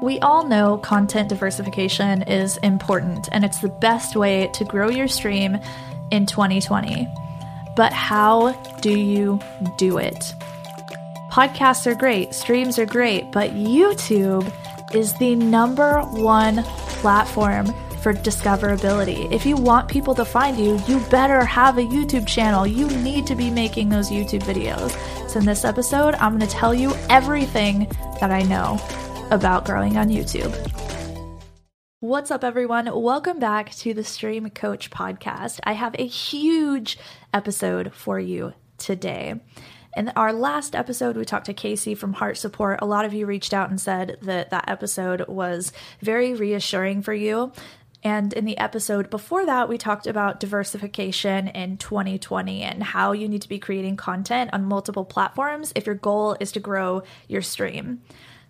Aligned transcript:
We 0.00 0.18
all 0.20 0.46
know 0.46 0.78
content 0.78 1.28
diversification 1.28 2.22
is 2.22 2.56
important 2.58 3.28
and 3.32 3.44
it's 3.44 3.58
the 3.58 3.68
best 3.68 4.16
way 4.16 4.50
to 4.54 4.64
grow 4.64 4.88
your 4.88 5.08
stream 5.08 5.58
in 6.10 6.26
2020. 6.26 7.08
But 7.76 7.92
how 7.92 8.52
do 8.80 8.98
you 8.98 9.40
do 9.76 9.98
it? 9.98 10.34
Podcasts 11.30 11.86
are 11.86 11.94
great, 11.94 12.34
streams 12.34 12.78
are 12.78 12.86
great, 12.86 13.32
but 13.32 13.52
YouTube 13.52 14.52
is 14.94 15.14
the 15.14 15.34
number 15.36 16.00
one 16.00 16.62
platform 16.64 17.66
for 18.02 18.12
discoverability. 18.12 19.30
If 19.32 19.46
you 19.46 19.56
want 19.56 19.88
people 19.88 20.14
to 20.16 20.24
find 20.24 20.58
you, 20.58 20.78
you 20.86 21.00
better 21.08 21.44
have 21.44 21.78
a 21.78 21.82
YouTube 21.82 22.26
channel. 22.26 22.66
You 22.66 22.88
need 22.98 23.26
to 23.28 23.36
be 23.36 23.48
making 23.48 23.88
those 23.88 24.10
YouTube 24.10 24.42
videos. 24.42 24.90
So, 25.28 25.38
in 25.38 25.46
this 25.46 25.64
episode, 25.64 26.14
I'm 26.16 26.36
going 26.36 26.46
to 26.46 26.54
tell 26.54 26.74
you 26.74 26.92
everything 27.08 27.90
that 28.20 28.32
I 28.32 28.42
know 28.42 28.78
about 29.32 29.64
growing 29.64 29.96
on 29.96 30.10
YouTube. 30.10 30.52
What's 32.00 32.30
up, 32.30 32.44
everyone? 32.44 32.90
Welcome 32.92 33.38
back 33.38 33.74
to 33.76 33.94
the 33.94 34.04
Stream 34.04 34.50
Coach 34.50 34.90
podcast. 34.90 35.58
I 35.64 35.72
have 35.72 35.96
a 35.98 36.06
huge 36.06 36.98
episode 37.32 37.94
for 37.94 38.20
you 38.20 38.52
today. 38.76 39.40
In 39.96 40.10
our 40.16 40.34
last 40.34 40.74
episode, 40.74 41.16
we 41.16 41.24
talked 41.24 41.46
to 41.46 41.54
Casey 41.54 41.94
from 41.94 42.12
Heart 42.12 42.36
Support. 42.36 42.80
A 42.82 42.86
lot 42.86 43.06
of 43.06 43.14
you 43.14 43.24
reached 43.24 43.54
out 43.54 43.70
and 43.70 43.80
said 43.80 44.18
that 44.20 44.50
that 44.50 44.68
episode 44.68 45.26
was 45.28 45.72
very 46.02 46.34
reassuring 46.34 47.00
for 47.00 47.14
you. 47.14 47.52
And 48.02 48.34
in 48.34 48.44
the 48.44 48.58
episode 48.58 49.08
before 49.08 49.46
that, 49.46 49.66
we 49.66 49.78
talked 49.78 50.06
about 50.06 50.40
diversification 50.40 51.48
in 51.48 51.78
2020 51.78 52.60
and 52.60 52.82
how 52.82 53.12
you 53.12 53.28
need 53.28 53.40
to 53.42 53.48
be 53.48 53.58
creating 53.58 53.96
content 53.96 54.50
on 54.52 54.66
multiple 54.66 55.06
platforms 55.06 55.72
if 55.74 55.86
your 55.86 55.94
goal 55.94 56.36
is 56.38 56.52
to 56.52 56.60
grow 56.60 57.02
your 57.28 57.40
stream. 57.40 58.02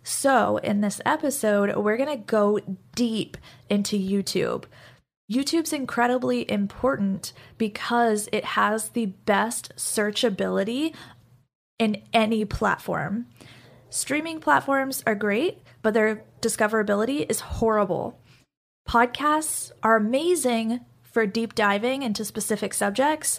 So, 0.02 0.56
in 0.58 0.80
this 0.80 1.00
episode, 1.06 1.76
we're 1.76 1.96
going 1.96 2.18
to 2.18 2.24
go 2.24 2.58
deep 2.94 3.36
into 3.68 3.96
YouTube. 3.96 4.64
YouTube's 5.30 5.72
incredibly 5.72 6.50
important 6.50 7.32
because 7.56 8.28
it 8.32 8.44
has 8.44 8.90
the 8.90 9.06
best 9.06 9.72
searchability 9.76 10.94
in 11.78 12.02
any 12.12 12.44
platform. 12.44 13.26
Streaming 13.90 14.40
platforms 14.40 15.02
are 15.06 15.14
great, 15.14 15.62
but 15.82 15.94
their 15.94 16.24
discoverability 16.40 17.28
is 17.30 17.40
horrible. 17.40 18.18
Podcasts 18.88 19.70
are 19.82 19.96
amazing 19.96 20.80
for 21.02 21.26
deep 21.26 21.54
diving 21.54 22.02
into 22.02 22.24
specific 22.24 22.74
subjects, 22.74 23.38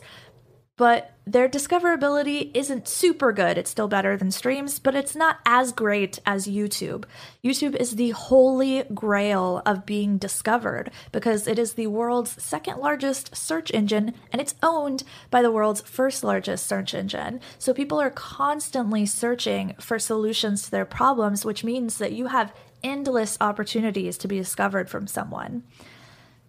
but 0.77 1.12
their 1.25 1.47
discoverability 1.47 2.51
isn't 2.53 2.87
super 2.87 3.31
good. 3.31 3.57
It's 3.57 3.69
still 3.69 3.87
better 3.87 4.17
than 4.17 4.29
streams, 4.31 4.79
but 4.79 4.93
it's 4.93 5.15
not 5.15 5.39
as 5.45 5.71
great 5.71 6.19
as 6.25 6.47
YouTube. 6.47 7.05
YouTube 7.43 7.75
is 7.75 7.95
the 7.95 8.09
holy 8.09 8.83
grail 8.93 9.61
of 9.65 9.85
being 9.85 10.17
discovered 10.17 10.91
because 11.13 11.47
it 11.47 11.57
is 11.57 11.73
the 11.73 11.87
world's 11.87 12.43
second 12.43 12.79
largest 12.79 13.35
search 13.35 13.71
engine 13.73 14.13
and 14.31 14.41
it's 14.41 14.55
owned 14.61 15.03
by 15.31 15.41
the 15.41 15.51
world's 15.51 15.81
first 15.81 16.25
largest 16.25 16.67
search 16.67 16.93
engine. 16.93 17.39
So 17.57 17.73
people 17.73 18.01
are 18.01 18.09
constantly 18.09 19.05
searching 19.05 19.75
for 19.79 19.99
solutions 19.99 20.63
to 20.63 20.71
their 20.71 20.85
problems, 20.85 21.45
which 21.45 21.63
means 21.63 21.99
that 21.99 22.11
you 22.11 22.27
have 22.27 22.53
endless 22.83 23.37
opportunities 23.39 24.17
to 24.17 24.27
be 24.27 24.37
discovered 24.37 24.89
from 24.89 25.07
someone. 25.07 25.63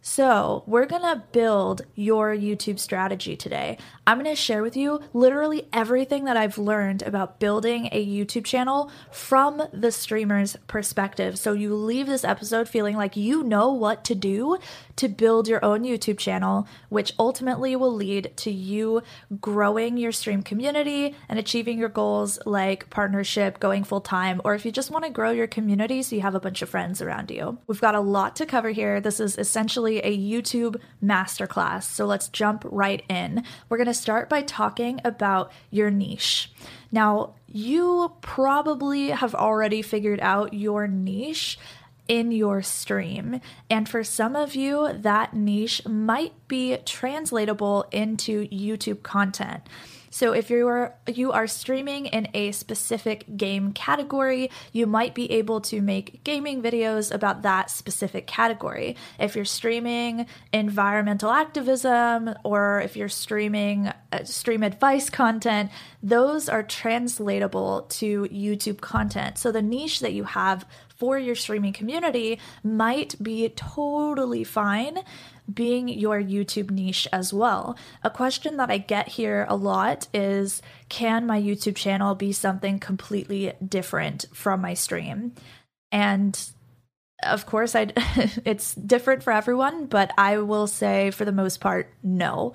So, 0.06 0.64
we're 0.66 0.84
gonna 0.84 1.24
build 1.32 1.86
your 1.94 2.36
YouTube 2.36 2.78
strategy 2.78 3.36
today. 3.38 3.78
I'm 4.06 4.18
gonna 4.18 4.36
share 4.36 4.62
with 4.62 4.76
you 4.76 5.00
literally 5.14 5.66
everything 5.72 6.26
that 6.26 6.36
I've 6.36 6.58
learned 6.58 7.00
about 7.00 7.40
building 7.40 7.88
a 7.90 8.06
YouTube 8.06 8.44
channel 8.44 8.90
from 9.10 9.62
the 9.72 9.90
streamer's 9.90 10.56
perspective. 10.66 11.38
So, 11.38 11.54
you 11.54 11.74
leave 11.74 12.06
this 12.06 12.22
episode 12.22 12.68
feeling 12.68 12.96
like 12.96 13.16
you 13.16 13.44
know 13.44 13.72
what 13.72 14.04
to 14.04 14.14
do 14.14 14.58
to 14.96 15.08
build 15.08 15.48
your 15.48 15.64
own 15.64 15.82
YouTube 15.82 16.18
channel, 16.18 16.66
which 16.88 17.12
ultimately 17.18 17.76
will 17.76 17.94
lead 17.94 18.32
to 18.36 18.50
you 18.50 19.02
growing 19.40 19.96
your 19.96 20.12
stream 20.12 20.42
community 20.42 21.14
and 21.28 21.38
achieving 21.38 21.78
your 21.78 21.88
goals 21.88 22.38
like 22.46 22.90
partnership, 22.90 23.60
going 23.60 23.84
full 23.84 24.00
time, 24.00 24.40
or 24.44 24.54
if 24.54 24.64
you 24.64 24.72
just 24.72 24.90
wanna 24.90 25.10
grow 25.10 25.30
your 25.30 25.46
community 25.46 26.02
so 26.02 26.16
you 26.16 26.22
have 26.22 26.34
a 26.34 26.40
bunch 26.40 26.62
of 26.62 26.68
friends 26.68 27.00
around 27.02 27.30
you. 27.30 27.58
We've 27.66 27.80
got 27.80 27.94
a 27.94 28.00
lot 28.00 28.36
to 28.36 28.46
cover 28.46 28.70
here. 28.70 29.00
This 29.00 29.20
is 29.20 29.38
essentially 29.38 29.98
a 29.98 30.16
YouTube 30.16 30.76
masterclass. 31.02 31.84
So 31.84 32.06
let's 32.06 32.28
jump 32.28 32.64
right 32.70 33.02
in. 33.08 33.44
We're 33.68 33.78
going 33.78 33.86
to 33.86 33.94
start 33.94 34.28
by 34.28 34.42
talking 34.42 35.00
about 35.04 35.52
your 35.70 35.90
niche. 35.90 36.52
Now, 36.92 37.34
you 37.48 38.12
probably 38.20 39.10
have 39.10 39.34
already 39.34 39.82
figured 39.82 40.20
out 40.20 40.54
your 40.54 40.86
niche 40.86 41.58
in 42.08 42.32
your 42.32 42.62
stream. 42.62 43.40
And 43.70 43.88
for 43.88 44.04
some 44.04 44.36
of 44.36 44.54
you, 44.54 44.92
that 44.92 45.34
niche 45.34 45.86
might 45.86 46.32
be 46.48 46.76
translatable 46.84 47.86
into 47.90 48.46
YouTube 48.48 49.02
content. 49.02 49.62
So 50.14 50.32
if 50.32 50.48
you 50.48 50.68
are 50.68 50.94
you 51.08 51.32
are 51.32 51.48
streaming 51.48 52.06
in 52.06 52.28
a 52.34 52.52
specific 52.52 53.36
game 53.36 53.72
category, 53.72 54.48
you 54.70 54.86
might 54.86 55.12
be 55.12 55.28
able 55.32 55.60
to 55.62 55.80
make 55.80 56.22
gaming 56.22 56.62
videos 56.62 57.12
about 57.12 57.42
that 57.42 57.68
specific 57.68 58.28
category. 58.28 58.94
If 59.18 59.34
you're 59.34 59.44
streaming 59.44 60.26
environmental 60.52 61.32
activism 61.32 62.32
or 62.44 62.80
if 62.82 62.96
you're 62.96 63.08
streaming 63.08 63.88
uh, 64.12 64.22
stream 64.22 64.62
advice 64.62 65.10
content, 65.10 65.72
those 66.00 66.48
are 66.48 66.62
translatable 66.62 67.82
to 67.98 68.26
YouTube 68.26 68.80
content. 68.80 69.36
So 69.36 69.50
the 69.50 69.62
niche 69.62 69.98
that 69.98 70.12
you 70.12 70.22
have 70.22 70.64
for 71.04 71.18
your 71.18 71.34
streaming 71.34 71.74
community 71.74 72.38
might 72.62 73.14
be 73.22 73.46
totally 73.50 74.42
fine 74.42 75.00
being 75.52 75.86
your 75.86 76.18
YouTube 76.18 76.70
niche 76.70 77.06
as 77.12 77.30
well. 77.30 77.76
A 78.02 78.08
question 78.08 78.56
that 78.56 78.70
I 78.70 78.78
get 78.78 79.06
here 79.08 79.44
a 79.50 79.54
lot 79.54 80.08
is 80.14 80.62
Can 80.88 81.26
my 81.26 81.38
YouTube 81.38 81.76
channel 81.76 82.14
be 82.14 82.32
something 82.32 82.78
completely 82.78 83.52
different 83.62 84.24
from 84.32 84.62
my 84.62 84.72
stream? 84.72 85.34
And 85.92 86.40
of 87.22 87.44
course, 87.44 87.74
I 87.74 87.92
it's 88.46 88.74
different 88.74 89.22
for 89.22 89.34
everyone, 89.34 89.84
but 89.84 90.10
I 90.16 90.38
will 90.38 90.66
say 90.66 91.10
for 91.10 91.26
the 91.26 91.32
most 91.32 91.60
part, 91.60 91.92
no. 92.02 92.54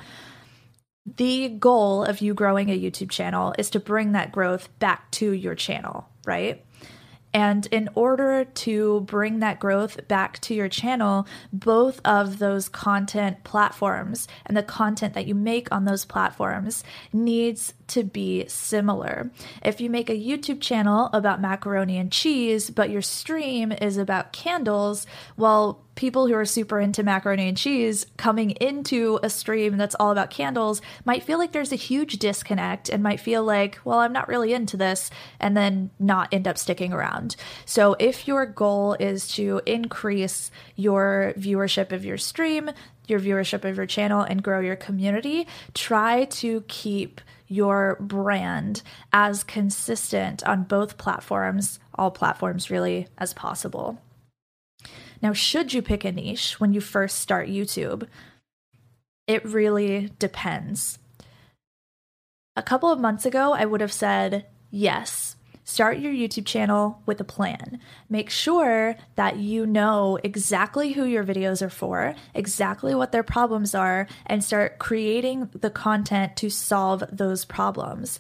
The 1.06 1.50
goal 1.50 2.04
of 2.04 2.20
you 2.20 2.34
growing 2.34 2.72
a 2.72 2.80
YouTube 2.80 3.12
channel 3.12 3.54
is 3.60 3.70
to 3.72 3.80
bring 3.80 4.14
that 4.14 4.32
growth 4.32 4.70
back 4.80 5.12
to 5.12 5.34
your 5.34 5.54
channel, 5.54 6.10
right? 6.26 6.66
And 7.34 7.68
in 7.68 7.90
order 7.94 8.46
to 8.46 9.02
bring 9.02 9.40
that 9.40 9.60
growth 9.60 10.08
back 10.08 10.40
to 10.40 10.54
your 10.54 10.70
channel, 10.70 11.28
both 11.54 12.02
of 12.04 12.40
those 12.40 12.70
content 12.70 13.44
platforms 13.44 14.28
and 14.46 14.58
the 14.58 14.64
content 14.64 15.14
that 15.14 15.28
you 15.28 15.36
make 15.36 15.72
on 15.72 15.86
those 15.86 16.06
platforms 16.06 16.84
needs 17.14 17.74
to 17.88 18.04
be 18.04 18.46
similar. 18.48 19.32
If 19.64 19.80
you 19.80 19.90
make 19.90 20.10
a 20.10 20.20
YouTube 20.20 20.62
channel 20.62 21.10
about 21.14 21.42
macaroni 21.42 21.98
and 21.98 22.12
cheese, 22.12 22.70
but 22.70 22.90
your 22.90 23.02
stream 23.02 23.72
is 23.72 23.98
about 23.98 24.34
candles, 24.34 25.06
well, 25.38 25.84
people 26.00 26.28
who 26.28 26.34
are 26.34 26.46
super 26.46 26.80
into 26.80 27.04
macaroni 27.04 27.50
and 27.50 27.58
cheese 27.58 28.06
coming 28.16 28.52
into 28.52 29.20
a 29.22 29.30
stream 29.30 29.76
that's 29.76 29.98
all 30.00 30.12
about 30.12 30.30
candles 30.30 30.82
might 31.04 31.24
feel 31.24 31.38
like 31.38 31.52
there's 31.52 31.74
a 31.74 31.76
huge 31.76 32.20
disconnect 32.20 32.88
and 32.88 33.04
might 33.04 33.20
feel 33.20 33.44
like, 33.44 33.78
well, 33.84 34.00
I'm 34.00 34.14
not 34.14 34.30
really 34.30 34.54
into 34.54 34.78
this, 34.78 35.12
and 35.42 35.58
then 35.58 35.90
not 36.00 36.34
end 36.34 36.48
up 36.48 36.58
sticking 36.58 36.94
around. 36.94 37.36
So, 37.66 37.98
if 38.00 38.30
your 38.30 38.46
goal 38.46 38.96
is 38.98 39.28
to 39.34 39.62
increase 39.66 40.52
your 40.78 41.34
viewership 41.38 41.92
of 41.92 42.06
your 42.06 42.18
stream, 42.18 42.72
your 43.10 43.20
viewership 43.20 43.66
of 43.66 43.76
your 43.76 43.86
channel, 43.86 44.22
and 44.22 44.42
grow 44.42 44.62
your 44.62 44.78
community, 44.78 45.48
try 45.74 46.24
to 46.26 46.64
keep 46.70 47.20
your 47.50 47.98
brand 48.00 48.84
as 49.12 49.44
consistent 49.44 50.48
on 50.48 50.64
both 50.64 50.98
platforms, 50.98 51.78
all 51.96 52.10
platforms 52.10 52.72
really, 52.72 53.10
as 53.18 53.34
possible. 53.34 54.00
Now, 55.22 55.34
should 55.34 55.74
you 55.74 55.82
pick 55.82 56.06
a 56.06 56.12
niche 56.12 56.60
when 56.60 56.74
you 56.74 56.82
first 56.82 57.20
start 57.20 57.50
YouTube? 57.50 58.08
It 59.28 59.46
really 59.46 60.12
depends. 60.18 61.00
A 62.56 62.64
couple 62.64 62.92
of 62.92 63.00
months 63.00 63.26
ago, 63.26 63.54
I 63.54 63.66
would 63.66 63.82
have 63.82 63.94
said 63.94 64.46
yes. 64.72 65.36
Start 65.64 66.00
your 66.00 66.12
YouTube 66.12 66.48
channel 66.48 67.04
with 67.06 67.22
a 67.22 67.24
plan. 67.24 67.80
Make 68.10 68.32
sure 68.32 68.96
that 69.16 69.38
you 69.38 69.68
know 69.68 70.18
exactly 70.24 70.94
who 70.94 71.06
your 71.06 71.24
videos 71.24 71.62
are 71.62 71.70
for, 71.70 72.16
exactly 72.34 72.96
what 72.96 73.12
their 73.12 73.22
problems 73.22 73.76
are, 73.76 74.08
and 74.26 74.44
start 74.44 74.80
creating 74.80 75.50
the 75.54 75.70
content 75.70 76.36
to 76.38 76.50
solve 76.50 77.04
those 77.12 77.46
problems. 77.46 78.20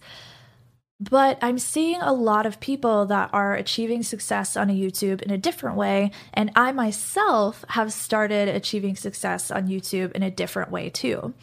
But 1.00 1.40
I'm 1.42 1.60
seeing 1.60 2.01
a 2.01 2.12
lot 2.12 2.46
of 2.46 2.60
people 2.60 3.06
that 3.06 3.30
are 3.31 3.56
achieving 3.56 4.04
success 4.04 4.57
on 4.57 4.68
YouTube 4.68 5.22
in 5.22 5.31
a 5.31 5.38
different 5.38 5.78
way. 5.78 6.12
And 6.34 6.51
I 6.56 6.74
myself 6.74 7.63
have 7.69 7.94
started 7.94 8.50
achieving 8.50 8.96
success 8.98 9.50
on 9.50 9.68
YouTube 9.68 10.12
in 10.12 10.24
a 10.24 10.31
different 10.31 10.72
way 10.72 10.90
too. 10.90 11.34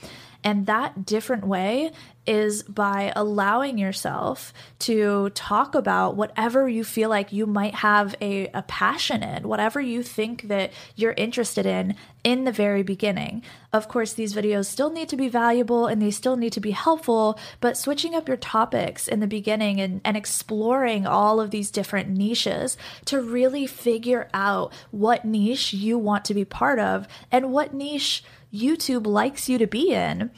And 0.45 0.67
that 0.67 1.07
different 1.07 1.47
way 1.47 1.91
is 2.27 2.63
by 2.65 3.13
allowing 3.15 3.79
yourself 3.79 4.53
to 4.81 5.31
talk 5.31 5.75
about 5.75 6.17
whatever 6.17 6.69
you 6.69 6.85
feel 6.85 7.09
like 7.09 7.33
you 7.33 7.47
might 7.47 7.75
have 7.77 8.15
a, 8.21 8.49
a 8.49 8.63
passion 8.63 9.23
in, 9.23 9.49
whatever 9.49 9.81
you 9.81 10.03
think 10.03 10.43
that 10.49 10.73
you're 10.95 11.15
interested 11.17 11.67
in 11.67 11.95
in 12.25 12.45
the 12.45 12.53
very 12.53 12.83
beginning. 12.83 13.43
Of 13.73 13.89
course, 13.89 14.13
these 14.13 14.35
videos 14.35 14.67
still 14.67 14.91
need 14.91 15.09
to 15.11 15.17
be 15.17 15.29
valuable 15.29 15.87
and 15.87 16.03
they 16.03 16.11
still 16.11 16.37
need 16.37 16.53
to 16.55 16.61
be 16.61 16.73
helpful, 16.73 17.39
but 17.61 17.77
switching 17.77 18.15
up 18.15 18.27
your 18.27 18.37
topics 18.37 19.07
in 19.07 19.21
the 19.21 19.27
beginning 19.27 19.81
and, 19.81 20.01
and 20.05 20.17
exploring 20.17 21.07
all 21.07 21.41
of 21.41 21.53
these 21.53 21.71
different 21.71 22.09
niches 22.09 22.77
to 23.05 23.21
really 23.21 23.67
figure 23.67 24.29
out 24.35 24.73
what 24.91 25.25
niche 25.25 25.73
you 25.73 25.99
want 25.99 26.25
to 26.25 26.35
be 26.35 26.45
part 26.45 26.81
of 26.81 27.07
and 27.31 27.53
what 27.53 27.73
niche 27.73 28.25
YouTube 28.53 29.07
likes 29.07 29.49
you 29.49 29.59
to 29.59 29.67
be 29.67 29.93
in 29.93 30.31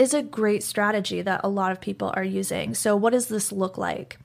is 0.00 0.14
a 0.14 0.22
great 0.22 0.62
strategy 0.62 1.20
that 1.20 1.42
a 1.44 1.48
lot 1.48 1.72
of 1.72 1.80
people 1.80 2.10
are 2.14 2.24
using. 2.24 2.74
So, 2.74 2.96
what 2.96 3.12
does 3.12 3.26
this 3.28 3.52
look 3.52 3.76
like? 3.76 4.18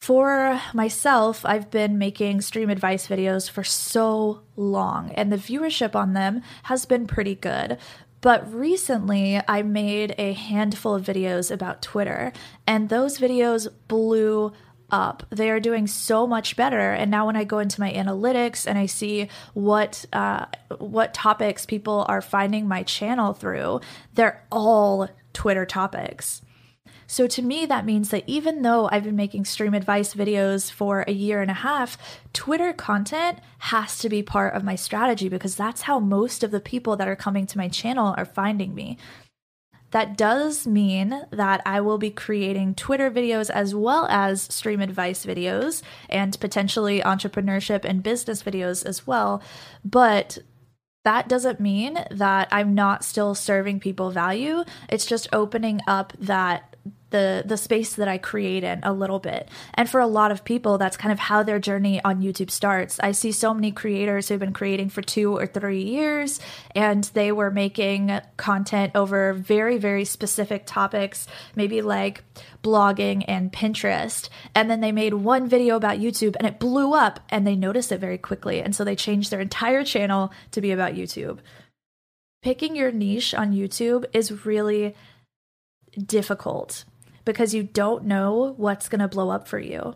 For 0.00 0.62
myself, 0.72 1.44
I've 1.44 1.68
been 1.68 1.98
making 1.98 2.42
stream 2.42 2.70
advice 2.70 3.08
videos 3.08 3.50
for 3.50 3.64
so 3.64 4.42
long, 4.54 5.10
and 5.16 5.32
the 5.32 5.36
viewership 5.36 5.96
on 5.96 6.12
them 6.12 6.42
has 6.62 6.86
been 6.86 7.08
pretty 7.08 7.34
good. 7.34 7.76
But 8.20 8.52
recently, 8.54 9.40
I 9.48 9.62
made 9.62 10.14
a 10.16 10.32
handful 10.32 10.94
of 10.94 11.04
videos 11.04 11.50
about 11.50 11.82
Twitter, 11.82 12.32
and 12.64 12.88
those 12.88 13.18
videos 13.18 13.66
blew 13.88 14.52
up. 14.90 15.24
They 15.30 15.50
are 15.50 15.60
doing 15.60 15.86
so 15.86 16.26
much 16.26 16.56
better. 16.56 16.92
And 16.92 17.10
now 17.10 17.26
when 17.26 17.36
I 17.36 17.44
go 17.44 17.58
into 17.58 17.80
my 17.80 17.92
analytics 17.92 18.66
and 18.66 18.78
I 18.78 18.86
see 18.86 19.28
what 19.54 20.04
uh, 20.12 20.46
what 20.78 21.14
topics 21.14 21.66
people 21.66 22.04
are 22.08 22.20
finding 22.22 22.68
my 22.68 22.82
channel 22.82 23.32
through, 23.32 23.80
they're 24.14 24.44
all 24.50 25.08
Twitter 25.32 25.66
topics. 25.66 26.42
So 27.10 27.26
to 27.26 27.42
me, 27.42 27.64
that 27.64 27.86
means 27.86 28.10
that 28.10 28.24
even 28.26 28.60
though 28.60 28.86
I've 28.92 29.04
been 29.04 29.16
making 29.16 29.46
stream 29.46 29.72
advice 29.72 30.12
videos 30.12 30.70
for 30.70 31.06
a 31.08 31.12
year 31.12 31.40
and 31.40 31.50
a 31.50 31.54
half, 31.54 31.96
Twitter 32.34 32.74
content 32.74 33.38
has 33.60 33.98
to 34.00 34.10
be 34.10 34.22
part 34.22 34.54
of 34.54 34.62
my 34.62 34.74
strategy 34.74 35.30
because 35.30 35.56
that's 35.56 35.82
how 35.82 35.98
most 35.98 36.44
of 36.44 36.50
the 36.50 36.60
people 36.60 36.96
that 36.96 37.08
are 37.08 37.16
coming 37.16 37.46
to 37.46 37.56
my 37.56 37.68
channel 37.68 38.14
are 38.18 38.26
finding 38.26 38.74
me. 38.74 38.98
That 39.90 40.16
does 40.16 40.66
mean 40.66 41.22
that 41.30 41.62
I 41.64 41.80
will 41.80 41.98
be 41.98 42.10
creating 42.10 42.74
Twitter 42.74 43.10
videos 43.10 43.50
as 43.50 43.74
well 43.74 44.06
as 44.10 44.42
stream 44.42 44.80
advice 44.80 45.24
videos 45.24 45.82
and 46.08 46.38
potentially 46.38 47.00
entrepreneurship 47.00 47.84
and 47.84 48.02
business 48.02 48.42
videos 48.42 48.84
as 48.84 49.06
well. 49.06 49.42
But 49.84 50.38
that 51.04 51.28
doesn't 51.28 51.58
mean 51.58 52.04
that 52.10 52.48
I'm 52.50 52.74
not 52.74 53.02
still 53.02 53.34
serving 53.34 53.80
people 53.80 54.10
value. 54.10 54.64
It's 54.90 55.06
just 55.06 55.28
opening 55.32 55.80
up 55.86 56.12
that 56.18 56.76
the 57.10 57.42
the 57.46 57.56
space 57.56 57.94
that 57.94 58.08
I 58.08 58.18
create 58.18 58.64
in 58.64 58.80
a 58.82 58.92
little 58.92 59.18
bit. 59.18 59.48
And 59.74 59.88
for 59.88 60.00
a 60.00 60.06
lot 60.06 60.30
of 60.30 60.44
people 60.44 60.78
that's 60.78 60.96
kind 60.96 61.12
of 61.12 61.18
how 61.18 61.42
their 61.42 61.58
journey 61.58 62.02
on 62.04 62.22
YouTube 62.22 62.50
starts. 62.50 62.98
I 63.00 63.12
see 63.12 63.32
so 63.32 63.54
many 63.54 63.72
creators 63.72 64.28
who've 64.28 64.38
been 64.38 64.52
creating 64.52 64.90
for 64.90 65.02
2 65.02 65.36
or 65.36 65.46
3 65.46 65.82
years 65.82 66.40
and 66.74 67.04
they 67.14 67.32
were 67.32 67.50
making 67.50 68.20
content 68.36 68.92
over 68.94 69.32
very 69.32 69.78
very 69.78 70.04
specific 70.04 70.64
topics, 70.66 71.26
maybe 71.54 71.82
like 71.82 72.24
blogging 72.62 73.24
and 73.26 73.52
Pinterest. 73.52 74.28
And 74.54 74.70
then 74.70 74.80
they 74.80 74.92
made 74.92 75.14
one 75.14 75.48
video 75.48 75.76
about 75.76 75.98
YouTube 75.98 76.36
and 76.36 76.46
it 76.46 76.58
blew 76.58 76.94
up 76.94 77.20
and 77.30 77.46
they 77.46 77.56
noticed 77.56 77.92
it 77.92 78.00
very 78.00 78.18
quickly. 78.18 78.60
And 78.60 78.74
so 78.74 78.84
they 78.84 78.96
changed 78.96 79.30
their 79.30 79.40
entire 79.40 79.84
channel 79.84 80.32
to 80.52 80.60
be 80.60 80.72
about 80.72 80.94
YouTube. 80.94 81.38
Picking 82.42 82.76
your 82.76 82.92
niche 82.92 83.34
on 83.34 83.52
YouTube 83.52 84.04
is 84.12 84.44
really 84.44 84.94
difficult 86.06 86.84
because 87.28 87.52
you 87.52 87.62
don't 87.62 88.06
know 88.06 88.54
what's 88.56 88.88
going 88.88 89.02
to 89.02 89.06
blow 89.06 89.28
up 89.28 89.46
for 89.46 89.58
you. 89.58 89.94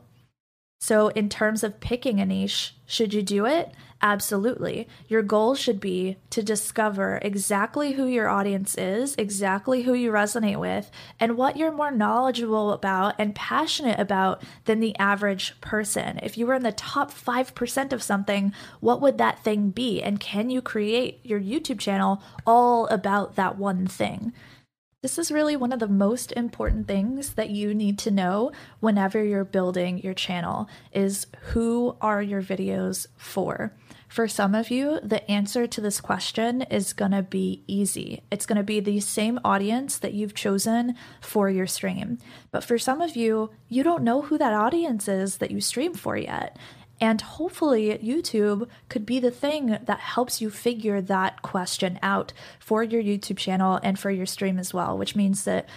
So, 0.82 1.08
in 1.08 1.30
terms 1.30 1.64
of 1.64 1.80
picking 1.80 2.20
a 2.20 2.26
niche, 2.26 2.74
should 2.84 3.14
you 3.14 3.22
do 3.22 3.46
it? 3.46 3.72
Absolutely. 4.02 4.86
Your 5.08 5.22
goal 5.22 5.54
should 5.54 5.80
be 5.80 6.18
to 6.28 6.42
discover 6.42 7.18
exactly 7.22 7.92
who 7.92 8.04
your 8.04 8.28
audience 8.28 8.76
is, 8.76 9.14
exactly 9.16 9.84
who 9.84 9.94
you 9.94 10.12
resonate 10.12 10.60
with, 10.60 10.90
and 11.18 11.38
what 11.38 11.56
you're 11.56 11.72
more 11.72 11.90
knowledgeable 11.90 12.70
about 12.70 13.14
and 13.18 13.34
passionate 13.34 13.98
about 13.98 14.42
than 14.66 14.80
the 14.80 14.94
average 14.98 15.58
person. 15.62 16.20
If 16.22 16.36
you 16.36 16.46
were 16.46 16.54
in 16.54 16.64
the 16.64 16.72
top 16.72 17.10
5% 17.10 17.94
of 17.94 18.02
something, 18.02 18.52
what 18.80 19.00
would 19.00 19.16
that 19.16 19.42
thing 19.42 19.70
be? 19.70 20.02
And 20.02 20.20
can 20.20 20.50
you 20.50 20.60
create 20.60 21.20
your 21.22 21.40
YouTube 21.40 21.78
channel 21.78 22.22
all 22.46 22.88
about 22.88 23.36
that 23.36 23.56
one 23.56 23.86
thing? 23.86 24.34
This 25.02 25.18
is 25.18 25.32
really 25.32 25.56
one 25.56 25.72
of 25.72 25.80
the 25.80 25.88
most 25.88 26.30
important 26.30 26.86
things 26.86 27.34
that 27.34 27.50
you 27.50 27.74
need 27.74 27.98
to 27.98 28.12
know 28.12 28.52
whenever 28.78 29.20
you're 29.24 29.44
building 29.44 29.98
your 29.98 30.14
channel 30.14 30.68
is 30.92 31.26
who 31.46 31.96
are 32.00 32.22
your 32.22 32.40
videos 32.40 33.08
for? 33.16 33.74
For 34.06 34.28
some 34.28 34.54
of 34.54 34.70
you, 34.70 35.00
the 35.02 35.28
answer 35.28 35.66
to 35.66 35.80
this 35.80 36.00
question 36.00 36.62
is 36.62 36.92
going 36.92 37.10
to 37.10 37.22
be 37.22 37.64
easy. 37.66 38.22
It's 38.30 38.46
going 38.46 38.58
to 38.58 38.62
be 38.62 38.78
the 38.78 39.00
same 39.00 39.40
audience 39.44 39.98
that 39.98 40.14
you've 40.14 40.36
chosen 40.36 40.94
for 41.20 41.50
your 41.50 41.66
stream. 41.66 42.18
But 42.52 42.62
for 42.62 42.78
some 42.78 43.00
of 43.00 43.16
you, 43.16 43.50
you 43.68 43.82
don't 43.82 44.04
know 44.04 44.22
who 44.22 44.38
that 44.38 44.52
audience 44.52 45.08
is 45.08 45.38
that 45.38 45.50
you 45.50 45.60
stream 45.60 45.94
for 45.94 46.16
yet. 46.16 46.56
And 47.02 47.20
hopefully, 47.20 47.98
YouTube 48.00 48.68
could 48.88 49.04
be 49.04 49.18
the 49.18 49.32
thing 49.32 49.76
that 49.86 49.98
helps 49.98 50.40
you 50.40 50.50
figure 50.50 51.00
that 51.00 51.42
question 51.42 51.98
out 52.00 52.32
for 52.60 52.84
your 52.84 53.02
YouTube 53.02 53.38
channel 53.38 53.80
and 53.82 53.98
for 53.98 54.08
your 54.08 54.24
stream 54.24 54.56
as 54.56 54.72
well, 54.72 54.96
which 54.96 55.16
means 55.16 55.42
that 55.42 55.68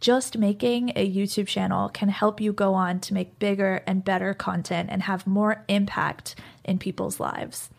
just 0.00 0.36
making 0.36 0.90
a 0.96 1.08
YouTube 1.08 1.46
channel 1.46 1.88
can 1.88 2.08
help 2.08 2.40
you 2.40 2.52
go 2.52 2.74
on 2.74 2.98
to 2.98 3.14
make 3.14 3.38
bigger 3.38 3.84
and 3.86 4.04
better 4.04 4.34
content 4.34 4.88
and 4.90 5.04
have 5.04 5.24
more 5.24 5.64
impact 5.68 6.34
in 6.64 6.80
people's 6.80 7.20
lives. 7.20 7.70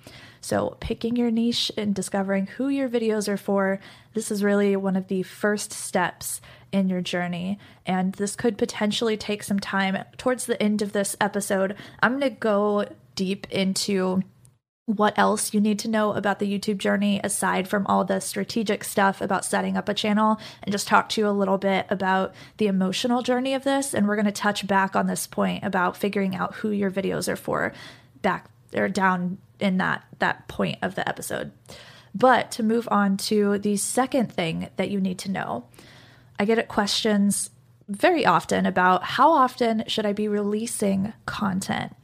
So, 0.43 0.75
picking 0.81 1.15
your 1.15 1.31
niche 1.31 1.71
and 1.77 1.95
discovering 1.95 2.47
who 2.47 2.67
your 2.67 2.89
videos 2.89 3.29
are 3.29 3.37
for, 3.37 3.79
this 4.13 4.29
is 4.29 4.43
really 4.43 4.75
one 4.75 4.97
of 4.97 5.07
the 5.07 5.23
first 5.23 5.71
steps 5.71 6.41
in 6.73 6.89
your 6.89 6.99
journey. 6.99 7.57
And 7.85 8.11
this 8.15 8.35
could 8.35 8.57
potentially 8.57 9.15
take 9.15 9.41
some 9.43 9.61
time. 9.61 9.97
Towards 10.17 10.45
the 10.45 10.61
end 10.61 10.81
of 10.81 10.91
this 10.91 11.15
episode, 11.21 11.77
I'm 12.01 12.19
going 12.19 12.29
to 12.29 12.37
go 12.37 12.85
deep 13.15 13.47
into 13.51 14.21
what 14.85 15.17
else 15.17 15.53
you 15.53 15.61
need 15.61 15.79
to 15.79 15.87
know 15.87 16.11
about 16.11 16.39
the 16.39 16.59
YouTube 16.59 16.77
journey 16.77 17.21
aside 17.23 17.69
from 17.69 17.87
all 17.87 18.03
the 18.03 18.19
strategic 18.19 18.83
stuff 18.83 19.21
about 19.21 19.45
setting 19.45 19.77
up 19.77 19.87
a 19.87 19.93
channel 19.93 20.41
and 20.61 20.73
just 20.73 20.89
talk 20.89 21.07
to 21.07 21.21
you 21.21 21.27
a 21.27 21.31
little 21.31 21.57
bit 21.57 21.85
about 21.89 22.33
the 22.57 22.67
emotional 22.67 23.21
journey 23.21 23.53
of 23.53 23.63
this. 23.63 23.93
And 23.93 24.09
we're 24.09 24.17
going 24.17 24.25
to 24.25 24.31
touch 24.33 24.67
back 24.67 24.93
on 24.93 25.07
this 25.07 25.25
point 25.25 25.63
about 25.63 25.95
figuring 25.95 26.35
out 26.35 26.55
who 26.55 26.71
your 26.71 26.91
videos 26.91 27.29
are 27.29 27.37
for 27.37 27.71
back 28.21 28.49
or 28.75 28.89
down 28.89 29.37
in 29.59 29.77
that 29.77 30.03
that 30.19 30.47
point 30.47 30.77
of 30.81 30.95
the 30.95 31.07
episode. 31.07 31.51
But 32.15 32.51
to 32.51 32.63
move 32.63 32.87
on 32.91 33.17
to 33.17 33.57
the 33.57 33.77
second 33.77 34.31
thing 34.31 34.69
that 34.75 34.89
you 34.89 35.01
need 35.01 35.19
to 35.19 35.31
know. 35.31 35.65
I 36.39 36.45
get 36.45 36.67
questions 36.67 37.49
very 37.87 38.25
often 38.25 38.65
about 38.65 39.03
how 39.03 39.31
often 39.31 39.83
should 39.87 40.05
I 40.05 40.13
be 40.13 40.27
releasing 40.27 41.13
content? 41.25 41.95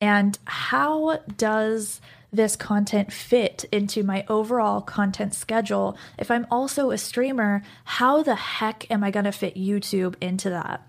And 0.00 0.38
how 0.46 1.18
does 1.36 2.00
this 2.32 2.56
content 2.56 3.12
fit 3.12 3.64
into 3.72 4.02
my 4.02 4.24
overall 4.28 4.80
content 4.80 5.34
schedule? 5.34 5.96
If 6.18 6.30
I'm 6.30 6.46
also 6.50 6.90
a 6.90 6.98
streamer, 6.98 7.62
how 7.84 8.22
the 8.22 8.36
heck 8.36 8.90
am 8.90 9.02
I 9.02 9.10
going 9.10 9.24
to 9.24 9.32
fit 9.32 9.56
YouTube 9.56 10.14
into 10.20 10.50
that? 10.50 10.88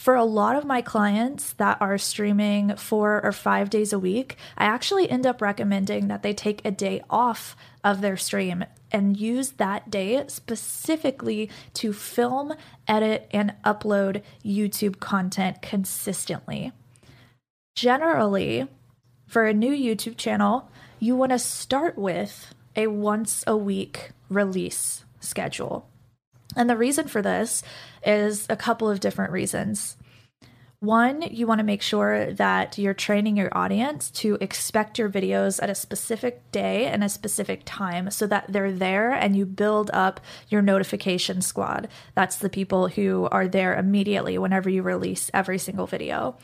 For 0.00 0.14
a 0.14 0.24
lot 0.24 0.56
of 0.56 0.64
my 0.64 0.80
clients 0.80 1.52
that 1.52 1.76
are 1.78 1.98
streaming 1.98 2.74
four 2.76 3.22
or 3.22 3.32
five 3.32 3.68
days 3.68 3.92
a 3.92 3.98
week, 3.98 4.38
I 4.56 4.64
actually 4.64 5.10
end 5.10 5.26
up 5.26 5.42
recommending 5.42 6.08
that 6.08 6.22
they 6.22 6.32
take 6.32 6.64
a 6.64 6.70
day 6.70 7.02
off 7.10 7.54
of 7.84 8.00
their 8.00 8.16
stream 8.16 8.64
and 8.90 9.20
use 9.20 9.50
that 9.58 9.90
day 9.90 10.24
specifically 10.28 11.50
to 11.74 11.92
film, 11.92 12.54
edit, 12.88 13.28
and 13.30 13.52
upload 13.62 14.22
YouTube 14.42 15.00
content 15.00 15.60
consistently. 15.60 16.72
Generally, 17.74 18.68
for 19.26 19.44
a 19.44 19.52
new 19.52 19.72
YouTube 19.72 20.16
channel, 20.16 20.70
you 20.98 21.14
want 21.14 21.32
to 21.32 21.38
start 21.38 21.98
with 21.98 22.54
a 22.74 22.86
once 22.86 23.44
a 23.46 23.54
week 23.54 24.12
release 24.30 25.04
schedule. 25.20 25.90
And 26.56 26.68
the 26.68 26.76
reason 26.76 27.08
for 27.08 27.22
this 27.22 27.62
is 28.04 28.46
a 28.48 28.56
couple 28.56 28.90
of 28.90 29.00
different 29.00 29.32
reasons. 29.32 29.96
One, 30.80 31.20
you 31.20 31.46
want 31.46 31.58
to 31.58 31.64
make 31.64 31.82
sure 31.82 32.32
that 32.32 32.78
you're 32.78 32.94
training 32.94 33.36
your 33.36 33.50
audience 33.52 34.10
to 34.12 34.38
expect 34.40 34.98
your 34.98 35.10
videos 35.10 35.62
at 35.62 35.68
a 35.68 35.74
specific 35.74 36.50
day 36.52 36.86
and 36.86 37.04
a 37.04 37.10
specific 37.10 37.62
time 37.66 38.10
so 38.10 38.26
that 38.28 38.46
they're 38.48 38.72
there 38.72 39.12
and 39.12 39.36
you 39.36 39.44
build 39.44 39.90
up 39.92 40.22
your 40.48 40.62
notification 40.62 41.42
squad. 41.42 41.88
That's 42.14 42.36
the 42.36 42.48
people 42.48 42.88
who 42.88 43.28
are 43.30 43.46
there 43.46 43.74
immediately 43.74 44.38
whenever 44.38 44.70
you 44.70 44.82
release 44.82 45.30
every 45.34 45.58
single 45.58 45.86
video. 45.86 46.38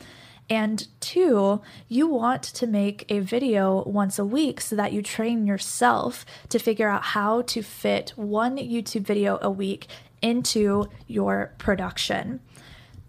And 0.49 0.87
two, 1.01 1.61
you 1.89 2.07
want 2.07 2.43
to 2.43 2.67
make 2.67 3.05
a 3.09 3.19
video 3.19 3.83
once 3.85 4.17
a 4.17 4.25
week 4.25 4.61
so 4.61 4.75
that 4.75 4.93
you 4.93 5.01
train 5.01 5.45
yourself 5.45 6.25
to 6.49 6.59
figure 6.59 6.87
out 6.87 7.03
how 7.03 7.41
to 7.43 7.61
fit 7.61 8.13
one 8.15 8.57
YouTube 8.57 9.05
video 9.05 9.39
a 9.41 9.51
week 9.51 9.87
into 10.21 10.89
your 11.05 11.53
production. 11.57 12.39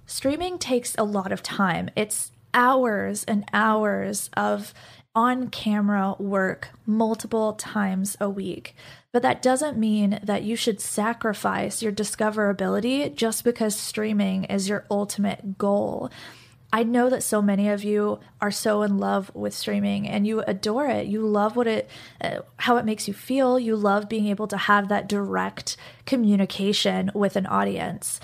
Streaming 0.06 0.58
takes 0.58 0.94
a 0.98 1.04
lot 1.04 1.30
of 1.30 1.42
time. 1.42 1.90
It's 1.94 2.32
hours 2.54 3.24
and 3.24 3.44
hours 3.52 4.30
of 4.36 4.74
on 5.14 5.48
camera 5.48 6.14
work 6.18 6.70
multiple 6.86 7.54
times 7.54 8.16
a 8.20 8.30
week. 8.30 8.74
But 9.12 9.22
that 9.22 9.42
doesn't 9.42 9.76
mean 9.76 10.20
that 10.22 10.44
you 10.44 10.54
should 10.54 10.80
sacrifice 10.80 11.82
your 11.82 11.92
discoverability 11.92 13.14
just 13.14 13.42
because 13.42 13.74
streaming 13.74 14.44
is 14.44 14.68
your 14.68 14.84
ultimate 14.90 15.58
goal. 15.58 16.10
I 16.72 16.82
know 16.82 17.08
that 17.08 17.22
so 17.22 17.40
many 17.40 17.68
of 17.70 17.82
you 17.82 18.20
are 18.40 18.50
so 18.50 18.82
in 18.82 18.98
love 18.98 19.30
with 19.34 19.54
streaming 19.54 20.06
and 20.06 20.26
you 20.26 20.40
adore 20.46 20.86
it. 20.86 21.06
You 21.06 21.26
love 21.26 21.56
what 21.56 21.66
it 21.66 21.88
uh, 22.20 22.40
how 22.58 22.76
it 22.76 22.84
makes 22.84 23.08
you 23.08 23.14
feel. 23.14 23.58
You 23.58 23.74
love 23.74 24.08
being 24.08 24.26
able 24.26 24.46
to 24.48 24.56
have 24.56 24.88
that 24.88 25.08
direct 25.08 25.76
communication 26.04 27.10
with 27.14 27.36
an 27.36 27.46
audience. 27.46 28.20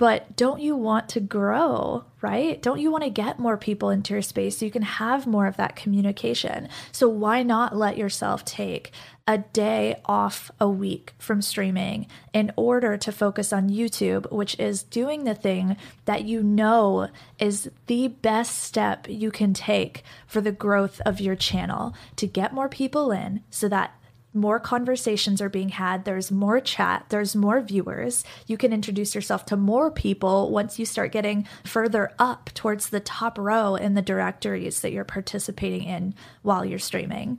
But 0.00 0.34
don't 0.34 0.62
you 0.62 0.76
want 0.76 1.10
to 1.10 1.20
grow, 1.20 2.04
right? 2.22 2.62
Don't 2.62 2.80
you 2.80 2.90
want 2.90 3.04
to 3.04 3.10
get 3.10 3.38
more 3.38 3.58
people 3.58 3.90
into 3.90 4.14
your 4.14 4.22
space 4.22 4.56
so 4.56 4.64
you 4.64 4.70
can 4.70 4.80
have 4.80 5.26
more 5.26 5.46
of 5.46 5.58
that 5.58 5.76
communication? 5.76 6.70
So 6.90 7.06
why 7.06 7.42
not 7.42 7.76
let 7.76 7.98
yourself 7.98 8.42
take 8.46 8.92
a 9.26 9.36
day 9.36 10.00
off 10.06 10.50
a 10.58 10.66
week 10.66 11.12
from 11.18 11.42
streaming 11.42 12.06
in 12.32 12.50
order 12.56 12.96
to 12.96 13.12
focus 13.12 13.52
on 13.52 13.68
YouTube, 13.68 14.32
which 14.32 14.58
is 14.58 14.82
doing 14.82 15.24
the 15.24 15.34
thing 15.34 15.76
that 16.06 16.24
you 16.24 16.42
know 16.42 17.08
is 17.38 17.70
the 17.86 18.08
best 18.08 18.58
step 18.58 19.06
you 19.06 19.30
can 19.30 19.52
take 19.52 20.02
for 20.26 20.40
the 20.40 20.50
growth 20.50 21.02
of 21.04 21.20
your 21.20 21.36
channel 21.36 21.92
to 22.16 22.26
get 22.26 22.54
more 22.54 22.70
people 22.70 23.12
in 23.12 23.42
so 23.50 23.68
that 23.68 23.99
more 24.32 24.60
conversations 24.60 25.40
are 25.40 25.48
being 25.48 25.70
had, 25.70 26.04
there's 26.04 26.30
more 26.30 26.60
chat, 26.60 27.06
there's 27.08 27.34
more 27.34 27.60
viewers. 27.60 28.24
You 28.46 28.56
can 28.56 28.72
introduce 28.72 29.14
yourself 29.14 29.44
to 29.46 29.56
more 29.56 29.90
people 29.90 30.50
once 30.50 30.78
you 30.78 30.86
start 30.86 31.12
getting 31.12 31.46
further 31.64 32.12
up 32.18 32.50
towards 32.54 32.90
the 32.90 33.00
top 33.00 33.38
row 33.38 33.74
in 33.74 33.94
the 33.94 34.02
directories 34.02 34.80
that 34.80 34.92
you're 34.92 35.04
participating 35.04 35.84
in 35.84 36.14
while 36.42 36.64
you're 36.64 36.78
streaming. 36.78 37.38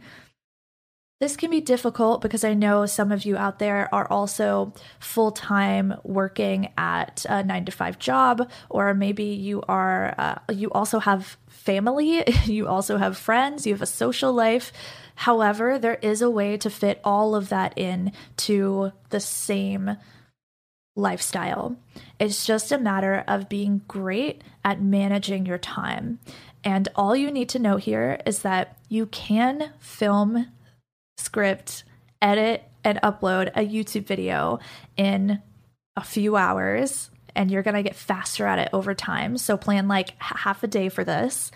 This 1.22 1.38
can 1.38 1.52
be 1.52 1.62
difficult 1.62 2.20
because 2.20 2.44
I 2.44 2.56
know 2.56 2.88
some 2.88 3.12
of 3.12 3.26
you 3.26 3.38
out 3.38 3.60
there 3.60 3.88
are 3.94 4.12
also 4.12 4.74
full 5.00 5.32
time 5.32 5.94
working 6.04 6.70
at 6.80 7.28
a 7.30 7.44
nine 7.44 7.64
to 7.66 7.72
five 7.72 8.00
job, 8.00 8.50
or 8.72 8.96
maybe 8.96 9.26
you 9.26 9.62
are, 9.68 10.16
uh, 10.18 10.40
you 10.52 10.72
also 10.72 10.98
have 10.98 11.38
family, 11.48 12.24
you 12.46 12.68
also 12.68 12.98
have 12.98 13.18
friends, 13.18 13.68
you 13.68 13.74
have 13.74 13.84
a 13.84 13.86
social 13.86 14.34
life. 14.34 14.74
However, 15.22 15.78
there 15.78 16.00
is 16.02 16.24
a 16.24 16.32
way 16.32 16.58
to 16.58 16.72
fit 16.72 17.00
all 17.04 17.36
of 17.36 17.50
that 17.50 17.78
in 17.78 18.12
to 18.38 18.92
the 19.12 19.20
same 19.20 19.98
lifestyle. 20.96 21.78
It's 22.20 22.44
just 22.44 22.72
a 22.72 22.80
matter 22.80 23.24
of 23.28 23.48
being 23.48 23.84
great 23.88 24.44
at 24.66 24.82
managing 24.82 25.46
your 25.46 25.60
time. 25.60 26.18
And 26.64 26.90
all 26.96 27.16
you 27.16 27.30
need 27.30 27.50
to 27.50 27.60
know 27.60 27.78
here 27.78 28.20
is 28.26 28.40
that 28.40 28.80
you 28.90 29.06
can 29.06 29.72
film, 29.78 30.48
script, 31.20 31.84
edit, 32.20 32.64
and 32.84 33.00
upload 33.04 33.50
a 33.50 33.64
YouTube 33.64 34.08
video 34.08 34.58
in 34.98 35.40
a 35.96 36.04
few 36.04 36.36
hours, 36.36 37.12
and 37.36 37.52
you're 37.52 37.62
going 37.62 37.76
to 37.76 37.84
get 37.84 37.96
faster 37.96 38.48
at 38.48 38.58
it 38.58 38.70
over 38.74 38.96
time. 38.96 39.38
So 39.38 39.56
plan 39.56 39.88
like 39.88 40.20
half 40.20 40.64
a 40.64 40.68
day 40.68 40.90
for 40.90 41.04
this. 41.04 41.52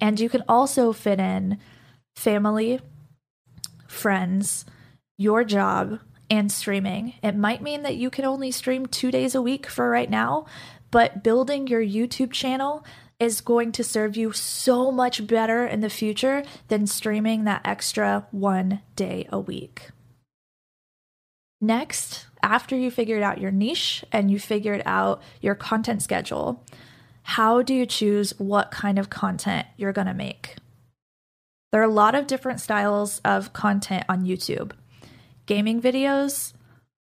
And 0.00 0.20
you 0.20 0.28
can 0.28 0.44
also 0.48 0.92
fit 0.92 1.18
in 1.18 1.58
family, 2.14 2.78
friends, 3.98 4.64
your 5.16 5.44
job, 5.44 6.00
and 6.30 6.50
streaming. 6.52 7.14
It 7.22 7.36
might 7.36 7.62
mean 7.62 7.82
that 7.82 7.96
you 7.96 8.10
can 8.10 8.24
only 8.24 8.50
stream 8.50 8.86
two 8.86 9.10
days 9.10 9.34
a 9.34 9.42
week 9.42 9.66
for 9.66 9.90
right 9.90 10.08
now, 10.08 10.46
but 10.90 11.22
building 11.24 11.66
your 11.66 11.82
YouTube 11.82 12.32
channel 12.32 12.84
is 13.18 13.40
going 13.40 13.72
to 13.72 13.82
serve 13.82 14.16
you 14.16 14.32
so 14.32 14.92
much 14.92 15.26
better 15.26 15.66
in 15.66 15.80
the 15.80 15.90
future 15.90 16.44
than 16.68 16.86
streaming 16.86 17.44
that 17.44 17.62
extra 17.64 18.26
one 18.30 18.80
day 18.94 19.26
a 19.30 19.40
week. 19.40 19.90
Next, 21.60 22.26
after 22.40 22.76
you 22.76 22.90
figured 22.90 23.22
out 23.22 23.40
your 23.40 23.50
niche 23.50 24.04
and 24.12 24.30
you 24.30 24.38
figured 24.38 24.82
out 24.86 25.20
your 25.40 25.56
content 25.56 26.02
schedule, 26.02 26.64
how 27.22 27.62
do 27.62 27.74
you 27.74 27.84
choose 27.84 28.32
what 28.38 28.70
kind 28.70 28.98
of 28.98 29.10
content 29.10 29.66
you're 29.76 29.92
going 29.92 30.06
to 30.06 30.14
make? 30.14 30.56
There 31.70 31.80
are 31.80 31.84
a 31.84 31.92
lot 31.92 32.14
of 32.14 32.26
different 32.26 32.60
styles 32.60 33.20
of 33.24 33.52
content 33.52 34.04
on 34.08 34.24
YouTube 34.24 34.72
gaming 35.46 35.80
videos, 35.80 36.52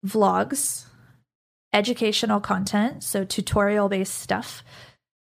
vlogs, 0.04 0.87
educational 1.73 2.40
content, 2.40 3.02
so 3.02 3.25
tutorial 3.25 3.88
based 3.88 4.14
stuff. 4.14 4.62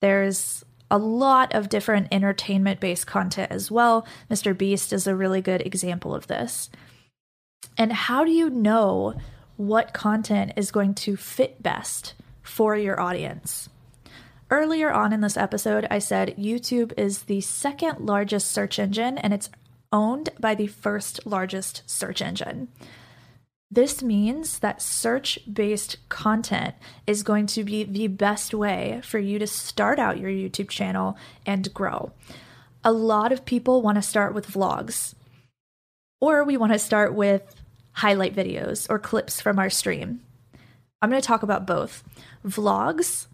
There's 0.02 0.66
a 0.90 0.98
lot 0.98 1.54
of 1.56 1.70
different 1.70 2.08
entertainment 2.12 2.80
based 2.80 3.08
content 3.08 3.52
as 3.52 3.72
well. 3.72 4.06
Mr. 4.30 4.58
Beast 4.58 4.92
is 4.92 5.08
a 5.08 5.16
really 5.16 5.42
good 5.42 5.62
example 5.62 6.14
of 6.14 6.28
this. 6.28 6.70
And 7.78 7.94
how 7.94 8.26
do 8.26 8.32
you 8.32 8.50
know 8.50 9.16
what 9.56 9.94
content 9.94 10.54
is 10.58 10.72
going 10.72 10.96
to 10.96 11.16
fit 11.16 11.64
best 11.64 12.14
for 12.42 12.76
your 12.76 13.00
audience? 13.00 13.70
Earlier 14.52 14.92
on 14.92 15.14
in 15.14 15.22
this 15.22 15.38
episode, 15.38 15.88
I 15.90 16.00
said 16.00 16.36
YouTube 16.38 16.92
is 16.98 17.24
the 17.24 17.40
second 17.40 18.06
largest 18.06 18.52
search 18.52 18.80
engine 18.80 19.18
and 19.18 19.34
it's 19.34 19.50
owned 19.94 20.28
by 20.42 20.56
the 20.56 20.68
first 20.68 21.26
largest 21.26 21.90
search 21.90 22.22
engine. 22.22 22.68
This 23.74 24.04
means 24.04 24.60
that 24.60 24.82
search 24.82 25.40
based 25.52 25.96
content 26.10 26.76
is 27.08 27.24
going 27.24 27.46
to 27.48 27.64
be 27.64 27.86
the 27.86 28.08
best 28.08 28.54
way 28.54 29.00
for 29.06 29.20
you 29.20 29.40
to 29.40 29.48
start 29.48 30.00
out 30.00 30.20
your 30.20 30.30
YouTube 30.30 30.68
channel 30.68 31.16
and 31.46 31.74
grow. 31.74 32.12
A 32.84 32.92
lot 32.92 33.32
of 33.32 33.46
people 33.46 33.82
want 33.82 33.96
to 33.96 34.02
start 34.02 34.34
with 34.34 34.52
vlogs, 34.52 35.14
or 36.20 36.44
we 36.44 36.58
want 36.58 36.74
to 36.74 36.80
start 36.80 37.14
with 37.14 37.56
highlight 37.94 38.36
videos 38.36 38.86
or 38.90 39.00
clips 39.00 39.40
from 39.40 39.58
our 39.58 39.70
stream. 39.70 40.20
I'm 41.02 41.10
going 41.10 41.22
to 41.22 41.28
talk 41.28 41.42
about 41.42 41.66
both. 41.66 42.04
Vlogs 42.46 43.28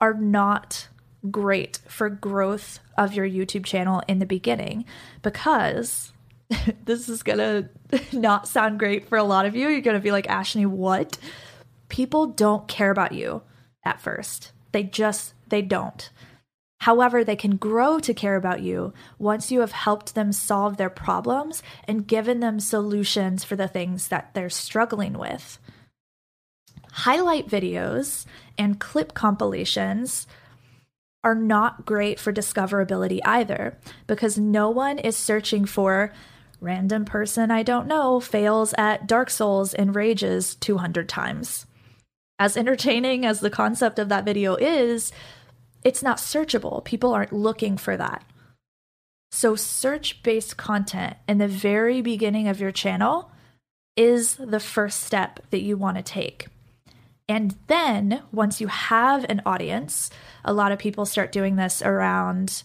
are 0.00 0.14
not 0.14 0.88
great 1.30 1.80
for 1.88 2.08
growth 2.08 2.80
of 2.96 3.14
your 3.14 3.28
YouTube 3.28 3.64
channel 3.64 4.02
in 4.06 4.18
the 4.18 4.26
beginning 4.26 4.84
because 5.22 6.12
this 6.84 7.08
is 7.08 7.22
gonna 7.22 7.68
not 8.12 8.48
sound 8.48 8.78
great 8.78 9.08
for 9.08 9.18
a 9.18 9.24
lot 9.24 9.46
of 9.46 9.56
you. 9.56 9.68
You're 9.68 9.80
gonna 9.80 10.00
be 10.00 10.12
like, 10.12 10.28
Ashley, 10.28 10.66
what? 10.66 11.18
People 11.88 12.26
don't 12.26 12.68
care 12.68 12.90
about 12.90 13.12
you 13.12 13.42
at 13.84 14.00
first. 14.00 14.52
They 14.72 14.82
just, 14.82 15.34
they 15.48 15.62
don't. 15.62 16.10
However, 16.80 17.24
they 17.24 17.36
can 17.36 17.56
grow 17.56 17.98
to 18.00 18.12
care 18.12 18.36
about 18.36 18.60
you 18.60 18.92
once 19.18 19.50
you 19.50 19.60
have 19.60 19.72
helped 19.72 20.14
them 20.14 20.32
solve 20.32 20.76
their 20.76 20.90
problems 20.90 21.62
and 21.84 22.06
given 22.06 22.40
them 22.40 22.60
solutions 22.60 23.44
for 23.44 23.56
the 23.56 23.68
things 23.68 24.08
that 24.08 24.34
they're 24.34 24.50
struggling 24.50 25.14
with. 25.14 25.58
Highlight 26.92 27.48
videos 27.48 28.26
and 28.58 28.80
clip 28.80 29.14
compilations 29.14 30.26
are 31.22 31.34
not 31.34 31.84
great 31.84 32.20
for 32.20 32.32
discoverability 32.32 33.20
either 33.24 33.76
because 34.06 34.38
no 34.38 34.70
one 34.70 34.98
is 34.98 35.16
searching 35.16 35.64
for 35.64 36.12
random 36.60 37.04
person 37.04 37.50
I 37.50 37.62
don't 37.62 37.88
know 37.88 38.20
fails 38.20 38.74
at 38.78 39.06
Dark 39.06 39.30
Souls 39.30 39.74
and 39.74 39.94
rages 39.94 40.54
200 40.54 41.08
times. 41.08 41.66
As 42.38 42.56
entertaining 42.56 43.24
as 43.24 43.40
the 43.40 43.50
concept 43.50 43.98
of 43.98 44.08
that 44.08 44.24
video 44.24 44.56
is, 44.56 45.10
it's 45.82 46.02
not 46.02 46.18
searchable. 46.18 46.84
People 46.84 47.12
aren't 47.12 47.32
looking 47.32 47.76
for 47.76 47.96
that. 47.96 48.24
So, 49.30 49.56
search 49.56 50.22
based 50.22 50.56
content 50.56 51.16
in 51.28 51.38
the 51.38 51.48
very 51.48 52.00
beginning 52.00 52.48
of 52.48 52.60
your 52.60 52.72
channel 52.72 53.30
is 53.96 54.36
the 54.36 54.60
first 54.60 55.02
step 55.02 55.40
that 55.50 55.62
you 55.62 55.76
want 55.76 55.96
to 55.96 56.02
take. 56.02 56.46
And 57.28 57.56
then 57.66 58.22
once 58.30 58.60
you 58.60 58.68
have 58.68 59.26
an 59.28 59.42
audience, 59.44 60.10
a 60.44 60.52
lot 60.52 60.70
of 60.70 60.78
people 60.78 61.06
start 61.06 61.32
doing 61.32 61.56
this 61.56 61.82
around, 61.82 62.62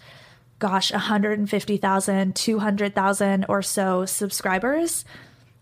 gosh, 0.60 0.92
150,000, 0.92 2.36
200,000 2.36 3.46
or 3.50 3.62
so 3.64 4.06
subscribers. 4.06 5.04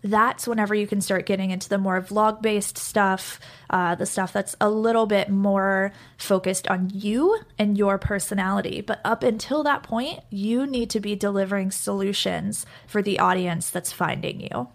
That's 0.02 0.46
whenever 0.46 0.74
you 0.74 0.86
can 0.86 1.00
start 1.00 1.26
getting 1.26 1.50
into 1.50 1.68
the 1.68 1.78
more 1.78 2.00
vlog 2.00 2.40
based 2.42 2.78
stuff, 2.78 3.38
uh, 3.68 3.94
the 3.94 4.06
stuff 4.06 4.32
that's 4.32 4.56
a 4.60 4.70
little 4.70 5.06
bit 5.06 5.28
more 5.28 5.92
focused 6.16 6.68
on 6.68 6.90
you 6.92 7.38
and 7.58 7.76
your 7.76 7.98
personality. 7.98 8.80
But 8.80 9.00
up 9.04 9.22
until 9.22 9.62
that 9.64 9.82
point, 9.82 10.20
you 10.30 10.66
need 10.66 10.90
to 10.90 11.00
be 11.00 11.16
delivering 11.16 11.70
solutions 11.70 12.64
for 12.86 13.02
the 13.02 13.18
audience 13.18 13.70
that's 13.70 13.92
finding 13.92 14.40
you. 14.40 14.68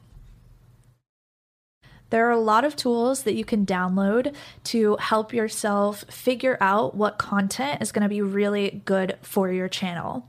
There 2.09 2.27
are 2.27 2.31
a 2.31 2.39
lot 2.39 2.65
of 2.65 2.75
tools 2.75 3.23
that 3.23 3.35
you 3.35 3.45
can 3.45 3.65
download 3.65 4.33
to 4.65 4.95
help 4.97 5.33
yourself 5.33 6.03
figure 6.09 6.57
out 6.61 6.95
what 6.95 7.17
content 7.17 7.81
is 7.81 7.91
going 7.91 8.03
to 8.03 8.09
be 8.09 8.21
really 8.21 8.81
good 8.85 9.17
for 9.21 9.51
your 9.51 9.67
channel. 9.67 10.27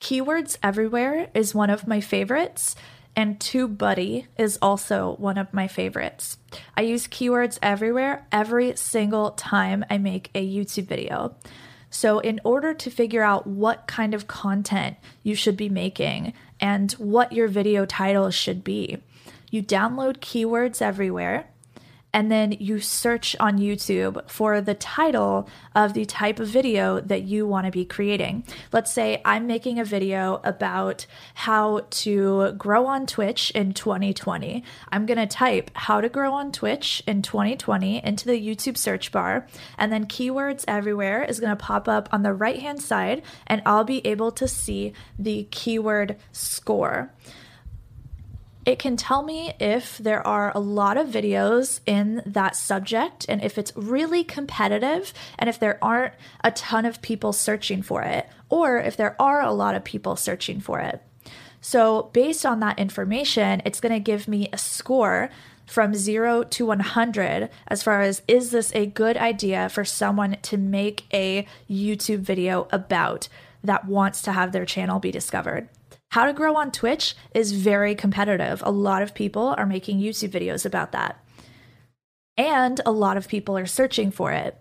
Keywords 0.00 0.58
Everywhere 0.62 1.28
is 1.34 1.54
one 1.54 1.70
of 1.70 1.86
my 1.86 2.00
favorites, 2.00 2.74
and 3.14 3.38
TubeBuddy 3.38 4.26
is 4.38 4.58
also 4.62 5.16
one 5.18 5.36
of 5.36 5.52
my 5.52 5.68
favorites. 5.68 6.38
I 6.76 6.82
use 6.82 7.06
Keywords 7.06 7.58
Everywhere 7.62 8.26
every 8.32 8.76
single 8.76 9.32
time 9.32 9.84
I 9.90 9.98
make 9.98 10.30
a 10.34 10.46
YouTube 10.46 10.86
video. 10.86 11.36
So, 11.90 12.20
in 12.20 12.40
order 12.44 12.72
to 12.72 12.90
figure 12.90 13.22
out 13.22 13.48
what 13.48 13.88
kind 13.88 14.14
of 14.14 14.28
content 14.28 14.96
you 15.24 15.34
should 15.34 15.56
be 15.56 15.68
making 15.68 16.32
and 16.60 16.92
what 16.92 17.32
your 17.32 17.48
video 17.48 17.84
title 17.84 18.30
should 18.30 18.62
be, 18.62 18.98
you 19.50 19.62
download 19.62 20.18
Keywords 20.18 20.80
Everywhere 20.80 21.46
and 22.12 22.30
then 22.30 22.52
you 22.52 22.80
search 22.80 23.36
on 23.38 23.58
YouTube 23.58 24.28
for 24.28 24.60
the 24.60 24.74
title 24.74 25.48
of 25.74 25.94
the 25.94 26.04
type 26.04 26.40
of 26.40 26.48
video 26.48 27.00
that 27.00 27.22
you 27.22 27.46
want 27.46 27.66
to 27.66 27.70
be 27.70 27.84
creating. 27.84 28.44
Let's 28.72 28.92
say 28.92 29.20
I'm 29.24 29.46
making 29.46 29.78
a 29.78 29.84
video 29.84 30.40
about 30.42 31.06
how 31.34 31.86
to 31.90 32.52
grow 32.52 32.86
on 32.86 33.06
Twitch 33.06 33.50
in 33.52 33.72
2020. 33.72 34.64
I'm 34.90 35.06
going 35.06 35.18
to 35.18 35.26
type 35.26 35.70
how 35.74 36.00
to 36.00 36.08
grow 36.08 36.32
on 36.32 36.52
Twitch 36.52 37.02
in 37.06 37.22
2020 37.22 38.04
into 38.04 38.26
the 38.26 38.40
YouTube 38.40 38.76
search 38.76 39.12
bar, 39.12 39.46
and 39.78 39.92
then 39.92 40.06
keywords 40.06 40.64
everywhere 40.66 41.22
is 41.22 41.40
going 41.40 41.56
to 41.56 41.64
pop 41.64 41.88
up 41.88 42.08
on 42.12 42.22
the 42.22 42.32
right 42.32 42.58
hand 42.58 42.82
side, 42.82 43.22
and 43.46 43.62
I'll 43.64 43.84
be 43.84 44.04
able 44.06 44.32
to 44.32 44.48
see 44.48 44.92
the 45.18 45.46
keyword 45.50 46.16
score. 46.32 47.12
It 48.70 48.78
can 48.78 48.96
tell 48.96 49.24
me 49.24 49.52
if 49.58 49.98
there 49.98 50.24
are 50.24 50.52
a 50.54 50.60
lot 50.60 50.96
of 50.96 51.08
videos 51.08 51.80
in 51.86 52.22
that 52.24 52.54
subject 52.54 53.26
and 53.28 53.42
if 53.42 53.58
it's 53.58 53.72
really 53.74 54.22
competitive 54.22 55.12
and 55.40 55.50
if 55.50 55.58
there 55.58 55.76
aren't 55.82 56.14
a 56.44 56.52
ton 56.52 56.86
of 56.86 57.02
people 57.02 57.32
searching 57.32 57.82
for 57.82 58.02
it, 58.02 58.28
or 58.48 58.78
if 58.78 58.96
there 58.96 59.20
are 59.20 59.42
a 59.42 59.50
lot 59.50 59.74
of 59.74 59.82
people 59.82 60.14
searching 60.14 60.60
for 60.60 60.78
it. 60.78 61.02
So, 61.60 62.10
based 62.12 62.46
on 62.46 62.60
that 62.60 62.78
information, 62.78 63.60
it's 63.64 63.80
going 63.80 63.92
to 63.92 63.98
give 63.98 64.28
me 64.28 64.48
a 64.52 64.56
score 64.56 65.30
from 65.66 65.92
0 65.92 66.44
to 66.44 66.66
100 66.66 67.50
as 67.66 67.82
far 67.82 68.02
as 68.02 68.22
is 68.28 68.52
this 68.52 68.72
a 68.72 68.86
good 68.86 69.16
idea 69.16 69.68
for 69.68 69.84
someone 69.84 70.36
to 70.42 70.56
make 70.56 71.12
a 71.12 71.44
YouTube 71.68 72.20
video 72.20 72.68
about 72.70 73.26
that 73.64 73.86
wants 73.86 74.22
to 74.22 74.30
have 74.30 74.52
their 74.52 74.64
channel 74.64 75.00
be 75.00 75.10
discovered. 75.10 75.68
How 76.10 76.26
to 76.26 76.32
grow 76.32 76.56
on 76.56 76.72
Twitch 76.72 77.14
is 77.34 77.52
very 77.52 77.94
competitive. 77.94 78.62
A 78.66 78.72
lot 78.72 79.02
of 79.02 79.14
people 79.14 79.54
are 79.56 79.66
making 79.66 80.00
YouTube 80.00 80.30
videos 80.30 80.66
about 80.66 80.92
that. 80.92 81.24
And 82.36 82.80
a 82.84 82.90
lot 82.90 83.16
of 83.16 83.28
people 83.28 83.56
are 83.56 83.66
searching 83.66 84.10
for 84.10 84.32
it. 84.32 84.58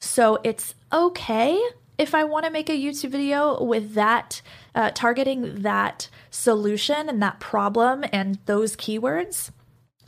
So 0.00 0.38
it's 0.44 0.74
okay 0.92 1.60
if 1.98 2.14
I 2.14 2.22
want 2.24 2.44
to 2.44 2.50
make 2.50 2.68
a 2.68 2.80
YouTube 2.80 3.10
video 3.10 3.62
with 3.62 3.94
that, 3.94 4.40
uh, 4.74 4.92
targeting 4.94 5.62
that 5.62 6.08
solution 6.30 7.08
and 7.08 7.20
that 7.22 7.40
problem 7.40 8.04
and 8.12 8.38
those 8.46 8.76
keywords. 8.76 9.50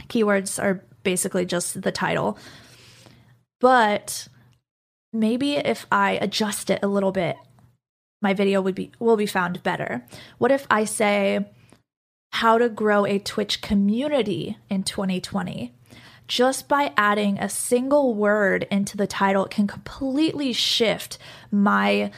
Keywords 0.09 0.63
are 0.63 0.85
basically 1.03 1.47
just 1.47 1.83
the 1.83 1.93
title. 1.93 2.39
But 3.61 4.29
maybe 5.13 5.57
if 5.57 5.87
I 5.91 6.13
adjust 6.21 6.71
it 6.71 6.81
a 6.83 6.89
little 6.89 7.13
bit 7.13 7.37
my 8.23 8.35
video 8.35 8.61
would 8.61 8.75
be 8.75 8.93
will 8.99 9.17
be 9.17 9.27
found 9.27 9.63
better. 9.63 10.05
What 10.39 10.51
if 10.51 10.67
I 10.71 10.85
say 10.85 11.47
how 12.33 12.59
to 12.59 12.69
grow 12.69 13.07
a 13.07 13.19
Twitch 13.19 13.61
community 13.61 14.59
in 14.69 14.83
2020? 14.83 15.73
Just 16.29 16.69
by 16.69 16.93
adding 16.97 17.39
a 17.39 17.49
single 17.49 18.15
word 18.15 18.67
into 18.71 18.97
the 18.97 19.07
title 19.07 19.45
it 19.45 19.51
can 19.51 19.67
completely 19.67 20.53
shift 20.53 21.19
my 21.51 22.11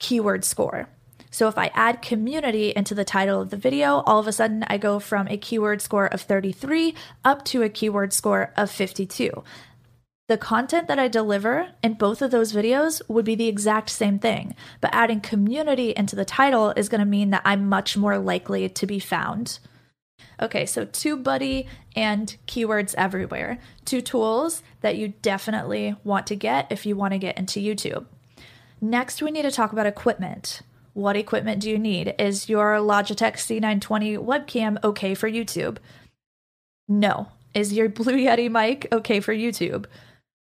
keyword 0.00 0.44
score. 0.44 0.88
So 1.30 1.48
if 1.48 1.58
I 1.58 1.72
add 1.74 2.00
community 2.00 2.72
into 2.76 2.94
the 2.94 3.04
title 3.04 3.40
of 3.40 3.50
the 3.50 3.56
video, 3.56 4.00
all 4.06 4.20
of 4.20 4.28
a 4.28 4.32
sudden 4.32 4.64
I 4.68 4.78
go 4.78 5.00
from 5.00 5.26
a 5.26 5.36
keyword 5.36 5.82
score 5.82 6.06
of 6.06 6.20
33 6.20 6.94
up 7.24 7.44
to 7.46 7.62
a 7.62 7.68
keyword 7.68 8.12
score 8.12 8.52
of 8.56 8.70
52 8.70 9.42
the 10.26 10.38
content 10.38 10.88
that 10.88 10.98
I 10.98 11.08
deliver 11.08 11.68
in 11.82 11.94
both 11.94 12.22
of 12.22 12.30
those 12.30 12.52
videos 12.52 13.02
would 13.08 13.26
be 13.26 13.34
the 13.34 13.48
exact 13.48 13.90
same 13.90 14.18
thing, 14.18 14.54
but 14.80 14.94
adding 14.94 15.20
community 15.20 15.92
into 15.94 16.16
the 16.16 16.24
title 16.24 16.70
is 16.70 16.88
going 16.88 17.00
to 17.00 17.04
mean 17.04 17.30
that 17.30 17.42
I'm 17.44 17.68
much 17.68 17.96
more 17.96 18.18
likely 18.18 18.68
to 18.70 18.86
be 18.86 18.98
found. 18.98 19.58
Okay, 20.40 20.64
so 20.64 20.86
TubeBuddy 20.86 21.66
and 21.94 22.36
keywords 22.46 22.94
everywhere. 22.96 23.58
Two 23.84 24.00
tools 24.00 24.62
that 24.80 24.96
you 24.96 25.12
definitely 25.20 25.94
want 26.04 26.26
to 26.28 26.36
get 26.36 26.72
if 26.72 26.86
you 26.86 26.96
want 26.96 27.12
to 27.12 27.18
get 27.18 27.38
into 27.38 27.60
YouTube. 27.60 28.06
Next, 28.80 29.22
we 29.22 29.30
need 29.30 29.42
to 29.42 29.50
talk 29.50 29.72
about 29.72 29.86
equipment. 29.86 30.62
What 30.94 31.16
equipment 31.16 31.60
do 31.60 31.68
you 31.68 31.78
need? 31.78 32.14
Is 32.18 32.48
your 32.48 32.76
Logitech 32.76 33.34
C920 33.34 34.18
webcam 34.18 34.82
okay 34.82 35.14
for 35.14 35.30
YouTube? 35.30 35.78
No. 36.88 37.28
Is 37.54 37.72
your 37.72 37.88
Blue 37.88 38.16
Yeti 38.16 38.50
mic 38.50 38.88
okay 38.92 39.20
for 39.20 39.34
YouTube? 39.34 39.86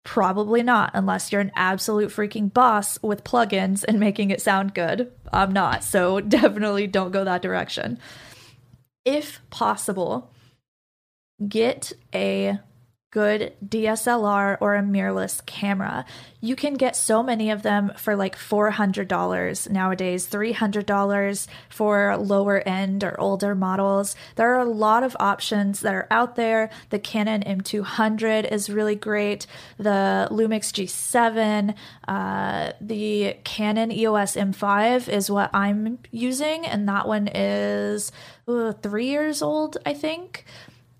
Probably 0.07 0.63
not, 0.63 0.91
unless 0.93 1.33
you're 1.33 1.41
an 1.41 1.51
absolute 1.53 2.11
freaking 2.11 2.51
boss 2.51 2.97
with 3.03 3.25
plugins 3.25 3.83
and 3.85 3.99
making 3.99 4.31
it 4.31 4.41
sound 4.41 4.73
good. 4.73 5.11
I'm 5.33 5.51
not, 5.51 5.83
so 5.83 6.21
definitely 6.37 6.87
don't 6.87 7.11
go 7.11 7.25
that 7.25 7.41
direction. 7.41 7.99
If 9.03 9.41
possible, 9.49 10.31
get 11.45 11.91
a 12.15 12.57
good 13.11 13.53
DSLR 13.65 14.57
or 14.59 14.75
a 14.75 14.81
mirrorless 14.81 15.45
camera. 15.45 16.05
You 16.41 16.55
can 16.55 16.73
get 16.73 16.95
so 16.95 17.23
many 17.23 17.49
of 17.49 17.63
them 17.63 17.91
for 17.97 18.15
like 18.15 18.35
$400 18.35 19.69
nowadays, 19.69 20.27
$300 20.27 21.47
for 21.69 22.17
lower 22.17 22.59
end 22.67 23.03
or 23.03 23.19
older 23.19 23.55
models. 23.55 24.15
There 24.35 24.53
are 24.53 24.59
a 24.59 24.65
lot 24.65 25.03
of 25.03 25.15
options 25.19 25.79
that 25.81 25.93
are 25.93 26.07
out 26.11 26.35
there. 26.35 26.69
The 26.89 26.99
Canon 26.99 27.43
M200 27.43 28.51
is 28.51 28.69
really 28.69 28.95
great, 28.95 29.47
the 29.77 30.27
Lumix 30.29 30.71
G7, 30.73 31.75
uh, 32.07 32.73
the 32.81 33.37
Canon 33.45 33.91
EOS 33.91 34.35
M5 34.35 35.07
is 35.07 35.31
what 35.31 35.49
I'm 35.53 35.99
using, 36.11 36.65
and 36.65 36.87
that 36.89 37.07
one 37.07 37.29
is 37.33 38.11
three 38.81 39.07
years 39.07 39.41
old, 39.41 39.77
I 39.85 39.93
think. 39.93 40.45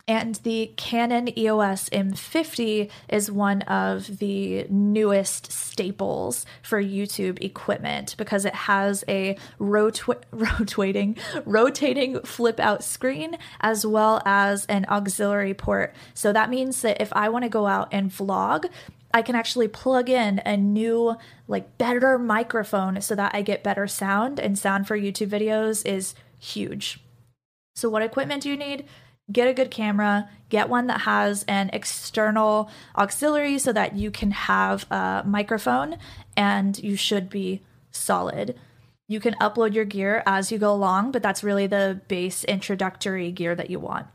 And 0.07 0.35
the 0.35 0.71
Canon 0.77 1.37
EOS 1.37 1.89
M50 1.89 2.89
is 3.09 3.29
one 3.29 3.61
of 3.63 4.19
the 4.19 4.65
newest 4.69 5.51
staples 5.51 6.45
for 6.61 6.81
YouTube 6.81 7.43
equipment 7.43 8.15
because 8.17 8.45
it 8.45 8.55
has 8.55 9.03
a 9.09 9.37
rot- 9.59 10.01
rotating 10.31 11.17
rotating 11.45 12.21
flip 12.21 12.57
out 12.59 12.85
screen 12.85 13.37
as 13.59 13.85
well 13.85 14.21
as 14.25 14.65
an 14.67 14.85
auxiliary 14.87 15.53
port. 15.53 15.93
So 16.13 16.31
that 16.31 16.49
means 16.49 16.81
that 16.83 17.01
if 17.01 17.11
I 17.11 17.27
want 17.27 17.43
to 17.43 17.49
go 17.49 17.67
out 17.67 17.89
and 17.91 18.09
vlog, 18.09 18.69
I 19.13 19.21
can 19.21 19.35
actually 19.35 19.67
plug 19.67 20.09
in 20.09 20.41
a 20.45 20.55
new, 20.55 21.17
like, 21.47 21.77
better 21.77 22.17
microphone 22.17 23.01
so 23.01 23.15
that 23.15 23.33
I 23.33 23.41
get 23.41 23.63
better 23.63 23.87
sound, 23.87 24.39
and 24.39 24.59
sound 24.59 24.85
for 24.85 24.97
YouTube 24.97 25.29
videos 25.29 25.85
is 25.85 26.13
huge. 26.37 26.99
So, 27.75 27.89
what 27.89 28.03
equipment 28.03 28.43
do 28.43 28.49
you 28.49 28.57
need? 28.57 28.85
Get 29.31 29.47
a 29.47 29.53
good 29.53 29.71
camera, 29.71 30.29
get 30.49 30.69
one 30.69 30.87
that 30.87 31.01
has 31.01 31.43
an 31.47 31.69
external 31.73 32.69
auxiliary 32.97 33.59
so 33.59 33.73
that 33.73 33.95
you 33.95 34.11
can 34.11 34.31
have 34.31 34.89
a 34.91 35.23
microphone 35.25 35.97
and 36.35 36.77
you 36.79 36.95
should 36.95 37.29
be 37.29 37.61
solid. 37.91 38.57
You 39.07 39.19
can 39.19 39.35
upload 39.35 39.73
your 39.73 39.85
gear 39.85 40.23
as 40.25 40.51
you 40.51 40.57
go 40.57 40.73
along, 40.73 41.11
but 41.11 41.23
that's 41.23 41.43
really 41.43 41.67
the 41.67 42.01
base 42.07 42.43
introductory 42.43 43.31
gear 43.31 43.55
that 43.55 43.69
you 43.69 43.79
want. 43.79 44.07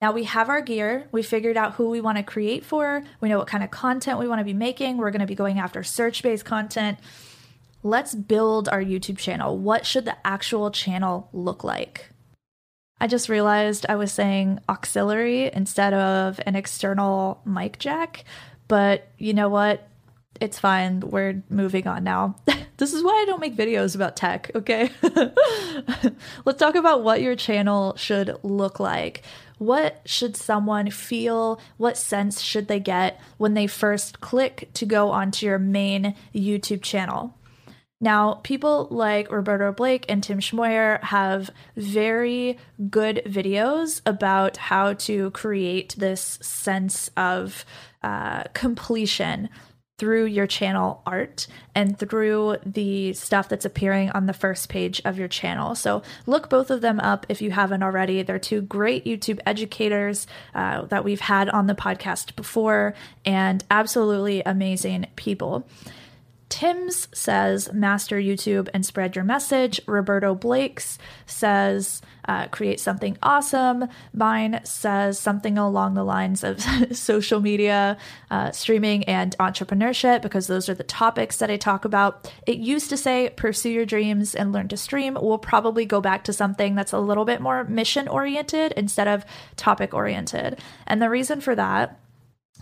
Now 0.00 0.12
we 0.12 0.24
have 0.24 0.48
our 0.48 0.62
gear, 0.62 1.08
we 1.12 1.22
figured 1.22 1.56
out 1.56 1.74
who 1.74 1.90
we 1.90 2.00
want 2.00 2.16
to 2.16 2.24
create 2.24 2.64
for, 2.64 3.04
we 3.20 3.28
know 3.28 3.38
what 3.38 3.46
kind 3.46 3.62
of 3.62 3.70
content 3.70 4.18
we 4.18 4.26
want 4.26 4.40
to 4.40 4.44
be 4.44 4.54
making, 4.54 4.96
we're 4.96 5.10
going 5.10 5.20
to 5.20 5.26
be 5.26 5.34
going 5.34 5.58
after 5.58 5.82
search 5.82 6.22
based 6.22 6.44
content. 6.44 6.98
Let's 7.82 8.14
build 8.14 8.68
our 8.68 8.82
YouTube 8.82 9.18
channel. 9.18 9.58
What 9.58 9.86
should 9.86 10.04
the 10.04 10.16
actual 10.26 10.70
channel 10.70 11.28
look 11.32 11.64
like? 11.64 12.09
I 13.00 13.06
just 13.06 13.28
realized 13.28 13.86
I 13.88 13.96
was 13.96 14.12
saying 14.12 14.60
auxiliary 14.68 15.50
instead 15.52 15.94
of 15.94 16.38
an 16.46 16.54
external 16.54 17.40
mic 17.46 17.78
jack. 17.78 18.24
But 18.68 19.08
you 19.18 19.32
know 19.32 19.48
what? 19.48 19.88
It's 20.40 20.58
fine. 20.58 21.00
We're 21.00 21.42
moving 21.48 21.86
on 21.86 22.04
now. 22.04 22.36
this 22.76 22.92
is 22.92 23.02
why 23.02 23.10
I 23.10 23.24
don't 23.26 23.40
make 23.40 23.56
videos 23.56 23.94
about 23.94 24.16
tech, 24.16 24.50
okay? 24.54 24.90
Let's 26.44 26.58
talk 26.58 26.74
about 26.74 27.02
what 27.02 27.20
your 27.20 27.36
channel 27.36 27.96
should 27.96 28.36
look 28.42 28.78
like. 28.78 29.22
What 29.58 30.00
should 30.04 30.36
someone 30.36 30.90
feel? 30.90 31.60
What 31.78 31.96
sense 31.96 32.40
should 32.40 32.68
they 32.68 32.80
get 32.80 33.20
when 33.38 33.54
they 33.54 33.66
first 33.66 34.20
click 34.20 34.70
to 34.74 34.86
go 34.86 35.10
onto 35.10 35.46
your 35.46 35.58
main 35.58 36.14
YouTube 36.34 36.82
channel? 36.82 37.34
Now, 38.00 38.34
people 38.42 38.88
like 38.90 39.30
Roberto 39.30 39.72
Blake 39.72 40.06
and 40.08 40.22
Tim 40.22 40.40
Schmoyer 40.40 41.02
have 41.02 41.50
very 41.76 42.58
good 42.88 43.22
videos 43.26 44.00
about 44.06 44.56
how 44.56 44.94
to 44.94 45.30
create 45.32 45.94
this 45.98 46.38
sense 46.40 47.10
of 47.16 47.66
uh, 48.02 48.44
completion 48.54 49.50
through 49.98 50.24
your 50.24 50.46
channel 50.46 51.02
art 51.04 51.46
and 51.74 51.98
through 51.98 52.56
the 52.64 53.12
stuff 53.12 53.50
that's 53.50 53.66
appearing 53.66 54.10
on 54.12 54.24
the 54.24 54.32
first 54.32 54.70
page 54.70 55.02
of 55.04 55.18
your 55.18 55.28
channel. 55.28 55.74
So 55.74 56.02
look 56.24 56.48
both 56.48 56.70
of 56.70 56.80
them 56.80 57.00
up 57.00 57.26
if 57.28 57.42
you 57.42 57.50
haven't 57.50 57.82
already. 57.82 58.22
They're 58.22 58.38
two 58.38 58.62
great 58.62 59.04
YouTube 59.04 59.40
educators 59.44 60.26
uh, 60.54 60.86
that 60.86 61.04
we've 61.04 61.20
had 61.20 61.50
on 61.50 61.66
the 61.66 61.74
podcast 61.74 62.34
before 62.34 62.94
and 63.26 63.62
absolutely 63.70 64.42
amazing 64.46 65.06
people. 65.16 65.68
Tim's 66.50 67.08
says 67.12 67.72
master 67.72 68.16
YouTube 68.20 68.68
and 68.74 68.84
spread 68.84 69.16
your 69.16 69.24
message. 69.24 69.80
Roberto 69.86 70.34
Blake's 70.34 70.98
says 71.24 72.02
uh, 72.26 72.48
create 72.48 72.78
something 72.78 73.16
awesome. 73.22 73.88
Mine 74.12 74.60
says 74.64 75.18
something 75.18 75.56
along 75.56 75.94
the 75.94 76.04
lines 76.04 76.44
of 76.44 76.60
social 76.92 77.40
media, 77.40 77.96
uh, 78.30 78.50
streaming, 78.50 79.04
and 79.04 79.34
entrepreneurship 79.38 80.22
because 80.22 80.46
those 80.46 80.68
are 80.68 80.74
the 80.74 80.84
topics 80.84 81.38
that 81.38 81.50
I 81.50 81.56
talk 81.56 81.84
about. 81.84 82.32
It 82.46 82.58
used 82.58 82.90
to 82.90 82.96
say 82.96 83.30
pursue 83.36 83.70
your 83.70 83.86
dreams 83.86 84.34
and 84.34 84.52
learn 84.52 84.68
to 84.68 84.76
stream. 84.76 85.16
We'll 85.20 85.38
probably 85.38 85.86
go 85.86 86.00
back 86.00 86.24
to 86.24 86.32
something 86.32 86.74
that's 86.74 86.92
a 86.92 86.98
little 86.98 87.24
bit 87.24 87.40
more 87.40 87.64
mission 87.64 88.08
oriented 88.08 88.72
instead 88.76 89.08
of 89.08 89.24
topic 89.56 89.94
oriented. 89.94 90.58
And 90.86 91.00
the 91.00 91.10
reason 91.10 91.40
for 91.40 91.54
that 91.54 91.98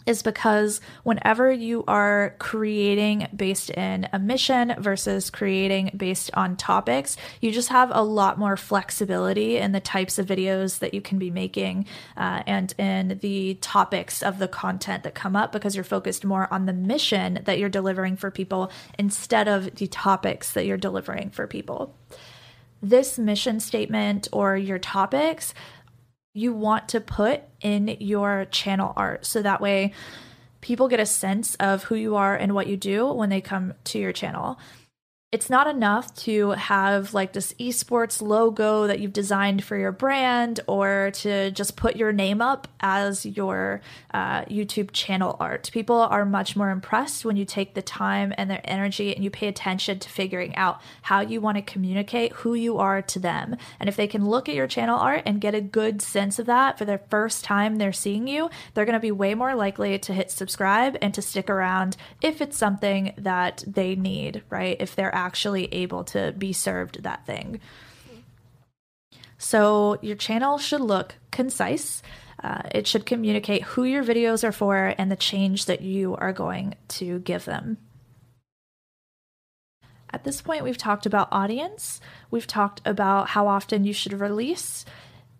is 0.09 0.23
because 0.23 0.81
whenever 1.03 1.53
you 1.53 1.85
are 1.87 2.35
creating 2.39 3.29
based 3.37 3.69
in 3.71 4.09
a 4.13 4.19
mission 4.19 4.75
versus 4.79 5.29
creating 5.29 5.91
based 5.97 6.31
on 6.33 6.57
topics, 6.57 7.17
you 7.43 7.53
just 7.53 7.69
have 7.69 7.91
a 7.93 8.03
lot 8.03 8.39
more 8.39 8.57
flexibility 8.57 9.59
in 9.59 9.73
the 9.73 9.81
types 9.81 10.19
of 10.19 10.27
videos 10.27 10.79
that 10.79 10.95
you 10.95 11.03
can 11.03 11.19
be 11.19 11.31
making 11.31 11.85
uh, 12.17 12.43
and 12.47 12.75
in 12.79 13.19
the 13.21 13.55
topics 13.61 14.23
of 14.23 14.39
the 14.39 14.49
content 14.49 15.03
that 15.03 15.15
come 15.15 15.37
up 15.37 15.53
because 15.53 15.75
you're 15.75 15.85
focused 15.85 16.25
more 16.25 16.53
on 16.53 16.65
the 16.65 16.73
mission 16.73 17.41
that 17.45 17.59
you're 17.59 17.69
delivering 17.69 18.17
for 18.17 18.31
people 18.31 18.73
instead 18.99 19.47
of 19.47 19.75
the 19.75 19.87
topics 19.89 20.53
that 20.53 20.65
you're 20.65 20.79
delivering 20.79 21.29
for 21.29 21.47
people. 21.47 21.95
This 22.81 23.19
mission 23.19 23.59
statement 23.59 24.29
or 24.33 24.57
your 24.57 24.79
topics 24.79 25.53
you 26.39 26.53
want 26.53 26.89
to 26.91 27.01
put 27.01 27.43
in 27.61 27.97
your 27.99 28.47
channel 28.47 28.93
art. 28.97 29.27
So 29.27 29.43
that 29.43 29.61
way 29.61 29.93
people 30.61 30.89
get 30.89 31.01
a 31.01 31.07
sense 31.07 31.57
of 31.57 31.85
who 31.85 31.97
you 31.97 32.17
are 32.17 32.37
and 32.37 32.55
what 32.55 32.69
you 32.69 32.77
do 32.77 33.13
when 33.13 33.29
they 33.29 33.41
come 33.41 33.75
to 33.85 33.99
your 33.99 34.13
channel 34.13 34.59
it's 35.31 35.51
not 35.51 35.67
enough 35.67 36.15
to 36.15 36.53
have 36.53 37.13
like 37.13 37.35
this 37.35 37.53
esports 37.61 38.23
logo 38.23 38.87
that 38.87 38.99
you've 38.99 39.13
designed 39.13 39.63
for 39.63 39.77
your 39.77 39.93
brand 39.93 40.59
or 40.67 41.11
to 41.13 41.51
just 41.51 41.77
put 41.77 41.97
your 41.97 42.15
name 42.15 42.41
up 42.41 42.67
as 42.81 43.27
your 43.27 43.83
uh, 44.15 44.43
YouTube 44.47 44.91
channel 44.93 45.37
art. 45.39 45.69
People 45.71 45.97
are 45.97 46.25
much 46.25 46.57
more 46.57 46.71
impressed 46.71 47.27
when 47.27 47.37
you 47.37 47.45
take 47.45 47.75
the 47.75 47.83
time 47.83 48.33
and 48.39 48.51
their 48.51 48.63
energy 48.65 49.15
and 49.15 49.23
you 49.23 49.29
pay 49.29 49.49
attention 49.49 49.99
to 49.99 50.09
figuring 50.09 50.57
out 50.57 50.81
how 51.03 51.21
you 51.21 51.43
want 51.43 51.57
to 51.57 51.63
communicate 51.63 52.33
who 52.33 52.55
you 52.55 52.79
are 52.79 53.03
to 53.03 53.19
them. 53.19 53.55
And 53.79 53.87
if 53.87 53.97
they 53.97 54.07
can 54.07 54.27
look 54.27 54.49
at 54.49 54.55
your 54.55 54.67
channel 54.67 54.99
art 54.99 55.25
and 55.27 55.43
get 55.43 55.55
a 55.55 55.61
good 55.61 56.01
sense 56.01 56.39
of 56.39 56.47
that 56.47 56.79
for 56.79 56.87
their 56.87 57.03
first 57.11 57.45
time 57.45 57.77
they're 57.77 57.93
seeing 57.93 58.29
you, 58.29 58.49
they're 58.73 58.87
going 58.87 58.95
to 58.95 58.99
be 58.99 59.13
way 59.13 59.35
more 59.35 59.55
likely 59.55 59.99
to 59.99 60.15
hit 60.15 60.31
subscribe 60.31 60.97
and 61.03 61.13
to 61.13 61.21
stick 61.21 61.51
around 61.51 61.99
if 62.23 62.41
it's 62.41 62.57
something 62.57 63.13
that 63.19 63.63
they 63.67 63.95
need, 63.95 64.43
right? 64.49 64.79
If 64.81 64.97
they're 64.97 65.18
actually 65.19 65.73
able 65.75 66.05
to 66.05 66.33
be 66.39 66.53
served 66.53 67.03
that 67.03 67.27
thing. 67.27 67.61
So 69.37 69.99
your 70.01 70.17
channel 70.17 70.59
should 70.59 70.81
look 70.81 71.17
concise. 71.31 72.03
Uh, 72.43 72.63
it 72.73 72.87
should 72.87 73.05
communicate 73.05 73.63
who 73.63 73.85
your 73.85 74.05
videos 74.05 74.45
are 74.45 74.53
for 74.53 74.95
and 74.97 75.11
the 75.11 75.17
change 75.17 75.67
that 75.67 75.81
you 75.81 76.15
are 76.17 76.33
going 76.33 76.75
to 76.89 77.19
give 77.21 77.45
them. 77.45 77.79
At 80.11 80.25
this 80.25 80.41
point, 80.41 80.65
we've 80.65 80.79
talked 80.79 81.05
about 81.05 81.29
audience, 81.31 82.01
we've 82.31 82.47
talked 82.47 82.81
about 82.87 83.29
how 83.29 83.47
often 83.47 83.85
you 83.85 83.93
should 83.93 84.15
release, 84.15 84.87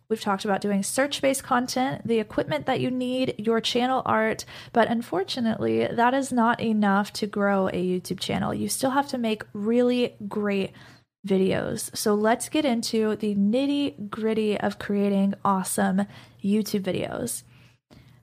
We've 0.09 0.21
talked 0.21 0.47
about 0.47 0.63
doing 0.63 0.83
search 0.83 1.21
based 1.21 1.45
content, 1.45 2.07
the 2.07 2.19
equipment 2.19 2.65
that 2.65 2.81
you 2.81 2.91
need, 2.91 3.35
your 3.37 3.61
channel 3.61 4.01
art, 4.07 4.47
but 4.73 4.89
unfortunately, 4.89 5.87
that 5.87 6.15
is 6.15 6.33
not 6.33 6.61
enough 6.61 7.13
to 7.15 7.27
grow 7.27 7.69
a 7.69 7.73
YouTube 7.73 8.19
channel. 8.19 8.55
You 8.55 8.71
still 8.71 8.91
have 8.91 9.09
to 9.09 9.19
make 9.19 9.43
really 9.53 10.17
great 10.27 10.73
videos. 11.27 11.95
So 11.95 12.15
let's 12.15 12.49
get 12.49 12.65
into 12.65 13.17
the 13.17 13.35
nitty 13.35 14.09
gritty 14.09 14.59
of 14.59 14.79
creating 14.79 15.35
awesome 15.45 16.07
YouTube 16.43 16.85
videos. 16.85 17.43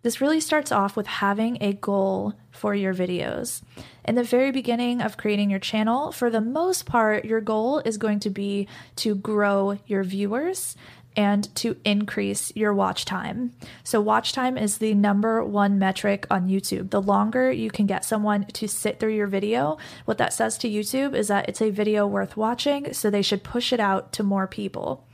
This 0.01 0.21
really 0.21 0.39
starts 0.39 0.71
off 0.71 0.95
with 0.95 1.07
having 1.07 1.57
a 1.61 1.73
goal 1.73 2.33
for 2.51 2.75
your 2.75 2.93
videos. 2.93 3.63
In 4.03 4.13
the 4.13 4.23
very 4.23 4.51
beginning 4.51 5.01
of 5.01 5.17
creating 5.17 5.49
your 5.49 5.59
channel, 5.59 6.11
for 6.11 6.29
the 6.29 6.41
most 6.41 6.85
part, 6.85 7.25
your 7.25 7.41
goal 7.41 7.79
is 7.79 7.97
going 7.97 8.19
to 8.19 8.29
be 8.29 8.67
to 8.97 9.15
grow 9.15 9.79
your 9.87 10.03
viewers 10.03 10.75
and 11.15 11.53
to 11.55 11.77
increase 11.85 12.51
your 12.55 12.73
watch 12.73 13.05
time. 13.05 13.51
So, 13.83 14.01
watch 14.01 14.33
time 14.33 14.57
is 14.57 14.77
the 14.77 14.93
number 14.93 15.43
one 15.43 15.79
metric 15.79 16.25
on 16.29 16.47
YouTube. 16.47 16.89
The 16.89 17.01
longer 17.01 17.51
you 17.51 17.71
can 17.71 17.85
get 17.85 18.05
someone 18.05 18.45
to 18.45 18.67
sit 18.67 18.99
through 18.99 19.15
your 19.15 19.27
video, 19.27 19.77
what 20.05 20.17
that 20.17 20.33
says 20.33 20.57
to 20.59 20.69
YouTube 20.69 21.15
is 21.15 21.27
that 21.27 21.47
it's 21.47 21.61
a 21.61 21.69
video 21.69 22.05
worth 22.05 22.37
watching, 22.37 22.93
so 22.93 23.09
they 23.09 23.21
should 23.21 23.43
push 23.43 23.71
it 23.71 23.79
out 23.79 24.11
to 24.13 24.23
more 24.23 24.47
people. 24.47 25.07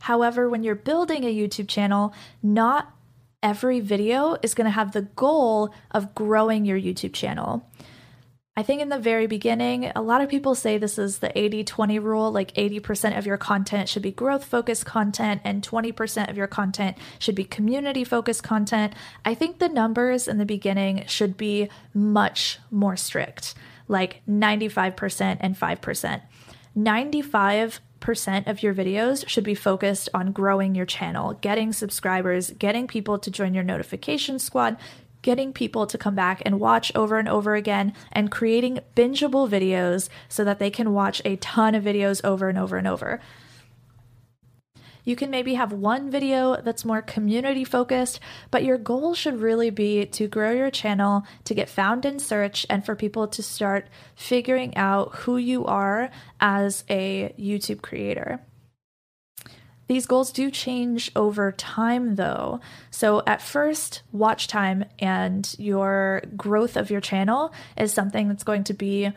However, 0.00 0.48
when 0.48 0.62
you're 0.62 0.74
building 0.74 1.24
a 1.24 1.34
YouTube 1.34 1.68
channel, 1.68 2.14
not 2.42 2.94
every 3.42 3.80
video 3.80 4.36
is 4.42 4.54
going 4.54 4.64
to 4.64 4.70
have 4.70 4.92
the 4.92 5.02
goal 5.02 5.72
of 5.90 6.14
growing 6.14 6.64
your 6.64 6.78
YouTube 6.78 7.12
channel. 7.12 7.67
I 8.58 8.64
think 8.64 8.82
in 8.82 8.88
the 8.88 8.98
very 8.98 9.28
beginning, 9.28 9.92
a 9.94 10.02
lot 10.02 10.20
of 10.20 10.28
people 10.28 10.56
say 10.56 10.78
this 10.78 10.98
is 10.98 11.18
the 11.18 11.30
80 11.38 11.62
20 11.62 12.00
rule 12.00 12.32
like 12.32 12.52
80% 12.54 13.16
of 13.16 13.24
your 13.24 13.36
content 13.36 13.88
should 13.88 14.02
be 14.02 14.10
growth 14.10 14.44
focused 14.44 14.84
content 14.84 15.42
and 15.44 15.62
20% 15.62 16.28
of 16.28 16.36
your 16.36 16.48
content 16.48 16.98
should 17.20 17.36
be 17.36 17.44
community 17.44 18.02
focused 18.02 18.42
content. 18.42 18.94
I 19.24 19.34
think 19.34 19.60
the 19.60 19.68
numbers 19.68 20.26
in 20.26 20.38
the 20.38 20.44
beginning 20.44 21.04
should 21.06 21.36
be 21.36 21.68
much 21.94 22.58
more 22.68 22.96
strict, 22.96 23.54
like 23.86 24.22
95% 24.28 25.36
and 25.38 25.56
5%. 25.56 26.22
95 26.74 27.80
percent 28.00 28.46
of 28.46 28.62
your 28.62 28.72
videos 28.74 29.28
should 29.28 29.42
be 29.44 29.54
focused 29.54 30.08
on 30.14 30.32
growing 30.32 30.74
your 30.74 30.86
channel, 30.86 31.34
getting 31.34 31.72
subscribers, 31.72 32.50
getting 32.50 32.86
people 32.86 33.18
to 33.18 33.30
join 33.30 33.54
your 33.54 33.64
notification 33.64 34.38
squad, 34.38 34.76
getting 35.22 35.52
people 35.52 35.86
to 35.86 35.98
come 35.98 36.14
back 36.14 36.42
and 36.44 36.60
watch 36.60 36.92
over 36.94 37.18
and 37.18 37.28
over 37.28 37.54
again 37.54 37.92
and 38.12 38.30
creating 38.30 38.80
bingeable 38.94 39.48
videos 39.48 40.08
so 40.28 40.44
that 40.44 40.58
they 40.58 40.70
can 40.70 40.92
watch 40.92 41.20
a 41.24 41.36
ton 41.36 41.74
of 41.74 41.84
videos 41.84 42.20
over 42.24 42.48
and 42.48 42.58
over 42.58 42.76
and 42.76 42.86
over. 42.86 43.20
You 45.04 45.16
can 45.16 45.30
maybe 45.30 45.54
have 45.54 45.72
one 45.72 46.10
video 46.10 46.60
that's 46.60 46.84
more 46.84 47.00
community 47.00 47.64
focused, 47.64 48.20
but 48.50 48.62
your 48.62 48.76
goal 48.76 49.14
should 49.14 49.40
really 49.40 49.70
be 49.70 50.04
to 50.04 50.28
grow 50.28 50.50
your 50.50 50.70
channel, 50.70 51.24
to 51.44 51.54
get 51.54 51.70
found 51.70 52.04
in 52.04 52.18
search, 52.18 52.66
and 52.68 52.84
for 52.84 52.94
people 52.94 53.26
to 53.28 53.42
start 53.42 53.88
figuring 54.14 54.76
out 54.76 55.14
who 55.14 55.38
you 55.38 55.64
are 55.64 56.10
as 56.40 56.84
a 56.90 57.32
YouTube 57.38 57.80
creator. 57.80 58.42
These 59.88 60.06
goals 60.06 60.30
do 60.30 60.50
change 60.50 61.10
over 61.16 61.50
time, 61.52 62.14
though. 62.14 62.60
So, 62.90 63.22
at 63.26 63.42
first, 63.42 64.02
watch 64.12 64.46
time 64.46 64.84
and 64.98 65.52
your 65.58 66.22
growth 66.36 66.76
of 66.76 66.90
your 66.90 67.00
channel 67.00 67.52
is 67.76 67.92
something 67.92 68.28
that's 68.28 68.44
going 68.44 68.64
to 68.64 68.74
be 68.74 69.12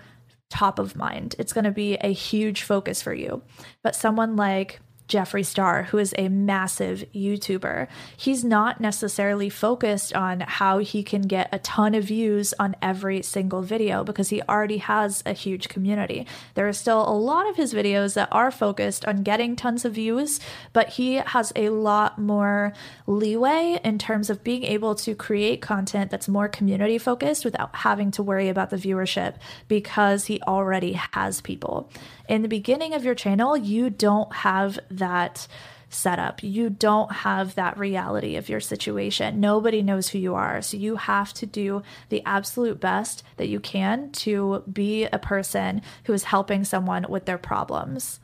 top 0.49 0.79
of 0.79 0.95
mind. 0.95 1.35
It's 1.39 1.53
going 1.53 1.65
to 1.65 1.71
be 1.71 1.95
a 1.95 2.11
huge 2.11 2.63
focus 2.63 3.01
for 3.01 3.13
you. 3.13 3.41
But 3.83 3.95
someone 3.95 4.35
like 4.35 4.79
Jeffree 5.11 5.45
Star, 5.45 5.83
who 5.83 5.97
is 5.97 6.15
a 6.17 6.29
massive 6.29 7.03
YouTuber. 7.13 7.89
He's 8.15 8.45
not 8.45 8.79
necessarily 8.79 9.49
focused 9.49 10.13
on 10.15 10.39
how 10.39 10.77
he 10.77 11.03
can 11.03 11.23
get 11.23 11.49
a 11.51 11.59
ton 11.59 11.93
of 11.93 12.05
views 12.05 12.53
on 12.57 12.77
every 12.81 13.21
single 13.21 13.61
video 13.61 14.05
because 14.05 14.29
he 14.29 14.41
already 14.43 14.77
has 14.77 15.21
a 15.25 15.33
huge 15.33 15.67
community. 15.67 16.25
There 16.53 16.65
are 16.65 16.73
still 16.73 17.01
a 17.01 17.11
lot 17.11 17.49
of 17.49 17.57
his 17.57 17.73
videos 17.73 18.13
that 18.13 18.29
are 18.31 18.51
focused 18.51 19.03
on 19.03 19.23
getting 19.23 19.57
tons 19.57 19.83
of 19.83 19.95
views, 19.95 20.39
but 20.71 20.87
he 20.89 21.15
has 21.15 21.51
a 21.57 21.69
lot 21.69 22.17
more 22.17 22.71
leeway 23.05 23.81
in 23.83 23.99
terms 23.99 24.29
of 24.29 24.45
being 24.45 24.63
able 24.63 24.95
to 24.95 25.13
create 25.13 25.61
content 25.61 26.09
that's 26.09 26.29
more 26.29 26.47
community 26.47 26.97
focused 26.97 27.43
without 27.43 27.75
having 27.75 28.11
to 28.11 28.23
worry 28.23 28.47
about 28.47 28.69
the 28.69 28.77
viewership 28.77 29.35
because 29.67 30.27
he 30.27 30.41
already 30.43 30.93
has 30.93 31.41
people 31.41 31.89
in 32.27 32.41
the 32.41 32.47
beginning 32.47 32.93
of 32.93 33.03
your 33.03 33.15
channel, 33.15 33.55
you 33.57 33.89
don't 33.89 34.33
have 34.33 34.79
that 34.89 35.47
setup. 35.91 36.41
You 36.41 36.69
don't 36.69 37.11
have 37.11 37.55
that 37.55 37.77
reality 37.77 38.37
of 38.37 38.49
your 38.49 38.61
situation. 38.61 39.39
Nobody 39.39 39.81
knows 39.81 40.09
who 40.09 40.17
you 40.19 40.33
are. 40.35 40.61
So 40.61 40.77
you 40.77 40.95
have 40.95 41.33
to 41.33 41.45
do 41.45 41.83
the 42.09 42.23
absolute 42.25 42.79
best 42.79 43.23
that 43.37 43.49
you 43.49 43.59
can 43.59 44.11
to 44.11 44.63
be 44.71 45.05
a 45.05 45.19
person 45.19 45.81
who 46.05 46.13
is 46.13 46.23
helping 46.23 46.63
someone 46.63 47.05
with 47.09 47.25
their 47.25 47.37
problems. 47.37 48.19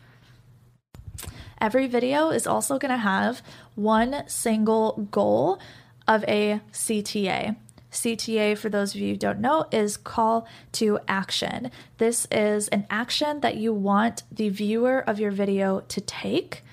Every 1.60 1.88
video 1.88 2.30
is 2.30 2.48
also 2.48 2.78
going 2.78 2.92
to 2.92 2.98
have 2.98 3.42
one 3.76 4.24
single 4.28 5.08
goal 5.12 5.60
of 6.08 6.24
a 6.26 6.62
CTA. 6.72 7.58
CTA, 7.92 8.58
for 8.58 8.70
those 8.70 8.94
of 8.94 9.02
you 9.02 9.12
who 9.12 9.18
don't 9.18 9.40
know, 9.40 9.66
is 9.72 9.98
call 9.98 10.48
to 10.74 11.00
action. 11.08 11.72
This 11.98 12.28
is 12.32 12.68
an 12.70 12.86
action 12.90 13.42
that 13.42 13.58
you 13.58 13.74
want 13.74 14.24
the 14.32 14.50
viewer 14.50 15.00
of 15.00 15.20
your 15.20 15.32
video 15.32 15.82
to 15.82 16.02
take 16.02 16.64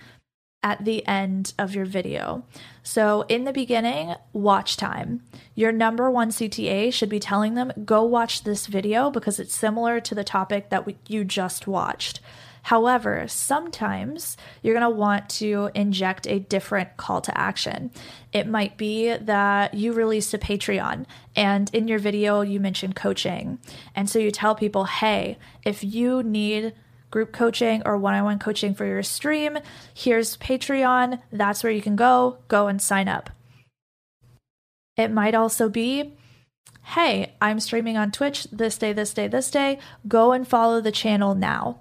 at 0.65 0.85
the 0.85 1.07
end 1.07 1.53
of 1.59 1.75
your 1.75 1.85
video. 1.85 2.43
So, 2.83 3.27
in 3.29 3.45
the 3.45 3.53
beginning, 3.53 4.15
watch 4.33 4.77
time. 4.79 5.23
Your 5.55 5.71
number 5.71 6.11
one 6.11 6.31
CTA 6.31 6.93
should 6.93 7.11
be 7.11 7.21
telling 7.21 7.55
them, 7.55 7.71
go 7.85 8.03
watch 8.03 8.45
this 8.45 8.67
video 8.67 9.11
because 9.11 9.39
it's 9.39 9.55
similar 9.55 10.01
to 10.01 10.15
the 10.15 10.25
topic 10.25 10.71
that 10.71 10.87
we, 10.87 10.97
you 11.07 11.23
just 11.23 11.67
watched. 11.67 12.21
However, 12.65 13.27
sometimes 13.29 14.39
you're 14.63 14.73
going 14.75 14.91
to 14.91 14.99
want 14.99 15.29
to 15.29 15.71
inject 15.75 16.27
a 16.27 16.39
different 16.39 16.97
call 16.97 17.21
to 17.21 17.39
action. 17.39 17.91
It 18.33 18.47
might 18.49 18.79
be 18.79 19.15
that 19.15 19.75
you 19.75 19.93
released 19.93 20.33
a 20.33 20.39
Patreon 20.39 21.05
and 21.37 21.71
in 21.75 21.89
your 21.89 21.99
video 21.99 22.41
you 22.41 22.59
mentioned 22.61 22.97
coaching. 22.97 23.59
And 23.95 24.09
so 24.09 24.19
you 24.19 24.31
tell 24.31 24.55
people, 24.55 24.85
hey, 24.85 25.37
if 25.63 25.85
you 25.85 26.23
need 26.23 26.73
group 27.11 27.33
coaching 27.33 27.83
or 27.85 27.99
one 27.99 28.15
on 28.15 28.25
one 28.25 28.39
coaching 28.39 28.75
for 28.75 28.87
your 28.87 29.03
stream, 29.03 29.59
here's 29.93 30.39
Patreon. 30.39 31.21
That's 31.31 31.63
where 31.63 31.73
you 31.73 31.83
can 31.83 31.97
go. 31.97 32.39
Go 32.49 32.67
and 32.69 32.81
sign 32.81 33.09
up. 33.09 33.29
It 34.97 35.11
might 35.11 35.35
also 35.35 35.69
be, 35.69 36.15
hey, 36.83 37.35
I'm 37.43 37.61
streaming 37.61 37.99
on 37.99 38.11
Twitch 38.11 38.45
this 38.45 38.79
day, 38.79 38.95
this 38.95 39.13
day, 39.13 39.29
this 39.29 39.51
day. 39.51 39.81
Go 40.09 40.33
and 40.33 40.49
follow 40.49 40.81
the 40.81 40.93
channel 40.93 41.35
now. 41.35 41.81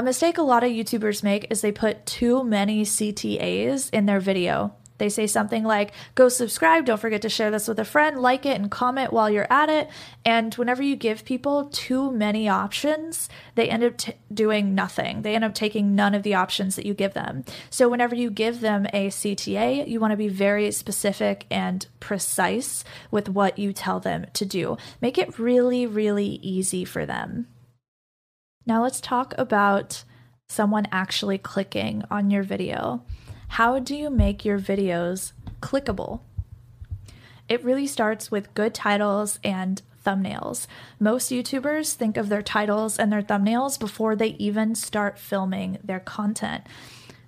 A 0.00 0.02
mistake 0.02 0.38
a 0.38 0.42
lot 0.42 0.64
of 0.64 0.70
YouTubers 0.70 1.22
make 1.22 1.46
is 1.50 1.60
they 1.60 1.72
put 1.72 2.06
too 2.06 2.42
many 2.42 2.84
CTAs 2.84 3.90
in 3.92 4.06
their 4.06 4.18
video. 4.18 4.72
They 4.96 5.10
say 5.10 5.26
something 5.26 5.62
like, 5.62 5.92
go 6.14 6.30
subscribe, 6.30 6.86
don't 6.86 6.98
forget 6.98 7.20
to 7.20 7.28
share 7.28 7.50
this 7.50 7.68
with 7.68 7.78
a 7.78 7.84
friend, 7.84 8.18
like 8.18 8.46
it, 8.46 8.58
and 8.58 8.70
comment 8.70 9.12
while 9.12 9.28
you're 9.28 9.52
at 9.52 9.68
it. 9.68 9.90
And 10.24 10.54
whenever 10.54 10.82
you 10.82 10.96
give 10.96 11.26
people 11.26 11.66
too 11.66 12.10
many 12.12 12.48
options, 12.48 13.28
they 13.56 13.68
end 13.68 13.84
up 13.84 13.98
t- 13.98 14.14
doing 14.32 14.74
nothing. 14.74 15.20
They 15.20 15.34
end 15.34 15.44
up 15.44 15.54
taking 15.54 15.94
none 15.94 16.14
of 16.14 16.22
the 16.22 16.32
options 16.32 16.76
that 16.76 16.86
you 16.86 16.94
give 16.94 17.12
them. 17.12 17.44
So, 17.68 17.86
whenever 17.86 18.14
you 18.14 18.30
give 18.30 18.62
them 18.62 18.86
a 18.94 19.08
CTA, 19.08 19.86
you 19.86 20.00
want 20.00 20.12
to 20.12 20.16
be 20.16 20.28
very 20.28 20.70
specific 20.70 21.44
and 21.50 21.86
precise 22.00 22.84
with 23.10 23.28
what 23.28 23.58
you 23.58 23.74
tell 23.74 24.00
them 24.00 24.28
to 24.32 24.46
do. 24.46 24.78
Make 25.02 25.18
it 25.18 25.38
really, 25.38 25.86
really 25.86 26.38
easy 26.40 26.86
for 26.86 27.04
them. 27.04 27.48
Now 28.70 28.84
let's 28.84 29.00
talk 29.00 29.34
about 29.36 30.04
someone 30.48 30.86
actually 30.92 31.38
clicking 31.38 32.04
on 32.08 32.30
your 32.30 32.44
video. 32.44 33.02
How 33.48 33.80
do 33.80 33.96
you 33.96 34.10
make 34.10 34.44
your 34.44 34.60
videos 34.60 35.32
clickable? 35.60 36.20
It 37.48 37.64
really 37.64 37.88
starts 37.88 38.30
with 38.30 38.54
good 38.54 38.72
titles 38.72 39.40
and 39.42 39.82
thumbnails. 40.06 40.68
Most 41.00 41.32
YouTubers 41.32 41.94
think 41.94 42.16
of 42.16 42.28
their 42.28 42.42
titles 42.42 42.96
and 42.96 43.12
their 43.12 43.22
thumbnails 43.22 43.76
before 43.76 44.14
they 44.14 44.36
even 44.38 44.76
start 44.76 45.18
filming 45.18 45.78
their 45.82 45.98
content. 45.98 46.62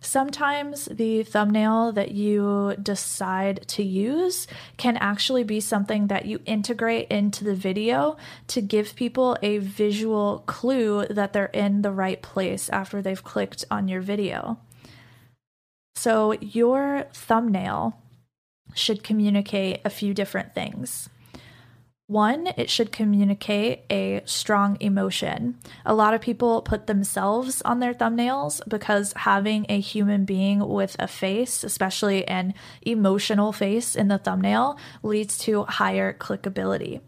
Sometimes 0.04 0.86
the 0.86 1.22
thumbnail 1.22 1.92
that 1.92 2.10
you 2.10 2.74
decide 2.82 3.66
to 3.68 3.84
use 3.84 4.48
can 4.76 4.96
actually 4.96 5.44
be 5.44 5.60
something 5.60 6.08
that 6.08 6.26
you 6.26 6.40
integrate 6.44 7.06
into 7.08 7.44
the 7.44 7.54
video 7.54 8.16
to 8.48 8.60
give 8.60 8.96
people 8.96 9.38
a 9.42 9.58
visual 9.58 10.42
clue 10.46 11.06
that 11.06 11.32
they're 11.32 11.46
in 11.46 11.82
the 11.82 11.92
right 11.92 12.20
place 12.20 12.68
after 12.68 13.00
they've 13.00 13.22
clicked 13.22 13.64
on 13.70 13.86
your 13.86 14.00
video. 14.00 14.58
So, 15.94 16.32
your 16.32 17.06
thumbnail 17.12 17.96
should 18.74 19.04
communicate 19.04 19.82
a 19.84 19.90
few 19.90 20.14
different 20.14 20.52
things. 20.52 21.08
One, 22.12 22.48
it 22.58 22.68
should 22.68 22.92
communicate 22.92 23.84
a 23.88 24.20
strong 24.26 24.76
emotion. 24.80 25.56
A 25.86 25.94
lot 25.94 26.12
of 26.12 26.20
people 26.20 26.60
put 26.60 26.86
themselves 26.86 27.62
on 27.62 27.80
their 27.80 27.94
thumbnails 27.94 28.60
because 28.68 29.14
having 29.16 29.64
a 29.70 29.80
human 29.80 30.26
being 30.26 30.58
with 30.58 30.94
a 30.98 31.08
face, 31.08 31.64
especially 31.64 32.28
an 32.28 32.52
emotional 32.82 33.50
face 33.50 33.96
in 33.96 34.08
the 34.08 34.18
thumbnail, 34.18 34.76
leads 35.02 35.38
to 35.38 35.64
higher 35.64 36.12
clickability 36.12 37.00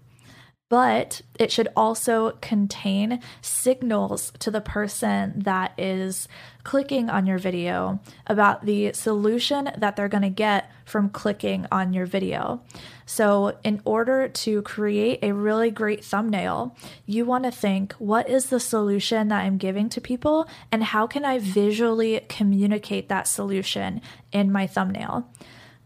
but 0.68 1.20
it 1.38 1.52
should 1.52 1.68
also 1.76 2.32
contain 2.40 3.20
signals 3.42 4.32
to 4.38 4.50
the 4.50 4.60
person 4.60 5.34
that 5.36 5.72
is 5.78 6.26
clicking 6.62 7.10
on 7.10 7.26
your 7.26 7.38
video 7.38 8.00
about 8.26 8.64
the 8.64 8.92
solution 8.92 9.70
that 9.76 9.94
they're 9.94 10.08
going 10.08 10.22
to 10.22 10.30
get 10.30 10.70
from 10.84 11.10
clicking 11.10 11.66
on 11.70 11.92
your 11.92 12.06
video. 12.06 12.62
So, 13.06 13.58
in 13.62 13.82
order 13.84 14.28
to 14.28 14.62
create 14.62 15.18
a 15.22 15.32
really 15.32 15.70
great 15.70 16.04
thumbnail, 16.04 16.74
you 17.04 17.26
want 17.26 17.44
to 17.44 17.50
think 17.50 17.92
what 17.94 18.28
is 18.28 18.46
the 18.46 18.60
solution 18.60 19.28
that 19.28 19.42
I'm 19.42 19.58
giving 19.58 19.88
to 19.90 20.00
people, 20.00 20.48
and 20.72 20.82
how 20.82 21.06
can 21.06 21.24
I 21.24 21.38
visually 21.38 22.20
communicate 22.28 23.08
that 23.10 23.28
solution 23.28 24.00
in 24.32 24.50
my 24.50 24.66
thumbnail? 24.66 25.28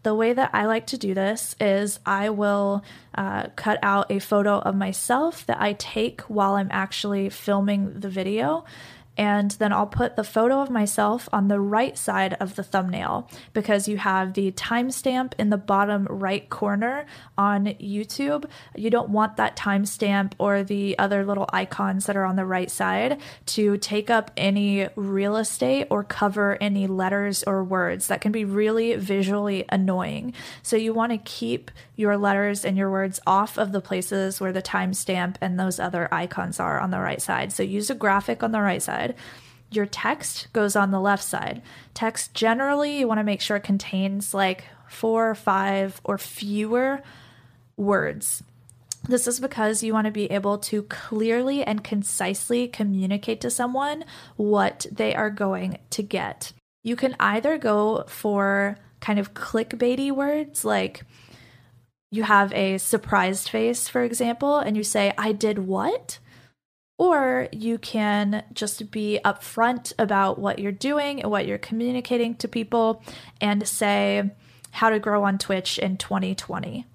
The 0.03 0.15
way 0.15 0.31
that 0.31 0.51
I 0.53 0.65
like 0.65 0.87
to 0.87 0.97
do 0.97 1.13
this 1.13 1.55
is 1.59 1.99
I 2.05 2.29
will 2.29 2.83
uh, 3.15 3.47
cut 3.55 3.79
out 3.83 4.09
a 4.09 4.19
photo 4.19 4.59
of 4.59 4.75
myself 4.75 5.45
that 5.47 5.59
I 5.59 5.73
take 5.73 6.21
while 6.21 6.53
I'm 6.53 6.69
actually 6.71 7.29
filming 7.29 7.99
the 7.99 8.09
video 8.09 8.63
and 9.17 9.51
then 9.51 9.73
I'll 9.73 9.85
put 9.85 10.15
the 10.15 10.23
photo 10.23 10.61
of 10.61 10.69
myself 10.69 11.27
on 11.33 11.49
the 11.49 11.59
right 11.59 11.97
side 11.97 12.35
of 12.39 12.55
the 12.55 12.63
thumbnail 12.63 13.29
because 13.53 13.87
you 13.87 13.97
have 13.97 14.33
the 14.33 14.51
timestamp 14.53 15.33
in 15.37 15.49
the 15.49 15.57
bottom 15.57 16.05
right 16.09 16.49
corner 16.49 17.05
on 17.37 17.65
YouTube. 17.65 18.45
You 18.75 18.89
don't 18.89 19.09
want 19.09 19.35
that 19.35 19.57
timestamp 19.57 20.33
or 20.37 20.63
the 20.63 20.97
other 20.97 21.25
little 21.25 21.49
icons 21.51 22.05
that 22.05 22.15
are 22.15 22.23
on 22.23 22.37
the 22.37 22.45
right 22.45 22.71
side 22.71 23.19
to 23.47 23.77
take 23.77 24.09
up 24.09 24.31
any 24.37 24.87
real 24.95 25.35
estate 25.35 25.87
or 25.89 26.03
cover 26.03 26.57
any 26.61 26.87
letters 26.87 27.43
or 27.43 27.63
words. 27.63 28.07
That 28.07 28.21
can 28.21 28.31
be 28.31 28.45
really 28.45 28.95
visually 28.95 29.65
annoying. 29.69 30.33
So 30.63 30.77
you 30.77 30.93
want 30.93 31.11
to 31.11 31.17
keep 31.17 31.71
your 31.97 32.15
letters 32.15 32.63
and 32.63 32.77
your 32.77 32.89
words 32.89 33.19
off 33.27 33.57
of 33.57 33.73
the 33.73 33.81
places 33.81 34.39
where 34.39 34.53
the 34.53 34.61
timestamp 34.61 35.35
and 35.41 35.59
those 35.59 35.79
other 35.79 36.07
icons 36.13 36.57
are 36.57 36.79
on 36.79 36.91
the 36.91 36.99
right 36.99 37.21
side. 37.21 37.51
So 37.51 37.63
use 37.63 37.89
a 37.89 37.95
graphic 37.95 38.41
on 38.41 38.53
the 38.53 38.61
right 38.61 38.81
side. 38.81 39.08
Your 39.71 39.85
text 39.85 40.47
goes 40.53 40.75
on 40.75 40.91
the 40.91 40.99
left 40.99 41.23
side. 41.23 41.61
Text 41.93 42.33
generally, 42.33 42.99
you 42.99 43.07
want 43.07 43.19
to 43.19 43.23
make 43.23 43.41
sure 43.41 43.57
it 43.57 43.63
contains 43.63 44.33
like 44.33 44.65
four 44.87 45.29
or 45.29 45.35
five 45.35 46.01
or 46.03 46.17
fewer 46.17 47.01
words. 47.77 48.43
This 49.07 49.27
is 49.27 49.39
because 49.39 49.83
you 49.83 49.93
want 49.93 50.05
to 50.05 50.11
be 50.11 50.31
able 50.31 50.57
to 50.57 50.83
clearly 50.83 51.63
and 51.63 51.83
concisely 51.83 52.67
communicate 52.67 53.41
to 53.41 53.49
someone 53.49 54.03
what 54.35 54.85
they 54.91 55.15
are 55.15 55.29
going 55.29 55.77
to 55.91 56.03
get. 56.03 56.51
You 56.83 56.95
can 56.95 57.15
either 57.19 57.57
go 57.57 58.03
for 58.07 58.77
kind 58.99 59.19
of 59.19 59.33
clickbaity 59.33 60.11
words 60.11 60.65
like 60.65 61.03
you 62.11 62.23
have 62.23 62.51
a 62.53 62.77
surprised 62.79 63.49
face, 63.49 63.87
for 63.87 64.03
example, 64.03 64.57
and 64.57 64.75
you 64.75 64.83
say, 64.83 65.13
I 65.17 65.31
did 65.31 65.59
what? 65.59 66.19
Or 66.99 67.47
you 67.53 67.77
can 67.77 68.43
just 68.53 68.91
be 68.91 69.21
upfront 69.23 69.93
about 69.97 70.37
what 70.37 70.59
you're 70.59 70.73
doing 70.73 71.21
and 71.21 71.31
what 71.31 71.47
you're 71.47 71.57
communicating 71.57 72.35
to 72.35 72.47
people 72.49 73.01
and 73.39 73.65
say, 73.65 74.29
how 74.71 74.89
to 74.89 74.99
grow 74.99 75.23
on 75.23 75.37
Twitch 75.37 75.79
in 75.79 75.95
2020. 75.97 76.85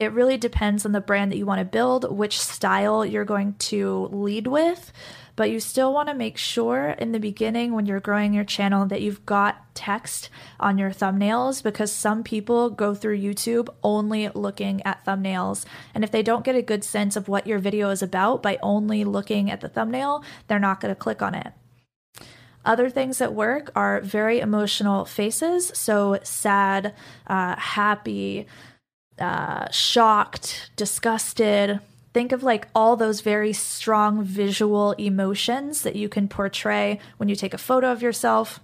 It 0.00 0.12
really 0.12 0.36
depends 0.36 0.84
on 0.84 0.92
the 0.92 1.00
brand 1.00 1.30
that 1.30 1.36
you 1.36 1.46
want 1.46 1.60
to 1.60 1.64
build, 1.64 2.10
which 2.10 2.40
style 2.40 3.06
you're 3.06 3.24
going 3.24 3.54
to 3.54 4.08
lead 4.10 4.48
with 4.48 4.92
but 5.40 5.50
you 5.50 5.58
still 5.58 5.94
want 5.94 6.06
to 6.06 6.14
make 6.14 6.36
sure 6.36 6.90
in 6.98 7.12
the 7.12 7.18
beginning 7.18 7.72
when 7.72 7.86
you're 7.86 7.98
growing 7.98 8.34
your 8.34 8.44
channel 8.44 8.84
that 8.84 9.00
you've 9.00 9.24
got 9.24 9.74
text 9.74 10.28
on 10.60 10.76
your 10.76 10.90
thumbnails 10.90 11.62
because 11.62 11.90
some 11.90 12.22
people 12.22 12.68
go 12.68 12.94
through 12.94 13.18
YouTube 13.18 13.70
only 13.82 14.28
looking 14.34 14.82
at 14.82 15.02
thumbnails. 15.06 15.64
And 15.94 16.04
if 16.04 16.10
they 16.10 16.22
don't 16.22 16.44
get 16.44 16.56
a 16.56 16.60
good 16.60 16.84
sense 16.84 17.16
of 17.16 17.26
what 17.26 17.46
your 17.46 17.58
video 17.58 17.88
is 17.88 18.02
about 18.02 18.42
by 18.42 18.58
only 18.62 19.02
looking 19.02 19.50
at 19.50 19.62
the 19.62 19.70
thumbnail, 19.70 20.22
they're 20.46 20.58
not 20.58 20.78
going 20.78 20.94
to 20.94 21.00
click 21.00 21.22
on 21.22 21.34
it. 21.34 21.54
Other 22.66 22.90
things 22.90 23.16
that 23.16 23.32
work 23.32 23.72
are 23.74 24.02
very 24.02 24.40
emotional 24.40 25.06
faces, 25.06 25.72
so 25.72 26.18
sad, 26.22 26.92
uh, 27.28 27.56
happy, 27.56 28.46
uh, 29.18 29.70
shocked, 29.70 30.70
disgusted, 30.76 31.80
think 32.12 32.32
of 32.32 32.42
like 32.42 32.68
all 32.74 32.96
those 32.96 33.20
very 33.20 33.52
strong 33.52 34.22
visual 34.22 34.92
emotions 34.92 35.82
that 35.82 35.96
you 35.96 36.08
can 36.08 36.28
portray 36.28 36.98
when 37.16 37.28
you 37.28 37.36
take 37.36 37.54
a 37.54 37.58
photo 37.58 37.92
of 37.92 38.02
yourself. 38.02 38.60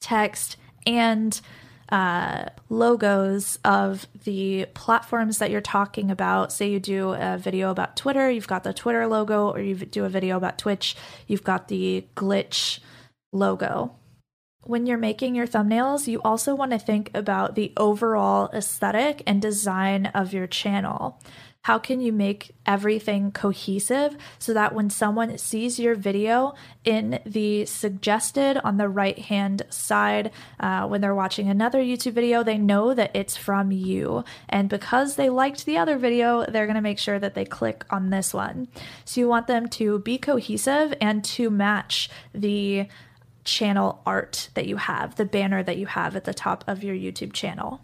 text, 0.00 0.56
and 0.86 1.40
uh, 1.88 2.46
logos 2.70 3.58
of 3.64 4.06
the 4.24 4.66
platforms 4.74 5.38
that 5.38 5.50
you're 5.50 5.60
talking 5.60 6.10
about. 6.10 6.52
Say 6.52 6.70
you 6.70 6.80
do 6.80 7.12
a 7.12 7.36
video 7.38 7.70
about 7.70 7.96
Twitter, 7.96 8.30
you've 8.30 8.48
got 8.48 8.64
the 8.64 8.72
Twitter 8.72 9.06
logo, 9.06 9.50
or 9.50 9.60
you 9.60 9.74
do 9.74 10.04
a 10.04 10.08
video 10.08 10.36
about 10.36 10.58
Twitch, 10.58 10.96
you've 11.26 11.44
got 11.44 11.68
the 11.68 12.06
glitch 12.16 12.80
logo. 13.32 13.94
When 14.64 14.86
you're 14.86 14.96
making 14.96 15.34
your 15.34 15.46
thumbnails, 15.46 16.06
you 16.06 16.22
also 16.22 16.54
want 16.54 16.70
to 16.70 16.78
think 16.78 17.10
about 17.14 17.56
the 17.56 17.72
overall 17.76 18.48
aesthetic 18.54 19.22
and 19.26 19.42
design 19.42 20.06
of 20.06 20.32
your 20.32 20.46
channel. 20.46 21.20
How 21.62 21.78
can 21.78 22.00
you 22.00 22.12
make 22.12 22.56
everything 22.66 23.30
cohesive 23.30 24.16
so 24.40 24.52
that 24.52 24.74
when 24.74 24.90
someone 24.90 25.38
sees 25.38 25.78
your 25.78 25.94
video 25.94 26.54
in 26.84 27.20
the 27.24 27.66
suggested 27.66 28.58
on 28.64 28.78
the 28.78 28.88
right 28.88 29.16
hand 29.16 29.62
side, 29.70 30.32
uh, 30.58 30.88
when 30.88 31.00
they're 31.00 31.14
watching 31.14 31.48
another 31.48 31.78
YouTube 31.78 32.14
video, 32.14 32.42
they 32.42 32.58
know 32.58 32.94
that 32.94 33.12
it's 33.14 33.36
from 33.36 33.70
you. 33.70 34.24
And 34.48 34.68
because 34.68 35.14
they 35.14 35.30
liked 35.30 35.64
the 35.64 35.78
other 35.78 35.96
video, 35.96 36.44
they're 36.46 36.66
going 36.66 36.74
to 36.74 36.80
make 36.80 36.98
sure 36.98 37.20
that 37.20 37.34
they 37.34 37.44
click 37.44 37.84
on 37.90 38.10
this 38.10 38.34
one. 38.34 38.66
So 39.04 39.20
you 39.20 39.28
want 39.28 39.46
them 39.46 39.68
to 39.68 40.00
be 40.00 40.18
cohesive 40.18 40.94
and 41.00 41.24
to 41.26 41.48
match 41.48 42.10
the 42.34 42.88
channel 43.44 44.02
art 44.04 44.48
that 44.54 44.66
you 44.66 44.78
have, 44.78 45.14
the 45.14 45.24
banner 45.24 45.62
that 45.62 45.78
you 45.78 45.86
have 45.86 46.16
at 46.16 46.24
the 46.24 46.34
top 46.34 46.64
of 46.66 46.82
your 46.82 46.96
YouTube 46.96 47.32
channel. 47.32 47.80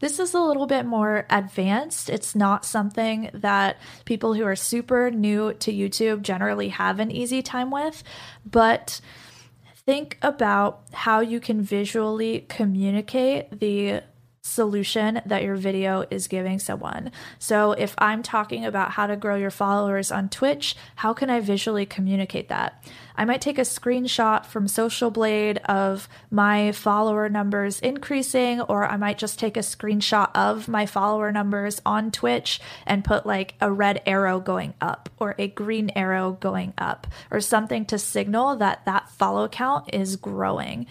This 0.00 0.18
is 0.18 0.34
a 0.34 0.40
little 0.40 0.66
bit 0.66 0.86
more 0.86 1.26
advanced. 1.30 2.10
It's 2.10 2.34
not 2.34 2.64
something 2.64 3.30
that 3.34 3.76
people 4.06 4.34
who 4.34 4.44
are 4.44 4.56
super 4.56 5.10
new 5.10 5.52
to 5.54 5.72
YouTube 5.72 6.22
generally 6.22 6.70
have 6.70 6.98
an 7.00 7.10
easy 7.10 7.42
time 7.42 7.70
with, 7.70 8.02
but 8.44 9.00
think 9.74 10.18
about 10.22 10.82
how 10.92 11.20
you 11.20 11.38
can 11.38 11.60
visually 11.62 12.46
communicate 12.48 13.60
the 13.60 14.02
solution 14.42 15.20
that 15.26 15.42
your 15.42 15.54
video 15.54 16.06
is 16.10 16.26
giving 16.26 16.58
someone. 16.58 17.12
So, 17.38 17.72
if 17.72 17.94
I'm 17.98 18.22
talking 18.22 18.64
about 18.64 18.92
how 18.92 19.06
to 19.06 19.16
grow 19.16 19.36
your 19.36 19.50
followers 19.50 20.10
on 20.10 20.28
Twitch, 20.28 20.76
how 20.96 21.12
can 21.12 21.30
I 21.30 21.40
visually 21.40 21.86
communicate 21.86 22.48
that? 22.48 22.82
I 23.20 23.26
might 23.26 23.42
take 23.42 23.58
a 23.58 23.62
screenshot 23.68 24.46
from 24.46 24.66
Social 24.66 25.10
Blade 25.10 25.58
of 25.66 26.08
my 26.30 26.72
follower 26.72 27.28
numbers 27.28 27.78
increasing, 27.78 28.62
or 28.62 28.86
I 28.86 28.96
might 28.96 29.18
just 29.18 29.38
take 29.38 29.58
a 29.58 29.60
screenshot 29.60 30.30
of 30.34 30.68
my 30.68 30.86
follower 30.86 31.30
numbers 31.30 31.82
on 31.84 32.12
Twitch 32.12 32.62
and 32.86 33.04
put 33.04 33.26
like 33.26 33.56
a 33.60 33.70
red 33.70 34.00
arrow 34.06 34.40
going 34.40 34.72
up 34.80 35.10
or 35.18 35.34
a 35.38 35.48
green 35.48 35.90
arrow 35.94 36.38
going 36.40 36.72
up 36.78 37.06
or 37.30 37.42
something 37.42 37.84
to 37.84 37.98
signal 37.98 38.56
that 38.56 38.86
that 38.86 39.10
follow 39.10 39.48
count 39.48 39.92
is 39.92 40.16
growing. 40.16 40.86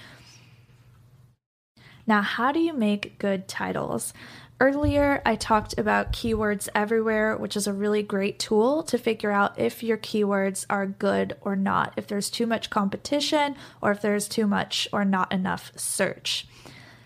Now, 2.05 2.21
how 2.21 2.51
do 2.51 2.59
you 2.59 2.73
make 2.73 3.17
good 3.17 3.47
titles? 3.47 4.13
Earlier, 4.61 5.21
I 5.25 5.37
talked 5.37 5.77
about 5.77 6.11
Keywords 6.11 6.67
Everywhere, 6.75 7.37
which 7.37 7.55
is 7.55 7.65
a 7.65 7.71
really 7.71 8.03
great 8.03 8.39
tool 8.39 8.83
to 8.83 8.97
figure 8.97 9.31
out 9.31 9.57
if 9.57 9.81
your 9.81 9.97
keywords 9.97 10.65
are 10.69 10.85
good 10.85 11.37
or 11.39 11.55
not, 11.55 11.93
if 11.95 12.07
there's 12.07 12.29
too 12.29 12.45
much 12.45 12.69
competition, 12.69 13.55
or 13.81 13.91
if 13.91 14.01
there's 14.01 14.27
too 14.27 14.45
much 14.45 14.85
or 14.91 15.05
not 15.05 15.31
enough 15.31 15.71
search. 15.77 16.45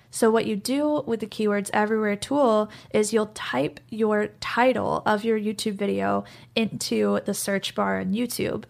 So, 0.10 0.32
what 0.32 0.48
you 0.48 0.56
do 0.56 1.04
with 1.06 1.20
the 1.20 1.28
Keywords 1.28 1.70
Everywhere 1.74 2.16
tool 2.16 2.72
is 2.92 3.14
you'll 3.14 3.28
type 3.36 3.80
your 3.90 4.30
title 4.40 5.04
of 5.06 5.24
your 5.24 5.40
YouTube 5.40 5.76
video 5.76 6.24
into 6.56 7.20
the 7.26 7.36
search 7.36 7.76
bar 7.76 8.00
in 8.00 8.14
YouTube 8.14 8.64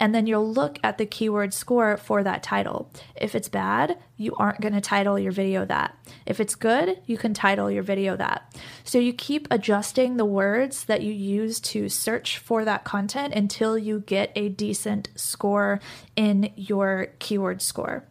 and 0.00 0.14
then 0.14 0.26
you'll 0.26 0.50
look 0.50 0.78
at 0.82 0.98
the 0.98 1.06
keyword 1.06 1.52
score 1.52 1.96
for 1.96 2.22
that 2.22 2.42
title. 2.42 2.90
If 3.14 3.34
it's 3.34 3.48
bad, 3.48 3.98
you 4.16 4.34
aren't 4.36 4.60
going 4.60 4.74
to 4.74 4.80
title 4.80 5.18
your 5.18 5.32
video 5.32 5.64
that. 5.64 5.96
If 6.26 6.40
it's 6.40 6.54
good, 6.54 7.00
you 7.06 7.16
can 7.16 7.34
title 7.34 7.70
your 7.70 7.82
video 7.82 8.16
that. 8.16 8.54
So 8.84 8.98
you 8.98 9.12
keep 9.12 9.48
adjusting 9.50 10.16
the 10.16 10.24
words 10.24 10.84
that 10.84 11.02
you 11.02 11.12
use 11.12 11.60
to 11.60 11.88
search 11.88 12.38
for 12.38 12.64
that 12.64 12.84
content 12.84 13.34
until 13.34 13.76
you 13.76 14.00
get 14.00 14.32
a 14.34 14.48
decent 14.48 15.08
score 15.16 15.80
in 16.16 16.52
your 16.56 17.08
keyword 17.18 17.62
score. 17.62 18.04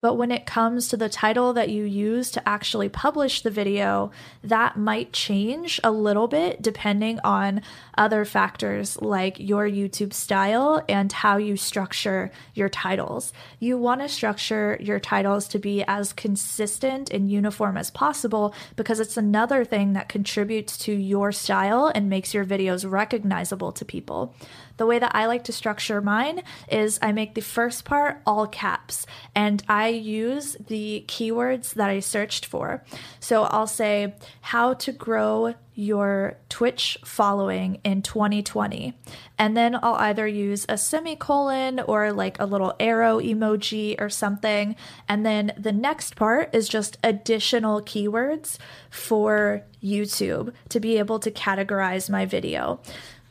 But 0.00 0.14
when 0.14 0.30
it 0.30 0.46
comes 0.46 0.86
to 0.88 0.96
the 0.96 1.08
title 1.08 1.52
that 1.54 1.70
you 1.70 1.82
use 1.82 2.30
to 2.30 2.48
actually 2.48 2.88
publish 2.88 3.42
the 3.42 3.50
video, 3.50 4.12
that 4.44 4.76
might 4.76 5.12
change 5.12 5.80
a 5.82 5.90
little 5.90 6.28
bit 6.28 6.62
depending 6.62 7.18
on 7.24 7.62
other 7.96 8.24
factors 8.24 9.02
like 9.02 9.40
your 9.40 9.68
YouTube 9.68 10.12
style 10.12 10.84
and 10.88 11.10
how 11.10 11.36
you 11.36 11.56
structure 11.56 12.30
your 12.54 12.68
titles. 12.68 13.32
You 13.58 13.76
want 13.76 14.00
to 14.02 14.08
structure 14.08 14.78
your 14.80 15.00
titles 15.00 15.48
to 15.48 15.58
be 15.58 15.82
as 15.88 16.12
consistent 16.12 17.10
and 17.10 17.28
uniform 17.28 17.76
as 17.76 17.90
possible 17.90 18.54
because 18.76 19.00
it's 19.00 19.16
another 19.16 19.64
thing 19.64 19.94
that 19.94 20.08
contributes 20.08 20.78
to 20.78 20.92
your 20.92 21.32
style 21.32 21.90
and 21.92 22.08
makes 22.08 22.32
your 22.32 22.44
videos 22.44 22.88
recognizable 22.88 23.72
to 23.72 23.84
people. 23.84 24.32
The 24.78 24.86
way 24.86 24.98
that 24.98 25.14
I 25.14 25.26
like 25.26 25.44
to 25.44 25.52
structure 25.52 26.00
mine 26.00 26.42
is 26.70 26.98
I 27.02 27.12
make 27.12 27.34
the 27.34 27.42
first 27.42 27.84
part 27.84 28.22
all 28.24 28.46
caps 28.46 29.06
and 29.34 29.62
I 29.68 29.88
use 29.88 30.56
the 30.66 31.04
keywords 31.06 31.74
that 31.74 31.90
I 31.90 32.00
searched 32.00 32.46
for. 32.46 32.84
So 33.20 33.42
I'll 33.44 33.66
say 33.66 34.14
how 34.40 34.74
to 34.74 34.92
grow 34.92 35.54
your 35.74 36.36
Twitch 36.48 36.98
following 37.04 37.80
in 37.84 38.02
2020. 38.02 38.94
And 39.38 39.56
then 39.56 39.76
I'll 39.76 39.94
either 39.94 40.26
use 40.26 40.66
a 40.68 40.76
semicolon 40.76 41.78
or 41.78 42.12
like 42.12 42.40
a 42.40 42.46
little 42.46 42.74
arrow 42.80 43.20
emoji 43.20 43.94
or 44.00 44.10
something. 44.10 44.74
And 45.08 45.24
then 45.24 45.52
the 45.56 45.70
next 45.70 46.16
part 46.16 46.52
is 46.52 46.68
just 46.68 46.98
additional 47.04 47.80
keywords 47.80 48.58
for 48.90 49.62
YouTube 49.80 50.52
to 50.70 50.80
be 50.80 50.98
able 50.98 51.20
to 51.20 51.30
categorize 51.30 52.10
my 52.10 52.26
video 52.26 52.80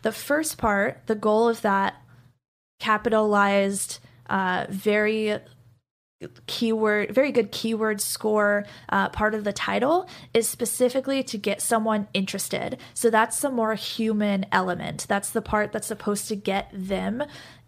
the 0.08 0.14
first 0.14 0.58
part, 0.58 1.02
the 1.08 1.16
goal 1.16 1.50
of 1.50 1.62
that 1.64 2.02
capitalized, 2.80 4.00
uh, 4.30 4.66
very 4.70 5.38
keyword 6.48 7.14
very 7.14 7.32
good 7.32 7.52
keyword 7.52 8.02
score 8.02 8.66
uh, 8.90 9.08
part 9.10 9.36
of 9.36 9.44
the 9.44 9.54
title 9.54 10.10
is 10.34 10.48
specifically 10.48 11.22
to 11.24 11.38
get 11.38 11.62
someone 11.62 12.08
interested. 12.14 12.78
So 12.94 13.10
that's 13.10 13.42
the 13.42 13.52
more 13.52 13.76
human 13.76 14.46
element. 14.50 15.06
That's 15.10 15.30
the 15.30 15.42
part 15.42 15.74
that's 15.74 15.88
supposed 15.88 16.30
to 16.30 16.38
get 16.38 16.70
them 16.74 17.22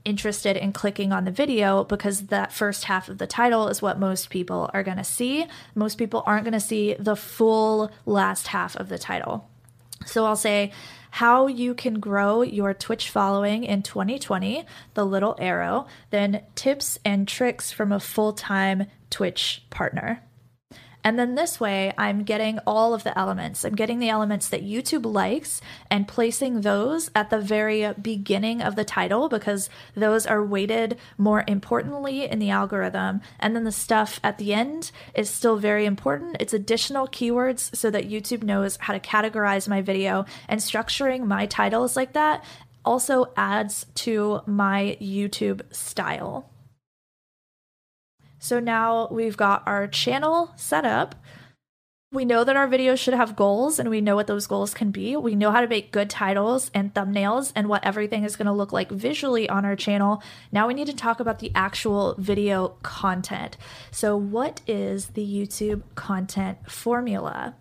interested 0.05 0.55
in 0.55 0.71
clicking 0.71 1.11
on 1.11 1.25
the 1.25 1.31
video 1.31 1.83
because 1.83 2.27
that 2.27 2.53
first 2.53 2.85
half 2.85 3.09
of 3.09 3.17
the 3.17 3.27
title 3.27 3.67
is 3.67 3.81
what 3.81 3.99
most 3.99 4.29
people 4.29 4.69
are 4.73 4.81
going 4.81 4.97
to 4.97 5.03
see. 5.03 5.45
Most 5.75 5.97
people 5.97 6.23
aren't 6.25 6.45
going 6.45 6.53
to 6.53 6.59
see 6.61 6.95
the 6.97 7.17
full 7.17 7.91
last 8.05 8.47
half 8.47 8.77
of 8.77 8.87
the 8.87 8.97
title. 8.97 9.49
So 10.05 10.25
i'll 10.25 10.37
say 10.37 10.71
how 11.11 11.47
you 11.47 11.73
can 11.73 11.99
grow 11.99 12.41
your 12.41 12.73
Twitch 12.73 13.09
following 13.09 13.63
in 13.63 13.83
2020, 13.83 14.65
the 14.93 15.05
little 15.05 15.35
arrow, 15.39 15.87
then 16.09 16.43
tips 16.55 16.99
and 17.03 17.27
tricks 17.27 17.71
from 17.71 17.91
a 17.91 17.99
full 17.99 18.33
time 18.33 18.85
Twitch 19.09 19.63
partner. 19.69 20.23
And 21.09 21.17
then 21.17 21.33
this 21.33 21.59
way, 21.59 21.91
I'm 21.97 22.21
getting 22.21 22.59
all 22.67 22.93
of 22.93 23.03
the 23.03 23.17
elements. 23.17 23.65
I'm 23.65 23.73
getting 23.73 23.97
the 23.97 24.09
elements 24.09 24.47
that 24.49 24.63
YouTube 24.63 25.11
likes 25.11 25.59
and 25.89 26.07
placing 26.07 26.61
those 26.61 27.09
at 27.15 27.31
the 27.31 27.41
very 27.41 27.91
beginning 27.93 28.61
of 28.61 28.75
the 28.75 28.85
title 28.85 29.27
because 29.27 29.71
those 29.95 30.27
are 30.27 30.45
weighted 30.45 30.99
more 31.17 31.43
importantly 31.47 32.29
in 32.29 32.37
the 32.37 32.51
algorithm. 32.51 33.21
And 33.39 33.55
then 33.55 33.63
the 33.63 33.71
stuff 33.71 34.19
at 34.23 34.37
the 34.37 34.53
end 34.53 34.91
is 35.15 35.31
still 35.31 35.57
very 35.57 35.87
important. 35.87 36.37
It's 36.39 36.53
additional 36.53 37.07
keywords 37.07 37.75
so 37.75 37.89
that 37.89 38.07
YouTube 38.07 38.43
knows 38.43 38.77
how 38.79 38.93
to 38.93 38.99
categorize 38.99 39.67
my 39.67 39.81
video 39.81 40.25
and 40.47 40.61
structuring 40.61 41.25
my 41.25 41.47
titles 41.47 41.95
like 41.95 42.13
that 42.13 42.43
also 42.85 43.33
adds 43.35 43.87
to 43.95 44.41
my 44.45 44.95
YouTube 45.01 45.73
style. 45.73 46.47
So 48.39 48.59
now 48.59 49.07
we've 49.11 49.37
got 49.37 49.63
our 49.67 49.87
channel 49.87 50.51
set 50.55 50.85
up. 50.85 51.15
We 52.11 52.25
know 52.25 52.43
that 52.43 52.55
our 52.55 52.67
videos 52.67 52.97
should 52.97 53.13
have 53.13 53.35
goals 53.35 53.77
and 53.77 53.87
we 53.87 54.01
know 54.01 54.15
what 54.15 54.25
those 54.25 54.47
goals 54.47 54.73
can 54.73 54.89
be. 54.89 55.15
We 55.15 55.35
know 55.35 55.51
how 55.51 55.61
to 55.61 55.67
make 55.67 55.91
good 55.91 56.09
titles 56.09 56.71
and 56.73 56.91
thumbnails 56.91 57.51
and 57.55 57.69
what 57.69 57.85
everything 57.85 58.23
is 58.23 58.35
going 58.35 58.47
to 58.47 58.51
look 58.51 58.73
like 58.73 58.89
visually 58.89 59.47
on 59.47 59.63
our 59.63 59.75
channel. 59.75 60.23
Now 60.51 60.67
we 60.67 60.73
need 60.73 60.87
to 60.87 60.95
talk 60.95 61.19
about 61.19 61.37
the 61.37 61.51
actual 61.53 62.15
video 62.17 62.69
content. 62.81 63.57
So, 63.91 64.17
what 64.17 64.61
is 64.65 65.09
the 65.09 65.23
YouTube 65.23 65.83
content 65.93 66.71
formula? 66.71 67.53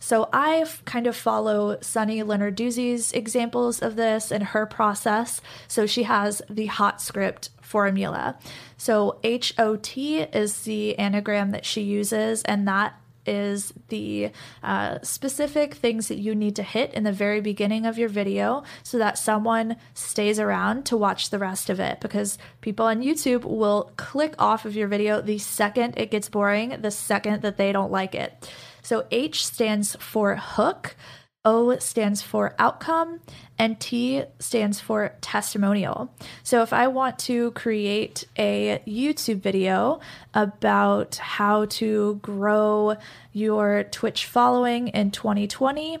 So 0.00 0.28
I 0.32 0.64
kind 0.84 1.06
of 1.06 1.16
follow 1.16 1.78
Sunny 1.80 2.22
Lenarduzzi's 2.22 3.12
examples 3.12 3.82
of 3.82 3.96
this 3.96 4.30
and 4.30 4.44
her 4.44 4.64
process. 4.64 5.40
So 5.66 5.86
she 5.86 6.04
has 6.04 6.40
the 6.48 6.66
hot 6.66 7.00
script 7.00 7.50
formula. 7.68 8.38
So 8.76 9.20
HOT 9.22 9.96
is 9.96 10.62
the 10.62 10.98
anagram 10.98 11.50
that 11.50 11.64
she 11.64 11.82
uses, 11.82 12.42
and 12.44 12.66
that 12.66 12.98
is 13.26 13.74
the 13.88 14.30
uh, 14.62 14.98
specific 15.02 15.74
things 15.74 16.08
that 16.08 16.18
you 16.18 16.34
need 16.34 16.56
to 16.56 16.62
hit 16.62 16.94
in 16.94 17.04
the 17.04 17.12
very 17.12 17.40
beginning 17.42 17.84
of 17.84 17.98
your 17.98 18.08
video 18.08 18.62
so 18.82 18.96
that 18.98 19.18
someone 19.18 19.76
stays 19.92 20.40
around 20.40 20.86
to 20.86 20.96
watch 20.96 21.28
the 21.28 21.38
rest 21.38 21.68
of 21.68 21.78
it. 21.78 22.00
Because 22.00 22.38
people 22.62 22.86
on 22.86 23.02
YouTube 23.02 23.44
will 23.44 23.92
click 23.96 24.34
off 24.38 24.64
of 24.64 24.74
your 24.74 24.88
video 24.88 25.20
the 25.20 25.38
second 25.38 25.94
it 25.98 26.10
gets 26.10 26.30
boring, 26.30 26.80
the 26.80 26.90
second 26.90 27.42
that 27.42 27.58
they 27.58 27.70
don't 27.70 27.92
like 27.92 28.14
it. 28.14 28.50
So 28.82 29.06
H 29.10 29.44
stands 29.44 29.94
for 29.96 30.36
hook. 30.36 30.96
O 31.44 31.76
stands 31.78 32.20
for 32.20 32.54
outcome, 32.58 33.20
and 33.58 33.78
T 33.80 34.22
stands 34.38 34.80
for 34.80 35.14
testimonial. 35.20 36.12
So 36.42 36.62
if 36.62 36.72
I 36.72 36.88
want 36.88 37.18
to 37.20 37.52
create 37.52 38.26
a 38.36 38.82
YouTube 38.86 39.40
video 39.40 40.00
about 40.34 41.16
how 41.16 41.66
to 41.66 42.16
grow 42.22 42.96
your 43.32 43.84
Twitch 43.84 44.26
following 44.26 44.88
in 44.88 45.10
2020, 45.10 45.98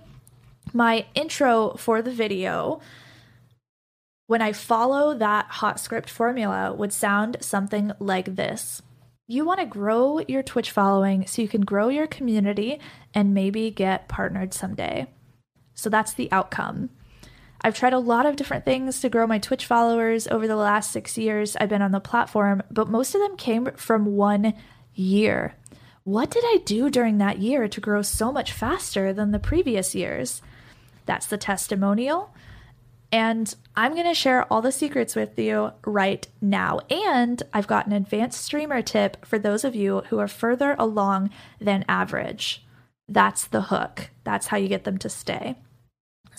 my 0.72 1.06
intro 1.14 1.74
for 1.78 2.02
the 2.02 2.10
video 2.10 2.80
when 4.26 4.42
I 4.42 4.52
follow 4.52 5.14
that 5.14 5.46
hot 5.46 5.80
script 5.80 6.10
formula 6.10 6.74
would 6.74 6.92
sound 6.92 7.38
something 7.40 7.92
like 7.98 8.36
this. 8.36 8.82
You 9.26 9.46
want 9.46 9.60
to 9.60 9.66
grow 9.66 10.20
your 10.28 10.42
Twitch 10.42 10.70
following 10.70 11.26
so 11.26 11.40
you 11.40 11.48
can 11.48 11.62
grow 11.62 11.88
your 11.88 12.06
community 12.06 12.80
and 13.14 13.32
maybe 13.32 13.70
get 13.70 14.08
partnered 14.08 14.52
someday. 14.52 15.06
So 15.78 15.88
that's 15.88 16.12
the 16.12 16.30
outcome. 16.32 16.90
I've 17.60 17.76
tried 17.76 17.92
a 17.92 18.00
lot 18.00 18.26
of 18.26 18.34
different 18.34 18.64
things 18.64 19.00
to 19.00 19.08
grow 19.08 19.28
my 19.28 19.38
Twitch 19.38 19.64
followers 19.64 20.26
over 20.26 20.48
the 20.48 20.56
last 20.56 20.90
six 20.90 21.16
years 21.16 21.54
I've 21.54 21.68
been 21.68 21.82
on 21.82 21.92
the 21.92 22.00
platform, 22.00 22.64
but 22.68 22.88
most 22.88 23.14
of 23.14 23.20
them 23.20 23.36
came 23.36 23.66
from 23.76 24.16
one 24.16 24.54
year. 24.94 25.54
What 26.02 26.30
did 26.30 26.42
I 26.44 26.62
do 26.64 26.90
during 26.90 27.18
that 27.18 27.38
year 27.38 27.68
to 27.68 27.80
grow 27.80 28.02
so 28.02 28.32
much 28.32 28.50
faster 28.50 29.12
than 29.12 29.30
the 29.30 29.38
previous 29.38 29.94
years? 29.94 30.42
That's 31.06 31.26
the 31.26 31.38
testimonial. 31.38 32.34
And 33.12 33.54
I'm 33.76 33.94
going 33.94 34.06
to 34.06 34.14
share 34.14 34.52
all 34.52 34.60
the 34.60 34.72
secrets 34.72 35.14
with 35.14 35.38
you 35.38 35.70
right 35.84 36.26
now. 36.40 36.80
And 36.90 37.40
I've 37.52 37.68
got 37.68 37.86
an 37.86 37.92
advanced 37.92 38.40
streamer 38.40 38.82
tip 38.82 39.24
for 39.24 39.38
those 39.38 39.64
of 39.64 39.76
you 39.76 40.02
who 40.08 40.18
are 40.18 40.28
further 40.28 40.74
along 40.76 41.30
than 41.60 41.84
average. 41.88 42.64
That's 43.08 43.46
the 43.46 43.62
hook. 43.62 44.10
That's 44.24 44.48
how 44.48 44.56
you 44.56 44.66
get 44.66 44.82
them 44.82 44.98
to 44.98 45.08
stay. 45.08 45.56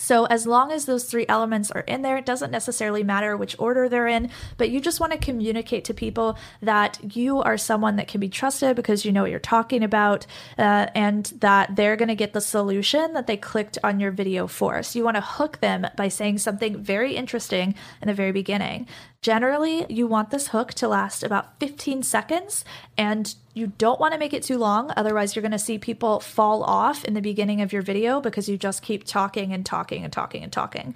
So, 0.00 0.24
as 0.24 0.46
long 0.46 0.72
as 0.72 0.86
those 0.86 1.04
three 1.04 1.26
elements 1.28 1.70
are 1.70 1.82
in 1.82 2.00
there, 2.00 2.16
it 2.16 2.24
doesn't 2.24 2.50
necessarily 2.50 3.02
matter 3.02 3.36
which 3.36 3.54
order 3.58 3.86
they're 3.86 4.06
in, 4.06 4.30
but 4.56 4.70
you 4.70 4.80
just 4.80 4.98
want 4.98 5.12
to 5.12 5.18
communicate 5.18 5.84
to 5.84 5.94
people 5.94 6.38
that 6.62 7.14
you 7.14 7.42
are 7.42 7.58
someone 7.58 7.96
that 7.96 8.08
can 8.08 8.18
be 8.18 8.30
trusted 8.30 8.76
because 8.76 9.04
you 9.04 9.12
know 9.12 9.22
what 9.22 9.30
you're 9.30 9.38
talking 9.38 9.84
about 9.84 10.24
uh, 10.56 10.86
and 10.94 11.26
that 11.40 11.76
they're 11.76 11.96
going 11.96 12.08
to 12.08 12.14
get 12.14 12.32
the 12.32 12.40
solution 12.40 13.12
that 13.12 13.26
they 13.26 13.36
clicked 13.36 13.76
on 13.84 14.00
your 14.00 14.10
video 14.10 14.46
for. 14.46 14.82
So, 14.82 14.98
you 14.98 15.04
want 15.04 15.18
to 15.18 15.20
hook 15.20 15.60
them 15.60 15.86
by 15.96 16.08
saying 16.08 16.38
something 16.38 16.82
very 16.82 17.14
interesting 17.14 17.74
in 18.00 18.08
the 18.08 18.14
very 18.14 18.32
beginning. 18.32 18.86
Generally, 19.22 19.84
you 19.90 20.06
want 20.06 20.30
this 20.30 20.48
hook 20.48 20.72
to 20.72 20.88
last 20.88 21.22
about 21.22 21.60
15 21.60 22.02
seconds 22.02 22.64
and 22.96 23.34
you 23.52 23.66
don't 23.66 24.00
want 24.00 24.14
to 24.14 24.18
make 24.18 24.32
it 24.32 24.42
too 24.42 24.56
long. 24.56 24.90
Otherwise, 24.96 25.36
you're 25.36 25.42
going 25.42 25.52
to 25.52 25.58
see 25.58 25.76
people 25.76 26.20
fall 26.20 26.62
off 26.64 27.04
in 27.04 27.12
the 27.12 27.20
beginning 27.20 27.60
of 27.60 27.70
your 27.70 27.82
video 27.82 28.22
because 28.22 28.48
you 28.48 28.56
just 28.56 28.82
keep 28.82 29.04
talking 29.04 29.52
and 29.52 29.66
talking 29.66 30.04
and 30.04 30.12
talking 30.12 30.42
and 30.42 30.50
talking. 30.50 30.94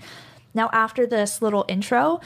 Now, 0.55 0.71
after 0.73 1.07
this 1.07 1.43
little 1.43 1.67
intro, 1.69 2.23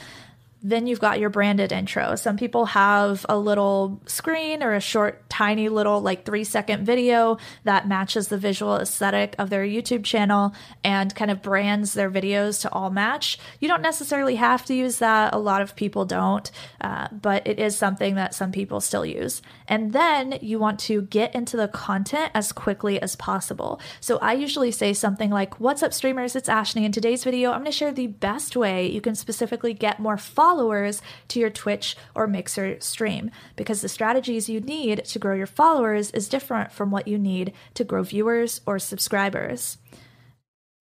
then 0.61 0.87
you've 0.87 0.99
got 0.99 1.19
your 1.19 1.29
branded 1.29 1.71
intro. 1.71 2.15
Some 2.15 2.35
people 2.35 2.65
have 2.65 3.25
a 3.29 3.37
little 3.37 4.01
screen 4.05 4.61
or 4.61 4.73
a 4.73 4.81
short, 4.81 5.29
tiny 5.29 5.69
little, 5.69 6.01
like 6.01 6.25
three 6.25 6.43
second 6.43 6.85
video 6.85 7.37
that 7.63 7.87
matches 7.87 8.27
the 8.27 8.37
visual 8.37 8.75
aesthetic 8.75 9.35
of 9.39 9.49
their 9.49 9.65
YouTube 9.65 10.03
channel 10.03 10.53
and 10.83 11.15
kind 11.15 11.31
of 11.31 11.41
brands 11.41 11.93
their 11.93 12.11
videos 12.11 12.61
to 12.61 12.71
all 12.73 12.89
match. 12.89 13.39
You 13.59 13.69
don't 13.69 13.81
necessarily 13.81 14.35
have 14.35 14.65
to 14.65 14.73
use 14.73 14.97
that. 14.97 15.33
A 15.33 15.37
lot 15.37 15.61
of 15.61 15.75
people 15.77 16.03
don't, 16.03 16.51
uh, 16.81 17.07
but 17.11 17.47
it 17.47 17.57
is 17.59 17.77
something 17.77 18.15
that 18.15 18.35
some 18.35 18.51
people 18.51 18.81
still 18.81 19.05
use. 19.05 19.41
And 19.67 19.93
then 19.93 20.39
you 20.41 20.59
want 20.59 20.79
to 20.81 21.03
get 21.03 21.33
into 21.33 21.55
the 21.55 21.69
content 21.69 22.31
as 22.33 22.51
quickly 22.51 23.01
as 23.01 23.15
possible. 23.15 23.79
So 24.01 24.17
I 24.17 24.33
usually 24.33 24.71
say 24.71 24.93
something 24.93 25.29
like, 25.29 25.59
What's 25.59 25.83
up, 25.83 25.93
streamers? 25.93 26.35
It's 26.35 26.49
Ashley. 26.49 26.85
In 26.85 26.91
today's 26.91 27.23
video, 27.23 27.51
I'm 27.51 27.59
going 27.59 27.65
to 27.65 27.71
share 27.71 27.91
the 27.91 28.07
best 28.07 28.55
way 28.55 28.87
you 28.89 29.01
can 29.01 29.15
specifically 29.15 29.73
get 29.73 29.99
more 29.99 30.17
followers 30.17 30.48
followers 30.49 30.99
to 31.27 31.39
your 31.39 31.51
Twitch 31.51 31.95
or 32.15 32.25
Mixer 32.25 32.79
stream 32.79 33.29
because 33.55 33.81
the 33.81 33.87
strategies 33.87 34.49
you 34.49 34.59
need 34.59 35.05
to 35.05 35.19
grow 35.19 35.35
your 35.35 35.45
followers 35.45 36.09
is 36.09 36.27
different 36.27 36.71
from 36.71 36.89
what 36.89 37.07
you 37.07 37.19
need 37.19 37.53
to 37.75 37.83
grow 37.83 38.01
viewers 38.01 38.61
or 38.65 38.79
subscribers. 38.79 39.77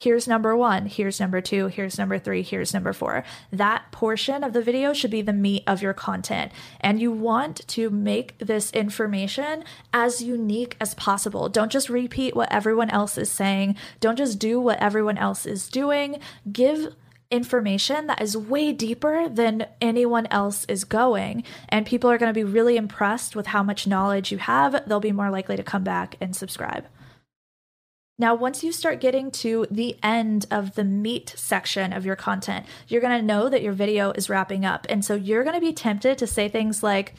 Here's 0.01 0.27
number 0.27 0.57
one, 0.57 0.87
here's 0.87 1.21
number 1.21 1.43
two, 1.43 1.67
here's 1.67 1.99
number 1.99 2.19
three, 2.19 2.43
here's 2.43 2.73
number 2.73 2.95
four. 2.95 3.25
That 3.53 3.93
portion 3.93 4.43
of 4.43 4.55
the 4.55 4.63
video 4.63 4.95
should 4.95 5.11
be 5.11 5.21
the 5.21 5.35
meat 5.35 5.65
of 5.67 5.83
your 5.83 5.93
content. 5.93 6.51
And 6.81 6.99
you 6.99 7.13
want 7.13 7.69
to 7.69 7.91
make 7.91 8.39
this 8.39 8.71
information 8.71 9.65
as 9.93 10.23
unique 10.23 10.79
as 10.81 10.95
possible. 10.95 11.51
Don't 11.51 11.73
just 11.73 11.91
repeat 11.91 12.35
what 12.35 12.51
everyone 12.51 12.89
else 12.89 13.19
is 13.19 13.31
saying, 13.31 13.77
don't 14.01 14.17
just 14.17 14.39
do 14.39 14.59
what 14.59 14.81
everyone 14.81 15.19
else 15.19 15.45
is 15.45 15.69
doing. 15.69 16.21
Give 16.51 16.95
information 17.31 18.07
that 18.07 18.23
is 18.23 18.37
way 18.37 18.73
deeper 18.73 19.29
than 19.29 19.67
anyone 19.81 20.27
else 20.31 20.65
is 20.67 20.85
going. 20.85 21.45
And 21.69 21.87
people 21.87 22.11
are 22.11 22.19
going 22.19 22.33
to 22.33 22.39
be 22.39 22.45
really 22.45 22.77
impressed 22.77 23.37
with 23.37 23.49
how 23.49 23.63
much 23.63 23.87
knowledge 23.87 24.33
you 24.33 24.39
have. 24.39 24.83
They'll 24.87 25.01
be 25.01 25.13
more 25.13 25.31
likely 25.31 25.57
to 25.57 25.63
come 25.63 25.85
back 25.85 26.17
and 26.21 26.35
subscribe. 26.35 26.87
Now, 28.21 28.35
once 28.35 28.65
you 28.65 28.73
start 28.73 29.01
getting 29.01 29.31
to 29.33 29.67
the 29.71 29.97
end 30.03 30.47
of 30.51 30.75
the 30.75 30.83
meat 30.83 31.33
section 31.37 31.93
of 31.93 32.05
your 32.05 32.17
content, 32.17 32.67
you're 32.89 33.01
going 33.01 33.17
to 33.17 33.25
know 33.25 33.49
that 33.49 33.63
your 33.63 33.73
video 33.73 34.11
is 34.11 34.29
wrapping 34.29 34.65
up. 34.65 34.87
And 34.89 35.05
so 35.05 35.15
you're 35.15 35.45
going 35.45 35.55
to 35.55 35.61
be 35.61 35.73
tempted 35.73 36.19
to 36.19 36.27
say 36.27 36.49
things 36.49 36.83
like, 36.83 37.15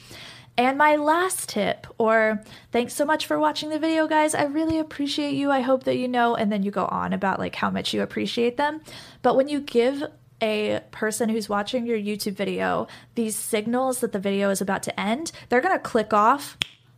and 0.60 0.78
my 0.78 0.98
last 0.98 1.48
tip, 1.48 1.88
or 1.98 2.44
thanks 2.74 2.94
so 2.94 3.06
much 3.06 3.26
for 3.26 3.40
watching 3.40 3.70
the 3.70 3.80
video, 3.80 4.08
guys. 4.08 4.36
I 4.36 4.44
really 4.44 4.78
appreciate 4.78 5.34
you. 5.36 5.50
I 5.50 5.62
hope 5.62 5.86
that 5.86 5.96
you 5.96 6.06
know. 6.06 6.36
And 6.36 6.52
then 6.52 6.64
you 6.64 6.70
go 6.70 6.86
on 6.88 7.14
about 7.14 7.40
like 7.40 7.56
how 7.56 7.70
much 7.70 7.94
you 7.94 8.02
appreciate 8.02 8.58
them. 8.58 8.82
But 9.22 9.38
when 9.38 9.48
you 9.48 9.62
give 9.62 10.04
a 10.42 10.82
person 10.92 11.30
who's 11.30 11.48
watching 11.48 11.86
your 11.86 11.98
YouTube 11.98 12.34
video 12.34 12.88
these 13.16 13.38
signals 13.38 14.02
that 14.02 14.12
the 14.12 14.20
video 14.20 14.50
is 14.50 14.60
about 14.60 14.84
to 14.84 15.00
end, 15.00 15.32
they're 15.48 15.62
going 15.62 15.78
to 15.78 15.80
click 15.80 16.14
off 16.14 16.58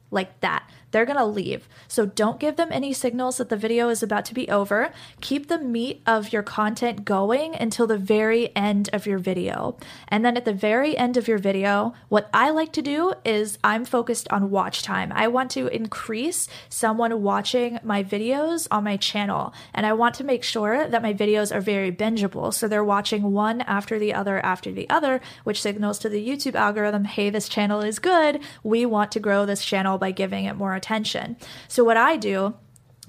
like 0.10 0.40
that 0.40 0.68
they're 0.92 1.06
going 1.06 1.18
to 1.18 1.26
leave. 1.26 1.68
So 1.88 2.06
don't 2.06 2.40
give 2.40 2.56
them 2.56 2.70
any 2.72 2.94
signals 2.94 3.38
that 3.38 3.50
the 3.50 3.58
video 3.58 3.90
is 3.90 4.04
about 4.04 4.26
to 4.26 4.34
be 4.34 4.50
over. 4.50 4.92
Keep 5.22 5.48
the 5.48 5.60
meat 5.60 6.02
of 6.06 6.32
your 6.32 6.44
content 6.44 7.06
going 7.06 7.56
until 7.56 7.88
the 7.88 7.98
very 7.98 8.56
end 8.56 8.90
of 8.94 9.06
your 9.06 9.18
video. 9.18 9.78
And 10.08 10.24
then 10.24 10.38
at 10.38 10.46
the 10.46 10.54
very 10.54 10.98
end 10.98 11.18
of 11.18 11.28
your 11.28 11.38
video, 11.38 11.94
what 12.10 12.30
I 12.34 12.50
like 12.50 12.74
to 12.74 12.82
do 12.82 13.14
is 13.24 13.58
I'm 13.64 13.86
focused 13.86 14.28
on 14.30 14.52
watch 14.52 14.84
time. 14.84 15.12
I 15.14 15.28
want 15.28 15.52
to 15.52 15.68
increase 15.68 16.48
someone 16.70 17.22
watching 17.22 17.80
my 17.84 18.04
videos 18.04 18.68
on 18.72 18.84
my 18.84 18.98
channel. 18.98 19.54
And 19.74 19.86
I 19.86 19.94
want 19.94 20.16
to 20.16 20.24
make 20.24 20.44
sure 20.44 20.88
that 20.88 21.02
my 21.02 21.14
videos 21.14 21.56
are 21.56 21.62
very 21.62 21.92
bingeable. 21.92 22.54
So 22.54 22.68
they're 22.68 22.84
watching 22.84 23.32
one 23.32 23.62
after 23.62 23.98
the 23.98 24.14
other 24.14 24.40
after 24.40 24.72
the 24.72 24.90
other, 24.90 25.22
which 25.44 25.62
signals 25.62 26.00
to 26.00 26.10
the 26.10 26.28
YouTube 26.28 26.56
algorithm 26.56 27.06
hey, 27.06 27.30
this 27.30 27.50
channel 27.50 27.82
is 27.82 28.00
good. 28.00 28.40
We 28.64 28.86
want 28.86 29.12
to 29.14 29.20
grow 29.20 29.46
this 29.46 29.64
channel 29.64 29.98
by 29.98 30.12
giving 30.12 30.46
it 30.46 30.56
more 30.56 30.74
attention. 30.82 31.38
So, 31.68 31.84
what 31.84 31.98
I 31.98 32.18
do 32.18 32.56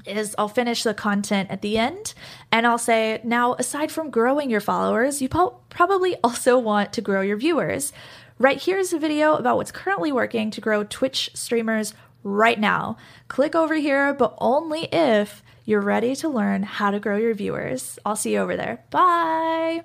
is 0.05 0.35
I'll 0.37 0.49
finish 0.49 0.83
the 0.83 0.95
content 0.95 1.51
at 1.51 1.63
the 1.63 1.79
end 1.79 2.15
and 2.51 2.67
I'll 2.67 2.79
say, 2.79 3.21
now, 3.25 3.55
aside 3.55 3.91
from 3.91 4.11
growing 4.11 4.51
your 4.51 4.61
followers, 4.61 5.23
you 5.23 5.29
probably 5.29 6.17
also 6.25 6.59
want 6.59 6.93
to 6.95 7.01
grow 7.01 7.21
your 7.21 7.37
viewers. 7.37 7.93
Right 8.39 8.61
here's 8.61 8.93
a 8.93 8.99
video 8.99 9.35
about 9.35 9.57
what's 9.57 9.71
currently 9.71 10.11
working 10.11 10.51
to 10.51 10.61
grow 10.61 10.85
Twitch 10.85 11.31
streamers 11.35 11.95
right 12.25 12.59
now. 12.59 12.97
Click 13.29 13.55
over 13.55 13.75
here, 13.75 14.13
but 14.13 14.35
only 14.39 14.89
if 14.93 15.43
you're 15.65 15.81
ready 15.81 16.17
to 16.17 16.29
learn 16.29 16.65
how 16.65 16.91
to 16.91 16.99
grow 16.99 17.17
your 17.17 17.35
viewers. 17.35 17.99
I'll 18.05 18.17
see 18.17 18.33
you 18.33 18.41
over 18.41 18.57
there. 18.57 18.85
Bye. 18.91 19.85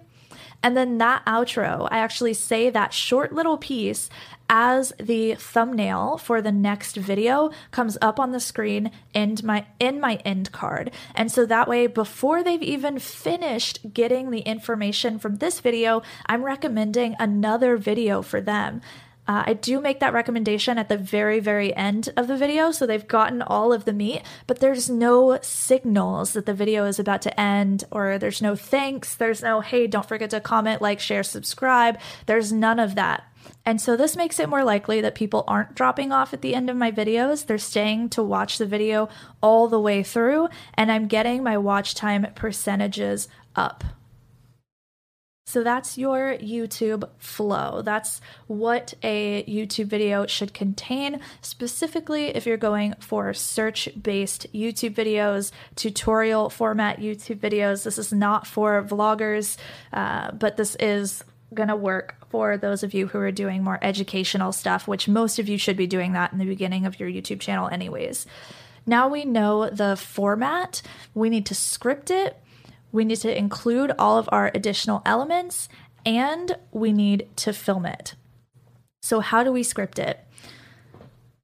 And 0.63 0.75
then 0.75 0.97
that 0.97 1.25
outro, 1.25 1.87
I 1.91 1.99
actually 1.99 2.33
say 2.33 2.69
that 2.69 2.93
short 2.93 3.31
little 3.31 3.57
piece 3.57 4.09
as 4.49 4.93
the 4.99 5.35
thumbnail 5.35 6.17
for 6.17 6.41
the 6.41 6.51
next 6.51 6.95
video 6.95 7.51
comes 7.71 7.97
up 8.01 8.19
on 8.19 8.31
the 8.31 8.39
screen 8.39 8.91
in 9.13 9.37
my 9.43 9.65
in 9.79 9.99
my 9.99 10.15
end 10.25 10.51
card. 10.51 10.91
And 11.15 11.31
so 11.31 11.45
that 11.45 11.67
way 11.67 11.87
before 11.87 12.43
they've 12.43 12.61
even 12.61 12.99
finished 12.99 13.93
getting 13.93 14.31
the 14.31 14.39
information 14.39 15.19
from 15.19 15.37
this 15.37 15.59
video, 15.59 16.01
I'm 16.25 16.43
recommending 16.43 17.15
another 17.19 17.77
video 17.77 18.21
for 18.21 18.41
them. 18.41 18.81
Uh, 19.27 19.43
I 19.47 19.53
do 19.53 19.81
make 19.81 19.99
that 19.99 20.13
recommendation 20.13 20.77
at 20.77 20.87
the 20.87 20.97
very, 20.97 21.39
very 21.41 21.75
end 21.75 22.09
of 22.15 22.27
the 22.27 22.37
video, 22.37 22.71
so 22.71 22.87
they've 22.87 23.07
gotten 23.07 23.41
all 23.41 23.73
of 23.73 23.83
the 23.83 23.91
meat, 23.91 24.21
but 24.47 24.59
there's 24.59 24.89
no 24.89 25.37
signals 25.41 26.31
that 26.31 26.45
the 26.45 26.53
video 26.53 26.85
is 26.85 26.97
about 26.97 27.21
to 27.23 27.39
end, 27.39 27.83
or 27.91 28.17
there's 28.17 28.41
no 28.41 28.55
thanks, 28.55 29.15
there's 29.15 29.41
no, 29.41 29.59
hey, 29.59 29.85
don't 29.85 30.07
forget 30.07 30.29
to 30.29 30.39
comment, 30.39 30.81
like, 30.81 31.01
share, 31.01 31.23
subscribe. 31.23 31.99
There's 32.25 32.53
none 32.53 32.79
of 32.79 32.95
that. 32.95 33.25
And 33.65 33.81
so 33.81 33.97
this 33.97 34.15
makes 34.15 34.39
it 34.39 34.49
more 34.49 34.63
likely 34.63 35.01
that 35.01 35.15
people 35.15 35.43
aren't 35.47 35.75
dropping 35.75 36.11
off 36.11 36.33
at 36.33 36.41
the 36.41 36.55
end 36.55 36.69
of 36.69 36.77
my 36.77 36.91
videos. 36.91 37.45
They're 37.45 37.57
staying 37.57 38.09
to 38.09 38.23
watch 38.23 38.57
the 38.57 38.65
video 38.65 39.09
all 39.41 39.67
the 39.67 39.79
way 39.79 40.03
through, 40.03 40.47
and 40.75 40.89
I'm 40.91 41.07
getting 41.07 41.43
my 41.43 41.57
watch 41.57 41.95
time 41.95 42.27
percentages 42.35 43.27
up. 43.55 43.83
So 45.47 45.63
that's 45.63 45.97
your 45.97 46.37
YouTube 46.39 47.07
flow. 47.19 47.81
That's 47.81 48.19
what 48.47 48.93
a 49.01 49.45
YouTube 49.45 49.85
video 49.85 50.27
should 50.27 50.53
contain, 50.53 51.21
specifically 51.39 52.25
if 52.35 52.45
you're 52.45 52.57
going 52.57 52.95
for 52.99 53.33
search 53.33 53.87
based 53.99 54.51
YouTube 54.53 54.93
videos, 54.93 55.53
tutorial 55.77 56.49
format 56.49 56.99
YouTube 56.99 57.39
videos. 57.39 57.85
This 57.85 57.97
is 57.97 58.11
not 58.11 58.45
for 58.45 58.83
vloggers, 58.83 59.55
uh, 59.93 60.31
but 60.31 60.57
this 60.57 60.75
is 60.81 61.23
going 61.53 61.69
to 61.69 61.77
work 61.77 62.15
for 62.29 62.57
those 62.57 62.83
of 62.83 62.93
you 62.93 63.07
who 63.07 63.17
are 63.19 63.31
doing 63.31 63.63
more 63.63 63.79
educational 63.81 64.51
stuff, 64.51 64.85
which 64.85 65.07
most 65.07 65.39
of 65.39 65.47
you 65.47 65.57
should 65.57 65.77
be 65.77 65.87
doing 65.87 66.11
that 66.11 66.33
in 66.33 66.39
the 66.39 66.45
beginning 66.45 66.85
of 66.85 66.99
your 66.99 67.09
YouTube 67.09 67.39
channel, 67.39 67.69
anyways. 67.69 68.25
Now 68.85 69.07
we 69.07 69.23
know 69.23 69.69
the 69.69 69.95
format, 69.95 70.81
we 71.13 71.29
need 71.29 71.45
to 71.45 71.55
script 71.55 72.11
it 72.11 72.37
we 72.97 73.05
need 73.05 73.17
to 73.17 73.37
include 73.37 73.91
all 73.99 74.17
of 74.17 74.27
our 74.31 74.49
additional 74.55 75.03
elements 75.05 75.69
and 76.03 76.57
we 76.71 76.91
need 76.91 77.29
to 77.35 77.53
film 77.53 77.85
it. 77.85 78.15
So, 79.03 79.19
how 79.19 79.43
do 79.43 79.51
we 79.51 79.61
script 79.61 79.99
it? 79.99 80.26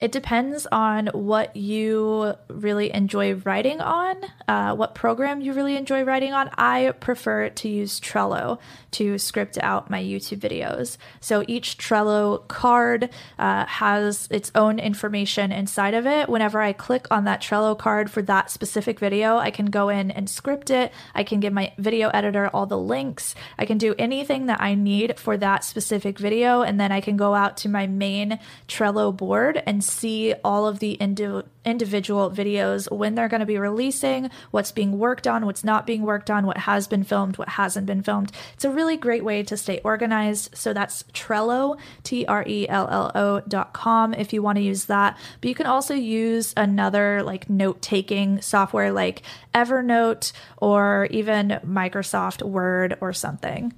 It 0.03 0.11
depends 0.11 0.67
on 0.69 1.07
what 1.13 1.55
you 1.55 2.33
really 2.49 2.93
enjoy 2.93 3.35
writing 3.35 3.79
on, 3.79 4.17
uh, 4.49 4.75
what 4.75 4.95
program 4.95 5.39
you 5.39 5.53
really 5.53 5.77
enjoy 5.77 6.03
writing 6.03 6.33
on. 6.33 6.49
I 6.57 6.91
prefer 6.99 7.47
to 7.47 7.69
use 7.69 8.01
Trello 8.01 8.59
to 8.91 9.17
script 9.17 9.57
out 9.57 9.89
my 9.89 10.03
YouTube 10.03 10.39
videos. 10.39 10.97
So 11.21 11.45
each 11.47 11.77
Trello 11.77 12.45
card 12.49 13.11
uh, 13.39 13.65
has 13.65 14.27
its 14.29 14.51
own 14.55 14.77
information 14.77 15.53
inside 15.53 15.93
of 15.93 16.05
it. 16.05 16.27
Whenever 16.27 16.59
I 16.59 16.73
click 16.73 17.07
on 17.09 17.23
that 17.23 17.41
Trello 17.41 17.77
card 17.79 18.11
for 18.11 18.21
that 18.23 18.51
specific 18.51 18.99
video, 18.99 19.37
I 19.37 19.51
can 19.51 19.67
go 19.67 19.87
in 19.87 20.11
and 20.11 20.29
script 20.29 20.69
it. 20.69 20.91
I 21.15 21.23
can 21.23 21.39
give 21.39 21.53
my 21.53 21.71
video 21.77 22.09
editor 22.09 22.49
all 22.49 22.65
the 22.65 22.77
links. 22.77 23.35
I 23.57 23.63
can 23.63 23.77
do 23.77 23.95
anything 23.97 24.47
that 24.47 24.59
I 24.59 24.75
need 24.75 25.17
for 25.17 25.37
that 25.37 25.63
specific 25.63 26.19
video. 26.19 26.61
And 26.61 26.77
then 26.77 26.91
I 26.91 26.99
can 26.99 27.15
go 27.15 27.33
out 27.33 27.55
to 27.57 27.69
my 27.69 27.87
main 27.87 28.37
Trello 28.67 29.15
board 29.15 29.63
and 29.65 29.81
see 29.93 30.33
all 30.43 30.67
of 30.67 30.79
the 30.79 30.91
indi- 30.93 31.43
individual 31.63 32.31
videos 32.31 32.91
when 32.91 33.15
they're 33.15 33.29
going 33.29 33.39
to 33.39 33.45
be 33.45 33.57
releasing, 33.57 34.29
what's 34.51 34.71
being 34.71 34.97
worked 34.97 35.27
on, 35.27 35.45
what's 35.45 35.63
not 35.63 35.85
being 35.85 36.01
worked 36.01 36.29
on, 36.29 36.45
what 36.45 36.57
has 36.57 36.87
been 36.87 37.03
filmed, 37.03 37.37
what 37.37 37.49
hasn't 37.49 37.85
been 37.85 38.01
filmed. 38.01 38.31
It's 38.53 38.65
a 38.65 38.69
really 38.69 38.97
great 38.97 39.23
way 39.23 39.43
to 39.43 39.55
stay 39.55 39.79
organized. 39.83 40.57
So 40.57 40.73
that's 40.73 41.03
Trello, 41.13 41.77
T 42.03 42.25
R 42.25 42.43
E 42.47 42.67
L 42.67 42.87
L 42.91 43.11
O 43.15 43.39
dot 43.47 43.73
com 43.73 44.13
if 44.13 44.33
you 44.33 44.41
want 44.41 44.57
to 44.57 44.63
use 44.63 44.85
that. 44.85 45.17
But 45.39 45.49
you 45.49 45.55
can 45.55 45.67
also 45.67 45.93
use 45.93 46.53
another 46.57 47.23
like 47.23 47.49
note 47.49 47.81
taking 47.81 48.41
software 48.41 48.91
like 48.91 49.21
Evernote 49.53 50.31
or 50.57 51.07
even 51.11 51.59
Microsoft 51.65 52.41
Word 52.41 52.97
or 52.99 53.13
something. 53.13 53.73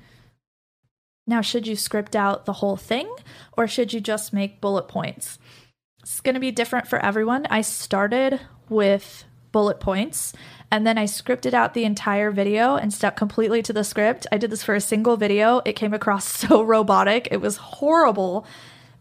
Now, 1.28 1.42
should 1.42 1.66
you 1.66 1.76
script 1.76 2.16
out 2.16 2.46
the 2.46 2.54
whole 2.54 2.78
thing 2.78 3.10
or 3.58 3.68
should 3.68 3.94
you 3.94 4.00
just 4.00 4.32
make 4.32 4.62
bullet 4.62 4.88
points? 4.88 5.40
It's 6.06 6.22
going 6.22 6.36
to 6.36 6.40
be 6.40 6.52
different 6.52 6.88
for 6.88 7.04
everyone. 7.04 7.48
I 7.50 7.62
started 7.62 8.40
with 8.70 9.24
bullet 9.52 9.80
points 9.80 10.34
and 10.70 10.86
then 10.86 11.00
I 11.00 11.06
scripted 11.06 11.56
out 11.56 11.74
the 11.74 11.84
entire 11.84 12.30
video 12.30 12.76
and 12.76 12.94
stuck 12.94 13.16
completely 13.16 13.64
to 13.64 13.74
the 13.74 13.84
script. 13.84 14.28
I 14.32 14.38
did 14.38 14.52
this 14.52 14.62
for 14.62 14.76
a 14.76 14.82
single 14.82 15.18
video. 15.18 15.64
It 15.66 15.74
came 15.74 15.96
across 15.96 16.26
so 16.48 16.62
robotic. 16.62 17.28
It 17.32 17.42
was 17.42 17.58
horrible. 17.58 18.46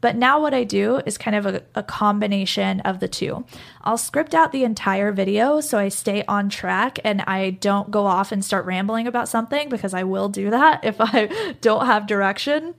But 0.01 0.17
now 0.17 0.41
what 0.41 0.55
I 0.55 0.65
do 0.65 1.03
is 1.05 1.19
kind 1.19 1.37
of 1.37 1.45
a, 1.45 1.63
a, 1.75 1.83
combination 1.83 2.81
of 2.81 3.01
the 3.01 3.09
two. 3.09 3.45
I'll 3.83 3.99
script 3.99 4.35
out 4.35 4.53
the 4.53 4.65
entire 4.65 5.13
video 5.13 5.61
so 5.61 5.77
I 5.77 5.91
stay 5.91 6.25
on 6.27 6.49
track 6.49 6.99
and 7.05 7.21
I 7.27 7.51
don't 7.51 7.91
go 7.91 8.07
off 8.07 8.33
and 8.33 8.43
start 8.43 8.65
rambling 8.65 9.07
about 9.07 9.29
something 9.29 9.69
because 9.69 9.93
I 9.93 10.05
will 10.05 10.31
do 10.31 10.49
that 10.49 10.81
if 10.85 10.97
I 11.01 11.55
don't 11.61 11.85
have 11.85 12.07
direction. 12.07 12.75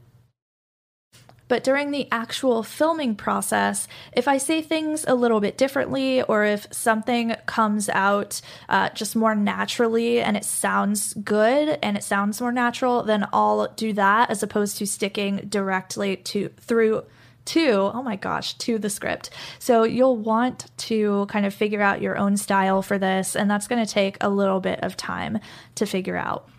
But 1.47 1.63
during 1.63 1.91
the 1.91 2.07
actual 2.11 2.63
filming 2.63 3.15
process, 3.15 3.87
if 4.13 4.27
I 4.27 4.37
say 4.37 4.61
things 4.61 5.05
a 5.07 5.13
little 5.13 5.39
bit 5.39 5.57
differently 5.57 6.23
or 6.23 6.43
if 6.43 6.67
something 6.71 7.35
comes 7.45 7.87
out 7.89 8.41
uh, 8.67 8.89
just 8.89 9.15
more 9.15 9.35
naturally 9.35 10.21
and 10.21 10.35
it 10.35 10.45
sounds 10.45 11.13
good 11.13 11.77
and 11.83 11.97
it 11.97 12.03
sounds 12.03 12.41
more 12.41 12.51
natural, 12.51 13.03
then 13.03 13.27
I'll 13.31 13.67
do 13.75 13.93
that 13.93 14.31
as 14.31 14.41
opposed 14.41 14.77
to 14.77 14.87
sticking 14.87 15.45
directly 15.47 16.17
to 16.17 16.49
through 16.59 17.03
to 17.45 17.91
oh 17.93 18.01
my 18.01 18.15
gosh 18.15 18.55
to 18.55 18.79
the 18.79 18.89
script. 18.89 19.29
So 19.59 19.83
you'll 19.83 20.17
want 20.17 20.65
to 20.77 21.27
kind 21.27 21.45
of 21.45 21.53
figure 21.53 21.81
out 21.81 22.01
your 22.01 22.17
own 22.17 22.37
style 22.37 22.81
for 22.81 22.97
this 22.97 23.35
and 23.35 23.49
that's 23.49 23.67
going 23.67 23.85
to 23.85 23.91
take 23.91 24.17
a 24.19 24.29
little 24.29 24.59
bit 24.59 24.79
of 24.81 24.97
time 24.97 25.39
to 25.75 25.85
figure 25.85 26.17
out. 26.17 26.49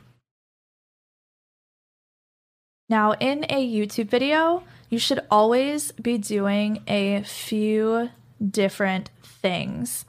Now 2.89 3.12
in 3.14 3.45
a 3.49 3.68
youtube 3.68 4.09
video 4.09 4.62
you 4.89 4.99
should 4.99 5.20
always 5.30 5.93
be 5.93 6.18
doing 6.18 6.82
a 6.87 7.22
few 7.22 8.11
different 8.51 9.11
things. 9.22 10.05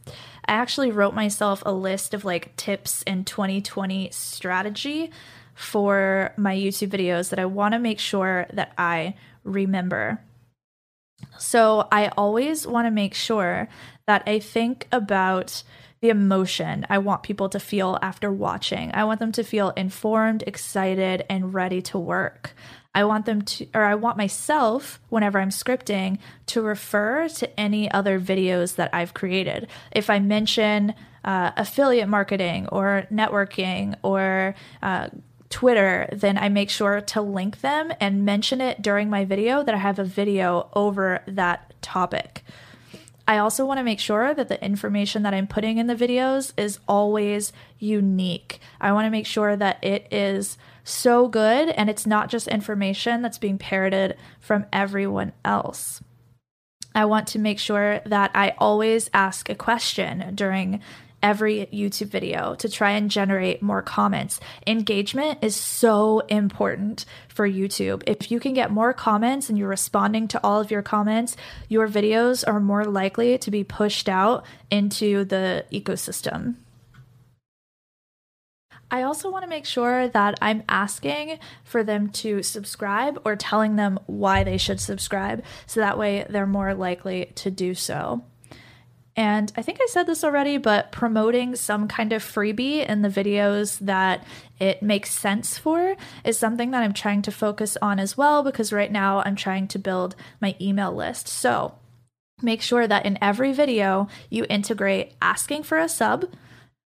I 0.46 0.54
actually 0.54 0.92
wrote 0.92 1.14
myself 1.14 1.62
a 1.66 1.74
list 1.74 2.14
of 2.14 2.24
like 2.24 2.56
tips 2.56 3.04
and 3.06 3.28
2020 3.28 4.10
strategy 4.12 5.12
for 5.56 6.34
my 6.38 6.56
YouTube 6.56 6.90
videos 6.90 7.30
that 7.30 7.40
I 7.40 7.46
want 7.46 7.74
to 7.74 7.80
make 7.80 8.00
sure 8.00 8.48
that 8.54 8.74
I 8.78 9.16
remember. 9.44 10.22
So 11.38 11.88
I 11.92 12.10
always 12.10 12.68
want 12.68 12.86
to 12.86 12.92
make 12.92 13.14
sure 13.14 13.68
that 14.06 14.24
I 14.28 14.40
think 14.40 14.88
about 14.92 15.64
the 16.00 16.10
emotion 16.10 16.86
I 16.90 17.00
want 17.00 17.24
people 17.24 17.50
to 17.50 17.60
feel 17.60 17.98
after 18.02 18.32
watching. 18.32 18.92
I 18.94 19.04
want 19.04 19.20
them 19.20 19.32
to 19.34 19.44
feel 19.44 19.72
informed, 19.72 20.44
excited, 20.46 21.26
and 21.30 21.54
ready 21.54 21.82
to 21.84 21.98
work. 21.98 22.54
I 22.98 23.04
want 23.04 23.28
them 23.28 23.44
to, 23.44 23.68
or 23.76 23.84
I 23.84 23.94
want 23.94 24.18
myself, 24.18 25.00
whenever 25.10 25.38
I'm 25.38 25.52
scripting, 25.52 26.18
to 26.48 26.64
refer 26.64 27.28
to 27.30 27.60
any 27.60 27.92
other 27.92 28.20
videos 28.20 28.76
that 28.78 28.90
I've 28.92 29.14
created. 29.14 29.68
If 29.92 30.10
I 30.10 30.18
mention 30.18 30.96
uh, 31.24 31.52
affiliate 31.56 32.10
marketing 32.10 32.68
or 32.72 33.06
networking 33.12 33.94
or 34.02 34.56
uh, 34.82 35.10
Twitter, 35.52 36.10
then 36.12 36.40
I 36.40 36.50
make 36.50 36.72
sure 36.72 37.00
to 37.00 37.22
link 37.22 37.62
them 37.62 37.94
and 38.00 38.26
mention 38.26 38.62
it 38.62 38.82
during 38.82 39.12
my 39.12 39.26
video 39.26 39.62
that 39.62 39.76
I 39.76 39.78
have 39.78 40.00
a 40.00 40.04
video 40.04 40.68
over 40.74 41.22
that 41.28 41.80
topic. 41.84 42.44
I 43.28 43.38
also 43.38 43.64
want 43.64 43.78
to 43.78 43.84
make 43.84 44.00
sure 44.00 44.34
that 44.34 44.48
the 44.48 44.64
information 44.66 45.22
that 45.22 45.36
I'm 45.36 45.46
putting 45.46 45.78
in 45.78 45.86
the 45.86 45.96
videos 45.96 46.52
is 46.58 46.80
always 46.88 47.54
unique. 47.78 48.60
I 48.82 48.92
want 48.94 49.06
to 49.06 49.12
make 49.12 49.28
sure 49.28 49.56
that 49.56 49.84
it 49.84 50.08
is 50.10 50.58
so 50.88 51.28
good 51.28 51.70
and 51.70 51.90
it's 51.90 52.08
not 52.08 52.30
just 52.30 52.48
information 52.48 53.22
that's 53.22 53.38
being 53.38 53.58
parroted 53.58 54.18
from 54.40 54.66
everyone 54.72 55.34
else. 55.44 56.02
I 56.96 57.06
want 57.06 57.28
to 57.30 57.40
make 57.40 57.60
sure 57.60 58.02
that 58.06 58.32
I 58.34 58.56
always 58.58 59.10
ask 59.14 59.50
a 59.50 59.56
question 59.56 60.34
during 60.34 60.82
every 61.22 61.68
YouTube 61.74 62.08
video 62.08 62.56
to 62.56 62.70
try 62.70 62.92
and 62.92 63.10
generate 63.10 63.62
more 63.62 63.82
comments. 63.82 64.40
Engagement 64.66 65.40
is 65.42 65.56
so 65.56 66.20
important 66.22 67.06
for 67.28 67.48
YouTube. 67.48 68.04
If 68.08 68.32
you 68.32 68.40
can 68.40 68.54
get 68.54 68.72
more 68.72 68.94
comments 68.94 69.50
and 69.50 69.58
you're 69.58 69.68
responding 69.68 70.28
to 70.30 70.44
all 70.44 70.60
of 70.60 70.72
your 70.72 70.82
comments, 70.82 71.36
your 71.70 71.88
videos 71.88 72.48
are 72.48 72.60
more 72.60 72.86
likely 72.86 73.38
to 73.40 73.52
be 73.52 73.64
pushed 73.64 74.08
out 74.08 74.46
into 74.70 75.26
the 75.26 75.66
ecosystem. 75.72 76.56
I 78.90 79.02
also 79.04 79.30
want 79.30 79.44
to 79.44 79.50
make 79.50 79.66
sure 79.66 80.08
that 80.08 80.38
I'm 80.42 80.64
asking 80.70 81.40
for 81.64 81.84
them 81.84 82.10
to 82.10 82.42
subscribe 82.42 83.22
or 83.26 83.36
telling 83.36 83.76
them 83.76 84.00
why 84.06 84.44
they 84.44 84.58
should 84.58 84.80
subscribe 84.80 85.44
so 85.66 85.80
that 85.80 85.98
way 85.98 86.26
they're 86.30 86.48
more 86.48 86.74
likely 86.74 87.32
to 87.36 87.52
do 87.52 87.76
so. 87.76 88.24
And 89.18 89.52
I 89.58 89.64
think 89.64 89.80
I 89.82 89.88
said 89.90 90.04
this 90.04 90.24
already, 90.24 90.60
but 90.60 90.92
promoting 90.92 91.56
some 91.56 91.88
kind 91.88 92.14
of 92.14 92.24
freebie 92.24 92.88
in 92.88 93.02
the 93.02 93.10
videos 93.10 93.80
that 93.80 94.24
it 94.60 94.84
makes 94.84 95.12
sense 95.12 95.58
for 95.58 95.96
is 96.24 96.38
something 96.38 96.70
that 96.70 96.84
I'm 96.84 96.94
trying 96.94 97.24
to 97.24 97.32
focus 97.32 97.78
on 97.82 98.00
as 98.00 98.16
well 98.16 98.44
because 98.44 98.72
right 98.72 98.92
now 98.92 99.24
I'm 99.26 99.36
trying 99.36 99.68
to 99.70 99.80
build 99.80 100.16
my 100.40 100.56
email 100.62 100.94
list. 100.94 101.28
So 101.28 101.74
make 102.44 102.62
sure 102.62 102.88
that 102.88 103.08
in 103.08 103.18
every 103.20 103.54
video 103.54 104.08
you 104.30 104.46
integrate 104.52 105.14
asking 105.20 105.64
for 105.64 105.80
a 105.80 105.90
sub, 105.90 106.28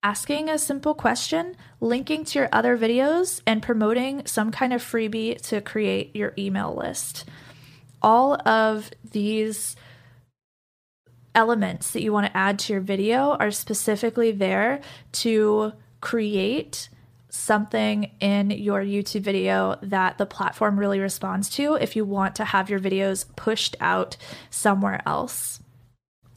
asking 0.03 0.49
a 0.49 0.57
simple 0.57 0.93
question, 0.93 1.55
linking 1.79 2.25
to 2.25 2.39
your 2.39 2.49
other 2.51 2.77
videos, 2.77 3.41
and 3.45 3.61
promoting 3.61 4.25
some 4.25 4.51
kind 4.51 4.73
of 4.73 4.81
freebie 4.81 5.39
to 5.41 5.61
create 5.61 6.15
your 6.15 6.33
email 6.37 6.75
list. 6.75 7.25
All 8.01 8.35
of 8.47 8.89
these 9.11 9.75
elements 11.35 11.91
that 11.91 12.01
you 12.01 12.11
want 12.11 12.27
to 12.27 12.37
add 12.37 12.59
to 12.59 12.73
your 12.73 12.81
video 12.81 13.31
are 13.39 13.51
specifically 13.51 14.31
there 14.31 14.81
to 15.11 15.73
create 16.01 16.89
something 17.29 18.11
in 18.19 18.51
your 18.51 18.81
YouTube 18.81 19.21
video 19.21 19.77
that 19.81 20.17
the 20.17 20.25
platform 20.25 20.77
really 20.77 20.99
responds 20.99 21.49
to 21.49 21.75
if 21.75 21.95
you 21.95 22.03
want 22.03 22.35
to 22.35 22.43
have 22.43 22.69
your 22.69 22.79
videos 22.79 23.25
pushed 23.37 23.75
out 23.79 24.17
somewhere 24.49 25.01
else. 25.05 25.60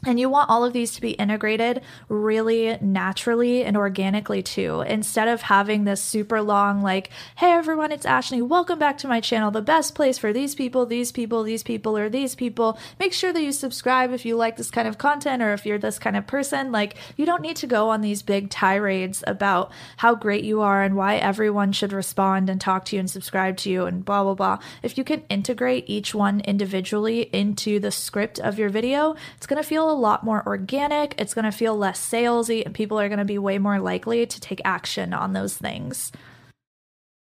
And 0.07 0.20
you 0.20 0.28
want 0.28 0.50
all 0.50 0.64
of 0.64 0.74
these 0.74 0.92
to 0.94 1.00
be 1.00 1.12
integrated 1.12 1.80
really 2.11 2.76
naturally 2.82 3.64
and 3.64 3.74
organically 3.74 4.42
too. 4.42 4.82
Instead 4.82 5.28
of 5.28 5.40
having 5.40 5.84
this 5.84 6.02
super 6.02 6.42
long, 6.42 6.82
like, 6.82 7.09
hey 7.36 7.52
everyone, 7.52 7.90
it's 7.90 8.05
Ashley. 8.05 8.42
Welcome 8.42 8.78
back 8.78 8.98
to 8.98 9.09
my 9.09 9.20
channel. 9.20 9.50
The 9.50 9.62
best 9.62 9.94
place 9.94 10.18
for 10.18 10.30
these 10.30 10.55
people, 10.55 10.84
these 10.84 11.11
people, 11.11 11.42
these 11.42 11.62
people, 11.62 11.96
or 11.96 12.11
these 12.11 12.34
people. 12.34 12.78
Make 13.00 13.14
sure 13.14 13.32
that 13.32 13.42
you 13.42 13.50
subscribe 13.50 14.12
if 14.12 14.26
you 14.26 14.36
like 14.36 14.59
this 14.59 14.70
kind 14.70 14.86
of 14.86 14.98
content 14.98 15.42
or 15.42 15.55
if 15.55 15.64
you're 15.64 15.78
this 15.78 15.98
kind 15.98 16.16
of 16.16 16.26
person. 16.26 16.70
Like, 16.70 16.96
you 17.16 17.24
don't 17.24 17.42
need 17.42 17.57
to 17.57 17.66
go 17.66 17.88
on 17.88 18.02
these 18.02 18.20
big 18.20 18.50
tirades 18.50 19.24
about 19.26 19.72
how 19.96 20.14
great 20.14 20.44
you 20.44 20.61
are 20.61 20.82
and 20.82 20.96
why 20.96 21.16
everyone 21.16 21.72
should 21.72 21.94
respond 21.94 22.50
and 22.50 22.61
talk 22.61 22.84
to 22.86 22.96
you 22.96 23.00
and 23.00 23.11
subscribe 23.11 23.57
to 23.59 23.70
you 23.70 23.86
and 23.86 24.05
blah, 24.05 24.22
blah, 24.22 24.34
blah. 24.34 24.59
If 24.82 24.98
you 24.98 25.05
can 25.05 25.22
integrate 25.30 25.84
each 25.86 26.14
one 26.14 26.40
individually 26.40 27.22
into 27.32 27.80
the 27.80 27.90
script 27.90 28.38
of 28.38 28.59
your 28.59 28.68
video, 28.68 29.16
it's 29.36 29.46
going 29.46 29.62
to 29.62 29.66
feel 29.66 29.93
a 29.95 29.97
lot 29.97 30.24
more 30.24 30.47
organic. 30.47 31.14
It's 31.16 31.34
going 31.34 31.45
to 31.45 31.53
feel 31.53 31.76
less 31.76 32.01
salesy, 32.01 32.64
and 32.64 32.74
people 32.74 32.99
are 32.99 33.09
going 33.09 33.18
to 33.18 33.24
be 33.24 33.38
way 33.38 33.59
more 33.59 33.78
likely 33.78 34.26
to 34.26 34.40
take 34.40 34.61
action 34.64 35.14
on 35.14 35.32
those 35.32 35.57
things. 35.57 36.11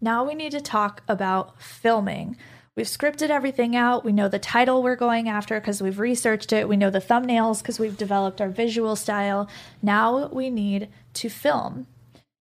Now 0.00 0.24
we 0.24 0.34
need 0.34 0.52
to 0.52 0.60
talk 0.60 1.02
about 1.08 1.60
filming. 1.60 2.36
We've 2.76 2.86
scripted 2.86 3.28
everything 3.28 3.76
out. 3.76 4.04
We 4.04 4.12
know 4.12 4.28
the 4.28 4.38
title 4.38 4.82
we're 4.82 4.96
going 4.96 5.28
after 5.28 5.60
because 5.60 5.82
we've 5.82 5.98
researched 5.98 6.52
it. 6.52 6.68
We 6.68 6.76
know 6.76 6.90
the 6.90 7.00
thumbnails 7.00 7.58
because 7.58 7.78
we've 7.78 7.96
developed 7.96 8.40
our 8.40 8.48
visual 8.48 8.96
style. 8.96 9.48
Now 9.82 10.28
we 10.28 10.48
need 10.48 10.88
to 11.14 11.28
film. 11.28 11.86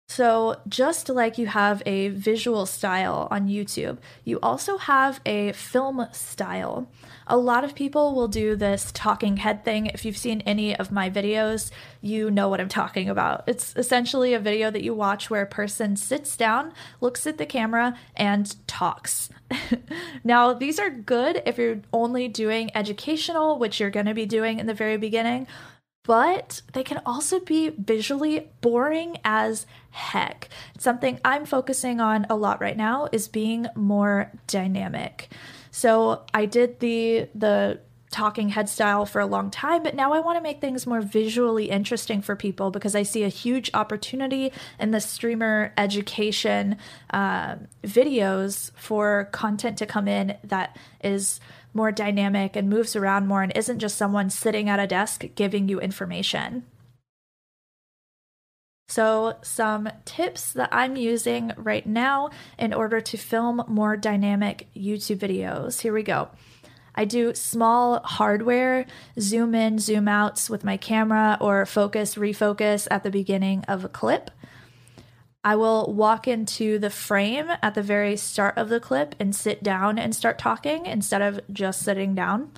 So, 0.07 0.61
just 0.67 1.09
like 1.09 1.37
you 1.37 1.47
have 1.47 1.81
a 1.85 2.09
visual 2.09 2.65
style 2.65 3.27
on 3.31 3.47
YouTube, 3.47 3.97
you 4.23 4.39
also 4.41 4.77
have 4.77 5.19
a 5.25 5.53
film 5.53 6.05
style. 6.11 6.87
A 7.27 7.37
lot 7.37 7.63
of 7.63 7.75
people 7.75 8.13
will 8.13 8.27
do 8.27 8.55
this 8.55 8.91
talking 8.93 9.37
head 9.37 9.63
thing. 9.63 9.87
If 9.87 10.05
you've 10.05 10.17
seen 10.17 10.41
any 10.41 10.75
of 10.75 10.91
my 10.91 11.09
videos, 11.09 11.71
you 12.01 12.29
know 12.29 12.49
what 12.49 12.59
I'm 12.59 12.69
talking 12.69 13.09
about. 13.09 13.43
It's 13.47 13.75
essentially 13.75 14.33
a 14.33 14.39
video 14.39 14.69
that 14.71 14.83
you 14.83 14.93
watch 14.93 15.29
where 15.29 15.43
a 15.43 15.47
person 15.47 15.95
sits 15.95 16.35
down, 16.35 16.73
looks 17.01 17.25
at 17.25 17.37
the 17.37 17.45
camera, 17.45 17.97
and 18.15 18.55
talks. 18.67 19.29
now, 20.23 20.53
these 20.53 20.79
are 20.79 20.89
good 20.89 21.41
if 21.45 21.57
you're 21.57 21.81
only 21.91 22.27
doing 22.27 22.71
educational, 22.75 23.57
which 23.57 23.79
you're 23.79 23.89
going 23.89 24.05
to 24.05 24.13
be 24.13 24.25
doing 24.25 24.59
in 24.59 24.67
the 24.67 24.73
very 24.73 24.97
beginning, 24.97 25.47
but 26.03 26.61
they 26.73 26.83
can 26.83 27.01
also 27.05 27.39
be 27.39 27.69
visually 27.69 28.49
boring 28.61 29.17
as 29.23 29.65
heck. 29.91 30.49
Something 30.77 31.19
I'm 31.23 31.45
focusing 31.45 32.01
on 32.01 32.25
a 32.29 32.35
lot 32.35 32.59
right 32.59 32.75
now 32.75 33.07
is 33.11 33.27
being 33.27 33.67
more 33.75 34.31
dynamic. 34.47 35.29
So 35.73 36.21
I 36.35 36.45
did 36.45 36.79
the 36.79 37.27
the 37.33 37.79
talking 38.11 38.49
head 38.49 38.69
style 38.69 39.07
for 39.07 39.19
a 39.19 39.25
long 39.25 39.49
time, 39.49 39.81
but 39.81 39.95
now 39.95 40.13
I 40.13 40.19
want 40.19 40.37
to 40.37 40.41
make 40.41 40.61
things 40.61 40.85
more 40.85 41.01
visually 41.01 41.71
interesting 41.71 42.21
for 42.21 42.35
people 42.35 42.69
because 42.69 42.93
I 42.93 43.01
see 43.01 43.23
a 43.23 43.27
huge 43.27 43.71
opportunity 43.73 44.51
in 44.79 44.91
the 44.91 45.01
streamer 45.01 45.73
education 45.75 46.77
uh, 47.09 47.55
videos 47.83 48.69
for 48.75 49.29
content 49.31 49.79
to 49.79 49.87
come 49.87 50.07
in 50.07 50.37
that 50.43 50.77
is 51.03 51.39
more 51.73 51.91
dynamic 51.91 52.55
and 52.55 52.69
moves 52.69 52.95
around 52.95 53.25
more 53.25 53.41
and 53.41 53.51
isn't 53.57 53.79
just 53.79 53.97
someone 53.97 54.29
sitting 54.29 54.69
at 54.69 54.79
a 54.79 54.85
desk 54.85 55.25
giving 55.33 55.67
you 55.67 55.79
information. 55.79 56.65
So, 58.93 59.37
some 59.41 59.89
tips 60.05 60.51
that 60.53 60.69
I'm 60.71 60.95
using 60.95 61.51
right 61.57 61.83
now 61.83 62.29
in 62.59 62.75
order 62.75 63.01
to 63.01 63.17
film 63.17 63.63
more 63.67 63.97
dynamic 63.97 64.67
YouTube 64.75 65.17
videos. 65.17 65.81
Here 65.81 65.91
we 65.91 66.03
go. 66.03 66.29
I 66.93 67.05
do 67.05 67.33
small 67.33 68.01
hardware 68.03 68.85
zoom 69.19 69.55
in, 69.55 69.79
zoom 69.79 70.07
outs 70.07 70.47
with 70.47 70.63
my 70.63 70.77
camera 70.77 71.39
or 71.41 71.65
focus, 71.65 72.13
refocus 72.13 72.87
at 72.91 73.01
the 73.01 73.09
beginning 73.09 73.63
of 73.67 73.83
a 73.83 73.89
clip. 73.89 74.29
I 75.43 75.55
will 75.55 75.91
walk 75.91 76.27
into 76.27 76.77
the 76.77 76.91
frame 76.91 77.47
at 77.63 77.73
the 77.73 77.81
very 77.81 78.15
start 78.15 78.59
of 78.59 78.69
the 78.69 78.79
clip 78.79 79.15
and 79.19 79.35
sit 79.35 79.63
down 79.63 79.97
and 79.97 80.15
start 80.15 80.37
talking 80.37 80.85
instead 80.85 81.23
of 81.23 81.39
just 81.51 81.81
sitting 81.81 82.13
down. 82.13 82.51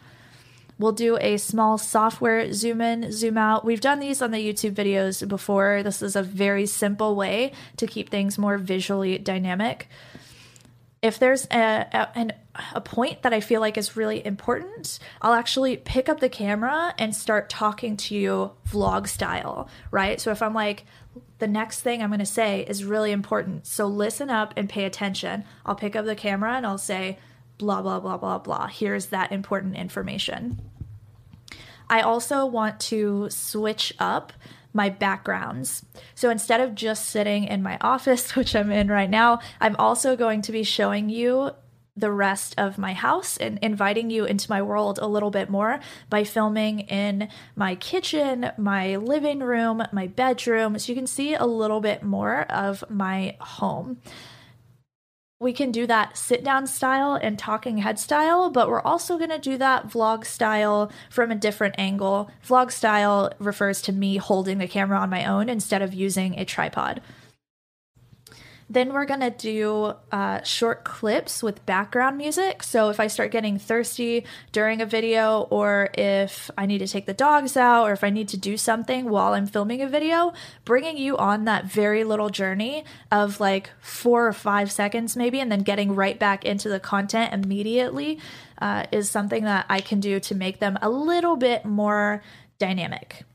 We'll 0.77 0.91
do 0.91 1.17
a 1.17 1.37
small 1.37 1.77
software 1.77 2.51
zoom 2.51 2.81
in, 2.81 3.11
zoom 3.11 3.37
out. 3.37 3.63
We've 3.63 3.81
done 3.81 3.99
these 3.99 4.21
on 4.21 4.31
the 4.31 4.37
YouTube 4.37 4.73
videos 4.73 5.25
before. 5.27 5.83
This 5.83 6.01
is 6.01 6.15
a 6.15 6.23
very 6.23 6.65
simple 6.65 7.15
way 7.15 7.53
to 7.77 7.87
keep 7.87 8.09
things 8.09 8.37
more 8.37 8.57
visually 8.57 9.17
dynamic. 9.17 9.87
If 11.01 11.19
there's 11.19 11.45
a, 11.51 11.87
a, 12.15 12.29
a 12.73 12.81
point 12.81 13.21
that 13.21 13.33
I 13.33 13.39
feel 13.39 13.61
like 13.61 13.77
is 13.77 13.95
really 13.95 14.25
important, 14.25 14.99
I'll 15.21 15.33
actually 15.33 15.77
pick 15.77 16.09
up 16.09 16.19
the 16.19 16.29
camera 16.29 16.93
and 16.97 17.15
start 17.15 17.49
talking 17.49 17.95
to 17.97 18.15
you 18.15 18.51
vlog 18.67 19.07
style, 19.07 19.69
right? 19.91 20.19
So 20.19 20.31
if 20.31 20.41
I'm 20.41 20.53
like, 20.53 20.85
the 21.37 21.47
next 21.47 21.81
thing 21.81 22.01
I'm 22.01 22.09
going 22.09 22.19
to 22.19 22.25
say 22.25 22.61
is 22.61 22.83
really 22.83 23.11
important. 23.11 23.67
So 23.67 23.85
listen 23.85 24.29
up 24.29 24.53
and 24.57 24.67
pay 24.67 24.85
attention. 24.85 25.43
I'll 25.65 25.75
pick 25.75 25.95
up 25.95 26.05
the 26.05 26.15
camera 26.15 26.53
and 26.53 26.65
I'll 26.65 26.77
say, 26.77 27.19
blah, 27.57 27.81
blah, 27.81 27.99
blah, 27.99 28.17
blah, 28.17 28.39
blah. 28.39 28.67
Here's 28.67 29.07
that 29.07 29.31
important 29.31 29.75
information. 29.75 30.61
I 31.89 32.01
also 32.01 32.45
want 32.45 32.79
to 32.81 33.29
switch 33.29 33.93
up 33.99 34.33
my 34.73 34.89
backgrounds. 34.89 35.85
So 36.15 36.29
instead 36.29 36.59
of 36.59 36.75
just 36.75 37.07
sitting 37.07 37.45
in 37.45 37.63
my 37.63 37.77
office, 37.79 38.35
which 38.35 38.55
I'm 38.55 38.71
in 38.71 38.89
right 38.89 39.09
now, 39.09 39.39
I'm 39.61 39.75
also 39.77 40.15
going 40.15 40.41
to 40.43 40.51
be 40.51 40.63
showing 40.63 41.09
you 41.09 41.51
the 41.97 42.11
rest 42.11 42.53
of 42.57 42.77
my 42.77 42.93
house 42.93 43.37
and 43.37 43.57
inviting 43.61 44.09
you 44.09 44.25
into 44.25 44.51
my 44.51 44.61
world 44.61 44.99
a 45.01 45.07
little 45.07 45.31
bit 45.31 45.49
more 45.49 45.79
by 46.09 46.25
filming 46.25 46.81
in 46.81 47.29
my 47.55 47.75
kitchen, 47.75 48.51
my 48.57 48.97
living 48.97 49.39
room, 49.39 49.81
my 49.93 50.07
bedroom, 50.07 50.77
so 50.77 50.91
you 50.91 50.95
can 50.95 51.07
see 51.07 51.33
a 51.33 51.45
little 51.45 51.79
bit 51.79 52.03
more 52.03 52.41
of 52.51 52.83
my 52.89 53.37
home. 53.39 54.01
We 55.37 55.51
can 55.51 55.73
do 55.73 55.85
that 55.87 56.17
sit 56.17 56.45
down 56.45 56.65
style 56.65 57.15
and 57.21 57.37
talking 57.37 57.79
head 57.79 57.99
style, 57.99 58.49
but 58.49 58.69
we're 58.69 58.79
also 58.81 59.17
going 59.17 59.31
to 59.31 59.37
do 59.37 59.57
that 59.57 59.89
vlog 59.89 60.25
style 60.25 60.89
from 61.09 61.29
a 61.29 61.35
different 61.35 61.75
angle. 61.77 62.31
Vlog 62.47 62.71
style 62.71 63.33
refers 63.37 63.81
to 63.81 63.91
me 63.91 64.15
holding 64.15 64.59
the 64.59 64.67
camera 64.67 64.97
on 64.97 65.09
my 65.09 65.25
own 65.25 65.49
instead 65.49 65.81
of 65.81 65.93
using 65.93 66.39
a 66.39 66.45
tripod. 66.45 67.01
Then 68.67 68.93
we're 68.93 69.05
gonna 69.05 69.29
do 69.29 69.93
uh, 70.11 70.41
short 70.41 70.83
clips 70.83 71.43
with 71.43 71.65
background 71.67 72.17
music. 72.17 72.63
So 72.63 72.89
if 72.89 72.99
I 72.99 73.07
start 73.07 73.31
getting 73.31 73.59
thirsty 73.59 74.25
during 74.51 74.81
a 74.81 74.87
video, 74.87 75.41
or 75.51 75.89
if 75.93 76.49
I 76.57 76.65
need 76.65 76.79
to 76.79 76.87
take 76.87 77.05
the 77.05 77.13
dogs 77.13 77.55
out, 77.55 77.87
or 77.87 77.93
if 77.93 78.03
I 78.03 78.09
need 78.09 78.27
to 78.29 78.37
do 78.37 78.57
something 78.57 79.09
while 79.09 79.33
I'm 79.33 79.45
filming 79.45 79.81
a 79.81 79.87
video, 79.87 80.33
bringing 80.65 80.97
you 80.97 81.15
on 81.15 81.45
that 81.45 81.65
very 81.65 82.03
little 82.03 82.29
journey 82.29 82.85
of 83.11 83.39
like 83.39 83.69
four 83.81 84.25
or 84.27 84.33
five 84.33 84.71
seconds 84.71 85.15
maybe, 85.15 85.39
and 85.39 85.51
then 85.51 85.61
getting 85.61 85.93
right 85.93 86.17
back 86.17 86.43
into 86.43 86.67
the 86.67 86.79
content 86.79 87.33
immediately 87.33 88.19
uh, 88.59 88.85
is 88.91 89.09
something 89.09 89.43
that 89.43 89.67
I 89.69 89.79
can 89.79 89.99
do 89.99 90.19
to 90.21 90.33
make 90.33 90.59
them 90.59 90.79
a 90.81 90.89
little 90.89 91.35
bit 91.35 91.65
more 91.65 92.23
dynamic. 92.57 93.25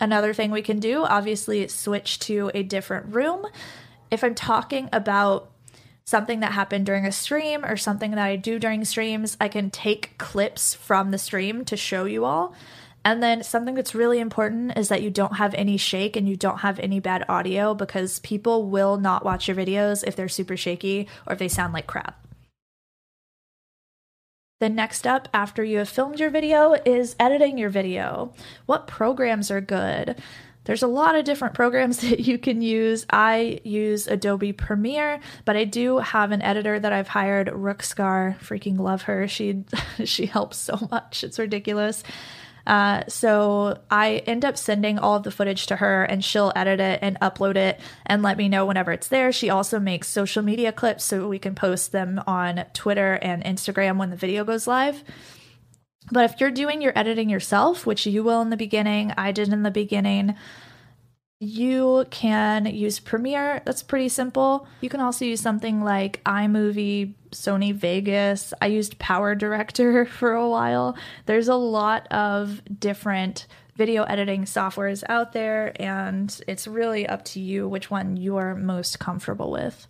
Another 0.00 0.34
thing 0.34 0.50
we 0.50 0.62
can 0.62 0.80
do, 0.80 1.04
obviously, 1.04 1.68
switch 1.68 2.18
to 2.20 2.50
a 2.54 2.64
different 2.64 3.14
room 3.14 3.46
if 4.12 4.22
I'm 4.22 4.34
talking 4.34 4.90
about 4.92 5.50
something 6.04 6.40
that 6.40 6.52
happened 6.52 6.84
during 6.84 7.06
a 7.06 7.12
stream 7.12 7.64
or 7.64 7.78
something 7.78 8.10
that 8.10 8.18
I 8.18 8.36
do 8.36 8.58
during 8.58 8.84
streams, 8.84 9.38
I 9.40 9.48
can 9.48 9.70
take 9.70 10.18
clips 10.18 10.74
from 10.74 11.10
the 11.10 11.18
stream 11.18 11.64
to 11.64 11.76
show 11.78 12.04
you 12.04 12.26
all. 12.26 12.54
And 13.04 13.22
then 13.22 13.42
something 13.42 13.74
that's 13.74 13.94
really 13.94 14.20
important 14.20 14.76
is 14.76 14.88
that 14.88 15.02
you 15.02 15.10
don't 15.10 15.36
have 15.36 15.54
any 15.54 15.78
shake 15.78 16.14
and 16.14 16.28
you 16.28 16.36
don't 16.36 16.58
have 16.58 16.78
any 16.78 17.00
bad 17.00 17.24
audio 17.28 17.74
because 17.74 18.20
people 18.20 18.68
will 18.68 18.98
not 18.98 19.24
watch 19.24 19.48
your 19.48 19.56
videos 19.56 20.04
if 20.06 20.14
they're 20.14 20.28
super 20.28 20.58
shaky 20.58 21.08
or 21.26 21.32
if 21.32 21.38
they 21.38 21.48
sound 21.48 21.72
like 21.72 21.86
crap. 21.86 22.24
The 24.60 24.68
next 24.68 25.06
up 25.06 25.26
after 25.32 25.64
you 25.64 25.78
have 25.78 25.88
filmed 25.88 26.20
your 26.20 26.30
video 26.30 26.74
is 26.84 27.16
editing 27.18 27.58
your 27.58 27.70
video. 27.70 28.32
What 28.66 28.86
programs 28.86 29.50
are 29.50 29.60
good? 29.60 30.22
There's 30.64 30.82
a 30.82 30.88
lot 30.88 31.14
of 31.14 31.24
different 31.24 31.54
programs 31.54 31.98
that 32.08 32.20
you 32.20 32.38
can 32.38 32.62
use. 32.62 33.06
I 33.10 33.60
use 33.64 34.06
Adobe 34.06 34.52
Premiere, 34.52 35.20
but 35.44 35.56
I 35.56 35.64
do 35.64 35.98
have 35.98 36.32
an 36.32 36.42
editor 36.42 36.78
that 36.78 36.92
I've 36.92 37.08
hired, 37.08 37.48
Rookscar. 37.48 38.38
Freaking 38.38 38.78
love 38.78 39.02
her. 39.02 39.28
She 39.28 39.64
she 40.04 40.26
helps 40.26 40.56
so 40.58 40.88
much. 40.90 41.24
It's 41.24 41.38
ridiculous. 41.38 42.02
Uh, 42.66 43.02
so 43.08 43.80
I 43.90 44.22
end 44.26 44.44
up 44.44 44.56
sending 44.56 44.98
all 44.98 45.16
of 45.16 45.24
the 45.24 45.30
footage 45.30 45.66
to 45.66 45.76
her 45.76 46.04
and 46.04 46.24
she'll 46.24 46.52
edit 46.54 46.78
it 46.80 47.00
and 47.02 47.18
upload 47.20 47.56
it 47.56 47.80
and 48.06 48.22
let 48.22 48.36
me 48.36 48.48
know 48.48 48.66
whenever 48.66 48.92
it's 48.92 49.08
there. 49.08 49.32
She 49.32 49.50
also 49.50 49.80
makes 49.80 50.08
social 50.08 50.42
media 50.42 50.70
clips 50.70 51.04
so 51.04 51.28
we 51.28 51.40
can 51.40 51.54
post 51.54 51.92
them 51.92 52.22
on 52.26 52.64
Twitter 52.72 53.14
and 53.14 53.42
Instagram 53.42 53.98
when 53.98 54.10
the 54.10 54.16
video 54.16 54.44
goes 54.44 54.66
live. 54.66 55.02
But 56.12 56.30
if 56.30 56.40
you're 56.40 56.50
doing 56.50 56.82
your 56.82 56.92
editing 56.96 57.30
yourself, 57.30 57.86
which 57.86 58.06
you 58.06 58.22
will 58.22 58.42
in 58.42 58.50
the 58.50 58.56
beginning, 58.58 59.14
I 59.16 59.32
did 59.32 59.50
in 59.50 59.62
the 59.62 59.70
beginning, 59.70 60.34
You 61.40 62.04
can 62.10 62.66
use 62.66 63.00
Premiere, 63.00 63.62
that's 63.64 63.82
pretty 63.82 64.10
simple. 64.10 64.68
You 64.82 64.88
can 64.90 65.00
also 65.00 65.24
use 65.24 65.40
something 65.40 65.82
like 65.82 66.22
iMovie, 66.24 67.14
Sony 67.30 67.74
Vegas. 67.74 68.52
I 68.60 68.66
used 68.66 68.98
Power 68.98 69.34
Director 69.34 70.04
for 70.18 70.34
a 70.34 70.48
while. 70.48 70.96
There's 71.26 71.48
a 71.48 71.56
lot 71.56 72.06
of 72.12 72.60
different 72.78 73.46
video 73.74 74.04
editing 74.04 74.44
softwares 74.44 75.02
out 75.08 75.32
there, 75.32 75.72
and 75.82 76.40
it's 76.46 76.68
really 76.68 77.08
up 77.08 77.24
to 77.24 77.40
you 77.40 77.66
which 77.66 77.90
one 77.90 78.18
you 78.18 78.36
are 78.36 78.54
most 78.54 79.00
comfortable 79.00 79.50
with. 79.50 79.86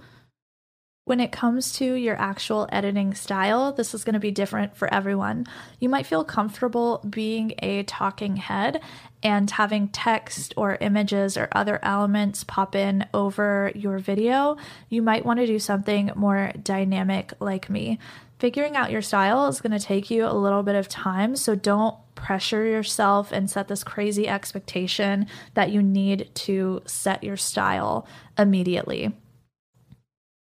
When 1.04 1.18
it 1.18 1.32
comes 1.32 1.72
to 1.74 1.94
your 1.94 2.14
actual 2.20 2.68
editing 2.70 3.14
style, 3.14 3.72
this 3.72 3.92
is 3.92 4.04
going 4.04 4.12
to 4.12 4.20
be 4.20 4.30
different 4.30 4.76
for 4.76 4.92
everyone. 4.94 5.46
You 5.80 5.88
might 5.88 6.06
feel 6.06 6.22
comfortable 6.22 7.04
being 7.10 7.54
a 7.58 7.82
talking 7.82 8.36
head 8.36 8.80
and 9.20 9.50
having 9.50 9.88
text 9.88 10.54
or 10.56 10.78
images 10.80 11.36
or 11.36 11.48
other 11.50 11.80
elements 11.82 12.44
pop 12.44 12.76
in 12.76 13.04
over 13.12 13.72
your 13.74 13.98
video. 13.98 14.56
You 14.90 15.02
might 15.02 15.26
want 15.26 15.40
to 15.40 15.46
do 15.46 15.58
something 15.58 16.12
more 16.14 16.52
dynamic 16.62 17.32
like 17.40 17.68
me. 17.68 17.98
Figuring 18.38 18.76
out 18.76 18.92
your 18.92 19.02
style 19.02 19.48
is 19.48 19.60
going 19.60 19.76
to 19.76 19.84
take 19.84 20.08
you 20.08 20.24
a 20.24 20.32
little 20.32 20.62
bit 20.62 20.76
of 20.76 20.88
time, 20.88 21.34
so 21.34 21.56
don't 21.56 21.96
pressure 22.14 22.64
yourself 22.64 23.32
and 23.32 23.50
set 23.50 23.66
this 23.66 23.82
crazy 23.82 24.28
expectation 24.28 25.26
that 25.54 25.72
you 25.72 25.82
need 25.82 26.30
to 26.34 26.80
set 26.86 27.24
your 27.24 27.36
style 27.36 28.06
immediately. 28.38 29.12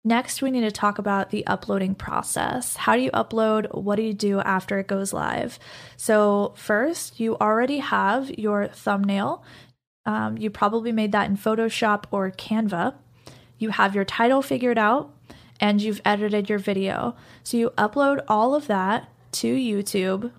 Next, 0.07 0.43
we 0.43 0.51
need 0.51 0.61
to 0.61 0.71
talk 0.71 0.99
about 0.99 1.31
the 1.31 1.45
uploading 1.47 1.95
process. 1.95 2.75
How 2.75 2.95
do 2.95 3.01
you 3.01 3.09
upload? 3.09 3.73
What 3.73 3.95
do 3.95 4.03
you 4.03 4.13
do 4.13 4.39
after 4.39 4.77
it 4.77 4.85
goes 4.85 5.13
live? 5.13 5.57
So, 5.97 6.53
first, 6.55 7.19
you 7.19 7.35
already 7.37 7.79
have 7.79 8.29
your 8.29 8.67
thumbnail. 8.67 9.43
Um, 10.05 10.37
you 10.37 10.51
probably 10.51 10.91
made 10.91 11.11
that 11.13 11.27
in 11.27 11.37
Photoshop 11.37 12.03
or 12.11 12.29
Canva. 12.29 12.93
You 13.57 13.69
have 13.69 13.95
your 13.95 14.05
title 14.05 14.43
figured 14.43 14.77
out 14.77 15.11
and 15.59 15.81
you've 15.81 16.01
edited 16.05 16.49
your 16.49 16.59
video. 16.59 17.15
So, 17.41 17.57
you 17.57 17.71
upload 17.71 18.23
all 18.27 18.53
of 18.53 18.67
that 18.67 19.09
to 19.31 19.55
YouTube, 19.55 20.31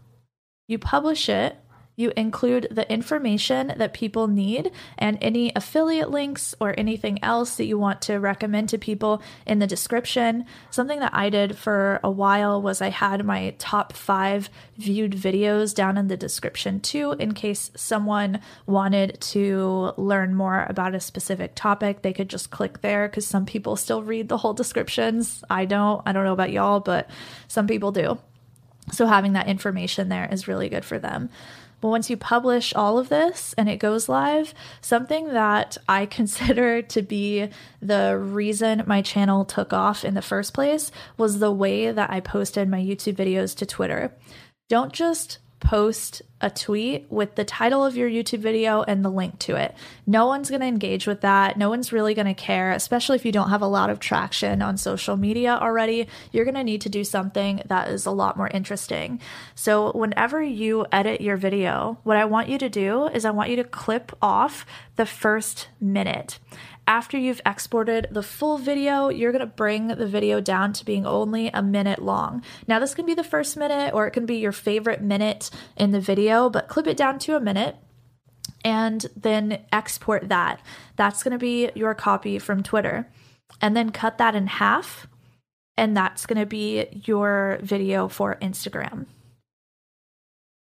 you 0.68 0.78
publish 0.78 1.28
it, 1.28 1.56
you 1.96 2.12
include 2.16 2.68
the 2.70 2.90
information 2.92 3.72
that 3.76 3.94
people 3.94 4.28
need 4.28 4.70
and 4.98 5.18
any 5.20 5.50
affiliate 5.56 6.10
links 6.10 6.54
or 6.60 6.74
anything 6.78 7.22
else 7.24 7.56
that 7.56 7.64
you 7.64 7.78
want 7.78 8.02
to 8.02 8.16
recommend 8.16 8.68
to 8.68 8.78
people 8.78 9.22
in 9.46 9.58
the 9.58 9.66
description. 9.66 10.44
Something 10.70 11.00
that 11.00 11.14
I 11.14 11.30
did 11.30 11.56
for 11.56 11.98
a 12.04 12.10
while 12.10 12.60
was 12.60 12.82
I 12.82 12.90
had 12.90 13.24
my 13.24 13.54
top 13.58 13.94
five 13.94 14.50
viewed 14.76 15.12
videos 15.12 15.74
down 15.74 15.96
in 15.96 16.08
the 16.08 16.16
description 16.16 16.80
too, 16.80 17.12
in 17.12 17.32
case 17.32 17.70
someone 17.74 18.40
wanted 18.66 19.18
to 19.20 19.92
learn 19.96 20.34
more 20.34 20.66
about 20.68 20.94
a 20.94 21.00
specific 21.00 21.54
topic. 21.54 22.02
They 22.02 22.12
could 22.12 22.28
just 22.28 22.50
click 22.50 22.82
there 22.82 23.08
because 23.08 23.26
some 23.26 23.46
people 23.46 23.76
still 23.76 24.02
read 24.02 24.28
the 24.28 24.38
whole 24.38 24.54
descriptions. 24.54 25.42
I 25.48 25.64
don't. 25.64 26.02
I 26.04 26.12
don't 26.12 26.24
know 26.24 26.34
about 26.34 26.52
y'all, 26.52 26.80
but 26.80 27.08
some 27.48 27.66
people 27.66 27.90
do. 27.90 28.18
So 28.92 29.06
having 29.06 29.32
that 29.32 29.48
information 29.48 30.08
there 30.08 30.28
is 30.30 30.46
really 30.46 30.68
good 30.68 30.84
for 30.84 30.98
them. 30.98 31.30
But 31.86 31.90
once 31.90 32.10
you 32.10 32.16
publish 32.16 32.74
all 32.74 32.98
of 32.98 33.10
this 33.10 33.54
and 33.56 33.68
it 33.68 33.76
goes 33.76 34.08
live, 34.08 34.52
something 34.80 35.28
that 35.34 35.78
I 35.88 36.04
consider 36.18 36.82
to 36.82 37.00
be 37.00 37.48
the 37.80 38.18
reason 38.18 38.82
my 38.88 39.02
channel 39.02 39.44
took 39.44 39.72
off 39.72 40.04
in 40.04 40.14
the 40.14 40.20
first 40.20 40.52
place 40.52 40.90
was 41.16 41.38
the 41.38 41.52
way 41.52 41.92
that 41.92 42.10
I 42.10 42.18
posted 42.18 42.68
my 42.68 42.80
YouTube 42.80 43.14
videos 43.14 43.56
to 43.58 43.66
Twitter. 43.66 44.12
Don't 44.68 44.92
just 44.92 45.38
post 45.60 46.22
a 46.40 46.50
tweet 46.50 47.06
with 47.10 47.34
the 47.34 47.44
title 47.44 47.84
of 47.84 47.96
your 47.96 48.10
YouTube 48.10 48.40
video 48.40 48.82
and 48.82 49.04
the 49.04 49.10
link 49.10 49.38
to 49.38 49.56
it. 49.56 49.74
No 50.06 50.26
one's 50.26 50.50
going 50.50 50.60
to 50.60 50.66
engage 50.66 51.06
with 51.06 51.22
that. 51.22 51.56
No 51.56 51.70
one's 51.70 51.92
really 51.92 52.12
going 52.12 52.26
to 52.26 52.34
care, 52.34 52.72
especially 52.72 53.16
if 53.16 53.24
you 53.24 53.32
don't 53.32 53.48
have 53.48 53.62
a 53.62 53.66
lot 53.66 53.88
of 53.88 53.98
traction 53.98 54.60
on 54.60 54.76
social 54.76 55.16
media 55.16 55.54
already. 55.54 56.08
You're 56.32 56.44
going 56.44 56.56
to 56.56 56.64
need 56.64 56.82
to 56.82 56.88
do 56.90 57.04
something 57.04 57.62
that 57.66 57.88
is 57.88 58.04
a 58.04 58.10
lot 58.10 58.36
more 58.36 58.48
interesting. 58.48 59.20
So, 59.54 59.92
whenever 59.92 60.42
you 60.42 60.86
edit 60.92 61.20
your 61.20 61.36
video, 61.36 61.98
what 62.02 62.18
I 62.18 62.26
want 62.26 62.48
you 62.48 62.58
to 62.58 62.68
do 62.68 63.06
is 63.08 63.24
I 63.24 63.30
want 63.30 63.50
you 63.50 63.56
to 63.56 63.64
clip 63.64 64.12
off 64.20 64.66
the 64.96 65.06
first 65.06 65.68
minute 65.80 66.38
after 66.86 67.18
you've 67.18 67.40
exported 67.44 68.08
the 68.10 68.22
full 68.22 68.58
video, 68.58 69.08
you're 69.08 69.32
to 69.40 69.46
bring 69.46 69.88
the 69.88 70.06
video 70.06 70.40
down 70.40 70.72
to 70.74 70.84
being 70.84 71.06
only 71.06 71.48
a 71.48 71.62
minute 71.62 72.00
long. 72.00 72.42
Now, 72.66 72.78
this 72.78 72.94
can 72.94 73.06
be 73.06 73.14
the 73.14 73.24
first 73.24 73.56
minute 73.56 73.92
or 73.92 74.06
it 74.06 74.12
can 74.12 74.26
be 74.26 74.36
your 74.36 74.52
favorite 74.52 75.02
minute 75.02 75.50
in 75.76 75.90
the 75.90 76.00
video, 76.00 76.48
but 76.48 76.68
clip 76.68 76.86
it 76.86 76.96
down 76.96 77.18
to 77.20 77.36
a 77.36 77.40
minute 77.40 77.76
and 78.64 79.06
then 79.16 79.64
export 79.72 80.28
that. 80.28 80.60
That's 80.96 81.22
to 81.32 81.38
be 81.38 81.70
your 81.74 81.94
copy 81.94 82.38
from 82.38 82.62
Twitter. 82.62 83.08
And 83.60 83.76
then 83.76 83.90
cut 83.90 84.18
that 84.18 84.34
in 84.34 84.48
half, 84.48 85.06
and 85.76 85.96
that's 85.96 86.26
to 86.38 86.46
be 86.46 86.86
your 87.06 87.58
video 87.62 88.08
for 88.08 88.36
Instagram. 88.42 89.06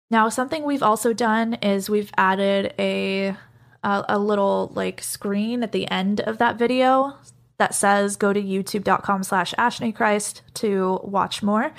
Now, 0.10 0.28
something 0.30 0.64
we've 0.64 0.84
also 0.84 1.14
done 1.14 1.54
is 1.56 1.90
we've 1.90 2.12
added 2.18 2.74
a 2.78 3.38
a, 3.84 4.06
a 4.10 4.20
little 4.20 4.72
like 4.76 5.02
screen 5.02 5.64
at 5.64 5.72
the 5.72 5.90
end 5.90 6.22
of 6.22 6.38
that 6.38 6.58
video 6.58 7.16
that 7.58 7.76
says 7.76 8.16
go 8.16 8.34
to 8.34 8.42
youtube.com 8.42 9.24
slash 9.24 9.54
ashnichrist 9.54 10.42
to 10.56 11.00
watch 11.04 11.44
more. 11.44 11.72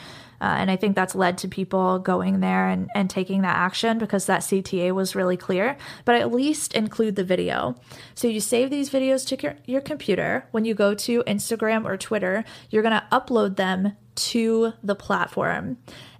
Uh, 0.42 0.56
and 0.58 0.72
I 0.72 0.76
think 0.76 0.96
that's 0.96 1.14
led 1.14 1.38
to 1.38 1.48
people 1.48 2.00
going 2.00 2.40
there 2.40 2.66
and, 2.66 2.88
and 2.96 3.08
taking 3.08 3.42
that 3.42 3.56
action 3.56 3.98
because 3.98 4.26
that 4.26 4.40
CTA 4.40 4.90
was 4.92 5.14
really 5.14 5.36
clear. 5.36 5.76
But 6.04 6.16
at 6.16 6.32
least 6.32 6.74
include 6.74 7.14
the 7.14 7.22
video. 7.22 7.76
So 8.16 8.26
you 8.26 8.40
save 8.40 8.68
these 8.68 8.90
videos 8.90 9.24
to 9.28 9.40
your, 9.40 9.54
your 9.66 9.80
computer. 9.80 10.48
When 10.50 10.64
you 10.64 10.74
go 10.74 10.94
to 10.94 11.22
Instagram 11.28 11.84
or 11.84 11.96
Twitter, 11.96 12.44
you're 12.70 12.82
going 12.82 13.00
to 13.00 13.06
upload 13.12 13.54
them 13.54 13.96
to 14.14 14.72
the 14.82 14.96
platform. 14.96 15.78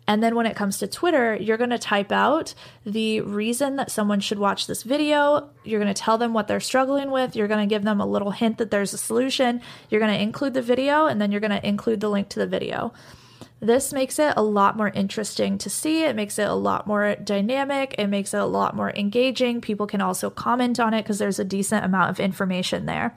And 0.09 0.23
then 0.23 0.35
when 0.35 0.47
it 0.47 0.57
comes 0.57 0.79
to 0.79 0.87
Twitter, 0.87 1.37
you're 1.37 1.57
going 1.57 1.71
to 1.71 1.79
type 1.79 2.11
out 2.11 2.55
the 2.85 3.21
reason 3.21 3.77
that 3.77 3.91
someone 3.91 4.21
should 4.21 4.39
watch 4.39 4.67
this 4.67 4.83
video. 4.83 5.49
You're 5.65 5.81
going 5.81 5.95
to 5.95 6.01
tell 6.01 6.19
them 6.19 6.33
what 6.33 6.49
they're 6.49 6.61
struggling 6.61 7.11
with. 7.11 7.37
You're 7.37 7.49
going 7.49 7.67
to 7.67 7.73
give 7.73 7.85
them 7.85 8.01
a 8.01 8.07
little 8.07 8.33
hint 8.33 8.59
that 8.59 8.71
there's 8.71 8.93
a 8.93 8.99
solution. 8.99 9.61
You're 9.91 10.01
going 10.01 10.13
to 10.13 10.21
include 10.21 10.55
the 10.55 10.63
video, 10.63 11.07
and 11.07 11.21
then 11.21 11.31
you're 11.31 11.41
going 11.41 11.53
to 11.53 11.67
include 11.67 12.01
the 12.01 12.09
link 12.09 12.29
to 12.31 12.41
the 12.41 12.47
video. 12.47 12.93
This 13.61 13.93
makes 13.93 14.19
it 14.19 14.35
a 14.37 14.43
lot 14.43 14.77
more 14.77 14.89
interesting 14.89 15.57
to 15.59 15.71
see. 15.71 16.03
It 16.03 16.17
makes 16.17 16.37
it 16.37 16.49
a 16.49 16.55
lot 16.55 16.89
more 16.89 17.15
dynamic. 17.15 17.95
It 17.97 18.09
makes 18.09 18.35
it 18.35 18.41
a 18.41 18.45
lot 18.45 18.75
more 18.75 18.91
engaging. 18.97 19.61
People 19.61 19.87
can 19.87 20.01
also 20.01 20.31
comment 20.31 20.81
on 20.81 20.95
it 20.95 21.03
because 21.03 21.21
there's 21.21 21.39
a 21.39 21.45
decent 21.45 21.85
amount 21.85 22.11
of 22.11 22.19
information 22.19 22.87
there. 22.87 23.15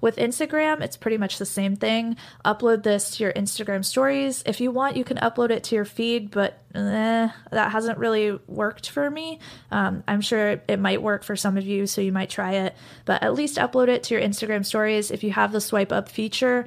With 0.00 0.16
Instagram, 0.16 0.80
it's 0.80 0.96
pretty 0.96 1.18
much 1.18 1.38
the 1.38 1.46
same 1.46 1.76
thing. 1.76 2.16
Upload 2.44 2.82
this 2.82 3.16
to 3.16 3.24
your 3.24 3.32
Instagram 3.32 3.84
stories. 3.84 4.42
If 4.46 4.60
you 4.60 4.70
want, 4.70 4.96
you 4.96 5.04
can 5.04 5.16
upload 5.18 5.50
it 5.50 5.64
to 5.64 5.74
your 5.74 5.84
feed, 5.84 6.30
but 6.30 6.62
eh, 6.74 7.28
that 7.50 7.72
hasn't 7.72 7.98
really 7.98 8.38
worked 8.46 8.90
for 8.90 9.10
me. 9.10 9.40
Um, 9.70 10.04
I'm 10.06 10.20
sure 10.20 10.60
it 10.68 10.78
might 10.78 11.02
work 11.02 11.24
for 11.24 11.36
some 11.36 11.56
of 11.56 11.66
you, 11.66 11.86
so 11.86 12.00
you 12.00 12.12
might 12.12 12.30
try 12.30 12.52
it, 12.52 12.76
but 13.04 13.22
at 13.22 13.34
least 13.34 13.56
upload 13.56 13.88
it 13.88 14.02
to 14.04 14.14
your 14.14 14.22
Instagram 14.22 14.64
stories. 14.64 15.10
If 15.10 15.24
you 15.24 15.32
have 15.32 15.52
the 15.52 15.60
swipe 15.60 15.92
up 15.92 16.08
feature, 16.08 16.66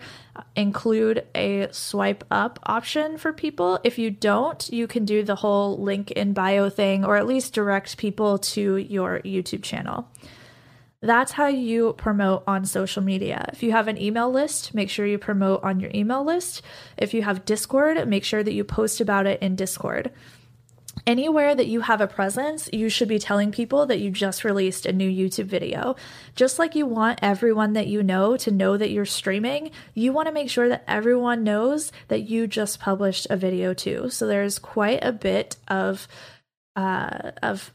include 0.56 1.26
a 1.36 1.68
swipe 1.72 2.24
up 2.32 2.60
option 2.64 3.18
for 3.18 3.34
people. 3.34 3.80
If 3.84 3.98
you 3.98 4.12
don't, 4.12 4.70
you 4.72 4.88
can 4.88 5.06
do 5.06 5.24
the 5.24 5.36
whole 5.36 5.78
link 5.78 6.12
in 6.12 6.34
bio 6.34 6.70
thing 6.70 7.06
or 7.06 7.16
at 7.18 7.28
least 7.28 7.54
direct 7.54 7.98
people 7.98 8.38
to 8.40 8.78
your 8.78 9.20
YouTube 9.22 9.64
channel. 9.64 10.08
That's 11.02 11.32
how 11.32 11.48
you 11.48 11.94
promote 11.94 12.44
on 12.46 12.66
social 12.66 13.02
media. 13.02 13.50
If 13.54 13.64
you 13.64 13.72
have 13.72 13.88
an 13.88 14.02
email 14.02 14.30
list, 14.30 14.76
make 14.76 14.90
sure 14.90 15.06
you 15.06 15.18
promote 15.18 15.64
on 15.64 15.80
your 15.80 15.92
email 15.94 16.26
list. 16.26 16.62
If 16.98 17.14
you 17.14 17.22
have 17.22 17.46
Discord, 17.46 18.06
make 18.08 18.26
sure 18.26 18.44
that 18.44 18.54
you 18.54 18.66
post 18.66 19.00
about 19.00 19.26
it 19.26 19.42
in 19.42 19.56
Discord. 19.56 20.12
Anywhere 21.08 21.56
that 21.56 21.68
you 21.68 21.82
have 21.82 22.02
a 22.02 22.08
presence, 22.08 22.70
you 22.74 22.90
should 22.90 23.08
be 23.08 23.20
telling 23.20 23.52
people 23.52 23.86
that 23.86 24.00
you 24.00 24.12
just 24.12 24.44
released 24.44 24.86
a 24.86 24.92
new 24.92 25.10
YouTube 25.10 25.46
video. 25.46 25.96
Just 26.36 26.60
like 26.60 26.76
you 26.76 26.86
want 26.86 27.20
everyone 27.22 27.74
that 27.74 27.88
you 27.88 28.04
know 28.04 28.36
to 28.36 28.52
know 28.52 28.76
that 28.76 28.92
you're 28.92 29.06
streaming, 29.06 29.72
you 29.94 30.12
want 30.12 30.28
to 30.28 30.34
make 30.34 30.50
sure 30.50 30.68
that 30.68 30.84
everyone 30.88 31.46
knows 31.46 31.94
that 32.10 32.30
you 32.30 32.48
just 32.48 32.80
published 32.80 33.28
a 33.30 33.38
video 33.38 33.74
too. 33.74 34.10
So 34.10 34.28
there's 34.28 34.60
quite 34.60 35.00
a 35.02 35.14
bit 35.14 35.56
of 35.70 36.08
uh, 36.76 37.32
of 37.42 37.72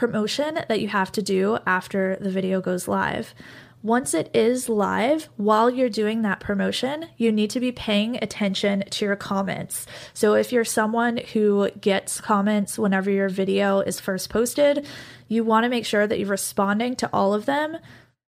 promotion 0.00 0.58
that 0.66 0.80
you 0.80 0.88
have 0.88 1.12
to 1.12 1.20
do 1.20 1.58
after 1.66 2.16
the 2.22 2.30
video 2.30 2.62
goes 2.62 2.88
live. 2.88 3.34
Once 3.82 4.14
it 4.14 4.30
is 4.32 4.66
live, 4.66 5.28
while 5.36 5.68
you're 5.68 5.90
doing 5.90 6.22
that 6.22 6.40
promotion, 6.40 7.04
you 7.18 7.30
need 7.30 7.50
to 7.50 7.60
be 7.60 7.70
paying 7.70 8.16
attention 8.22 8.82
to 8.88 9.04
your 9.04 9.14
comments. 9.14 9.84
So, 10.14 10.32
if 10.32 10.52
you're 10.52 10.64
someone 10.64 11.18
who 11.34 11.70
gets 11.82 12.18
comments 12.18 12.78
whenever 12.78 13.10
your 13.10 13.28
video 13.28 13.80
is 13.80 14.00
first 14.00 14.30
posted, 14.30 14.86
you 15.28 15.44
want 15.44 15.64
to 15.64 15.68
make 15.68 15.84
sure 15.84 16.06
that 16.06 16.18
you're 16.18 16.28
responding 16.28 16.96
to 16.96 17.10
all 17.12 17.34
of 17.34 17.44
them 17.44 17.76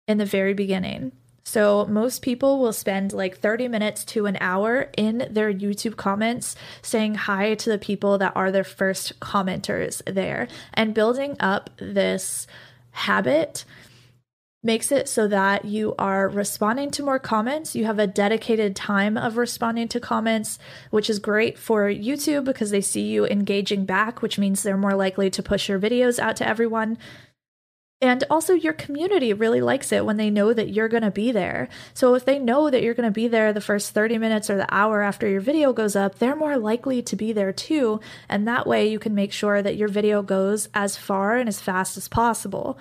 in 0.05 0.17
the 0.17 0.25
very 0.25 0.53
beginning. 0.53 1.13
So, 1.43 1.85
most 1.85 2.21
people 2.21 2.59
will 2.59 2.73
spend 2.73 3.11
like 3.11 3.37
30 3.37 3.67
minutes 3.67 4.05
to 4.05 4.25
an 4.25 4.37
hour 4.39 4.89
in 4.97 5.27
their 5.29 5.53
YouTube 5.53 5.97
comments 5.97 6.55
saying 6.81 7.15
hi 7.15 7.55
to 7.55 7.69
the 7.69 7.77
people 7.77 8.17
that 8.17 8.33
are 8.35 8.51
their 8.51 8.63
first 8.63 9.19
commenters 9.19 10.01
there 10.11 10.47
and 10.73 10.93
building 10.93 11.35
up 11.39 11.69
this 11.77 12.47
habit 12.91 13.65
makes 14.63 14.91
it 14.91 15.09
so 15.09 15.27
that 15.27 15.65
you 15.65 15.93
are 15.99 16.29
responding 16.29 16.89
to 16.91 17.03
more 17.03 17.19
comments. 17.19 17.75
You 17.75 17.85
have 17.85 17.99
a 17.99 18.07
dedicated 18.07 18.75
time 18.75 19.17
of 19.17 19.35
responding 19.35 19.89
to 19.89 19.99
comments, 19.99 20.57
which 20.89 21.09
is 21.09 21.19
great 21.19 21.59
for 21.59 21.89
YouTube 21.89 22.45
because 22.45 22.71
they 22.71 22.81
see 22.81 23.01
you 23.01 23.25
engaging 23.27 23.85
back, 23.85 24.21
which 24.21 24.39
means 24.39 24.63
they're 24.63 24.77
more 24.77 24.95
likely 24.95 25.29
to 25.31 25.43
push 25.43 25.67
your 25.67 25.79
videos 25.79 26.17
out 26.17 26.37
to 26.37 26.47
everyone. 26.47 26.97
And 28.03 28.25
also, 28.29 28.51
your 28.53 28.73
community 28.73 29.31
really 29.31 29.61
likes 29.61 29.93
it 29.93 30.05
when 30.05 30.17
they 30.17 30.29
know 30.29 30.51
that 30.51 30.67
you're 30.67 30.89
going 30.89 31.03
to 31.03 31.09
be 31.09 31.31
there. 31.31 31.69
So, 31.93 32.15
if 32.15 32.25
they 32.25 32.37
know 32.37 32.69
that 32.69 32.83
you're 32.83 32.93
going 32.93 33.07
to 33.07 33.11
be 33.11 33.29
there 33.29 33.53
the 33.53 33.61
first 33.61 33.91
30 33.91 34.17
minutes 34.17 34.49
or 34.49 34.57
the 34.57 34.67
hour 34.75 35.01
after 35.01 35.25
your 35.25 35.39
video 35.39 35.71
goes 35.71 35.95
up, 35.95 36.19
they're 36.19 36.35
more 36.35 36.57
likely 36.57 37.01
to 37.01 37.15
be 37.15 37.31
there 37.31 37.53
too. 37.53 38.01
And 38.27 38.45
that 38.45 38.67
way, 38.67 38.89
you 38.89 38.99
can 38.99 39.15
make 39.15 39.31
sure 39.31 39.61
that 39.61 39.77
your 39.77 39.87
video 39.87 40.21
goes 40.21 40.67
as 40.73 40.97
far 40.97 41.37
and 41.37 41.47
as 41.47 41.61
fast 41.61 41.95
as 41.95 42.09
possible 42.09 42.77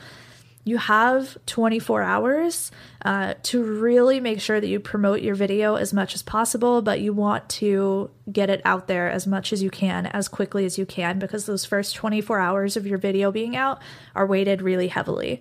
you 0.64 0.78
have 0.78 1.36
24 1.46 2.02
hours 2.02 2.70
uh, 3.04 3.34
to 3.42 3.62
really 3.62 4.20
make 4.20 4.40
sure 4.40 4.60
that 4.60 4.68
you 4.68 4.78
promote 4.78 5.20
your 5.20 5.34
video 5.34 5.74
as 5.74 5.92
much 5.92 6.14
as 6.14 6.22
possible, 6.22 6.82
but 6.82 7.00
you 7.00 7.12
want 7.12 7.48
to 7.48 8.10
get 8.30 8.48
it 8.48 8.62
out 8.64 8.86
there 8.86 9.10
as 9.10 9.26
much 9.26 9.52
as 9.52 9.62
you 9.62 9.70
can, 9.70 10.06
as 10.06 10.28
quickly 10.28 10.64
as 10.64 10.78
you 10.78 10.86
can, 10.86 11.18
because 11.18 11.46
those 11.46 11.64
first 11.64 11.96
24 11.96 12.38
hours 12.38 12.76
of 12.76 12.86
your 12.86 12.98
video 12.98 13.32
being 13.32 13.56
out 13.56 13.82
are 14.14 14.26
weighted 14.26 14.62
really 14.62 14.88
heavily. 14.88 15.40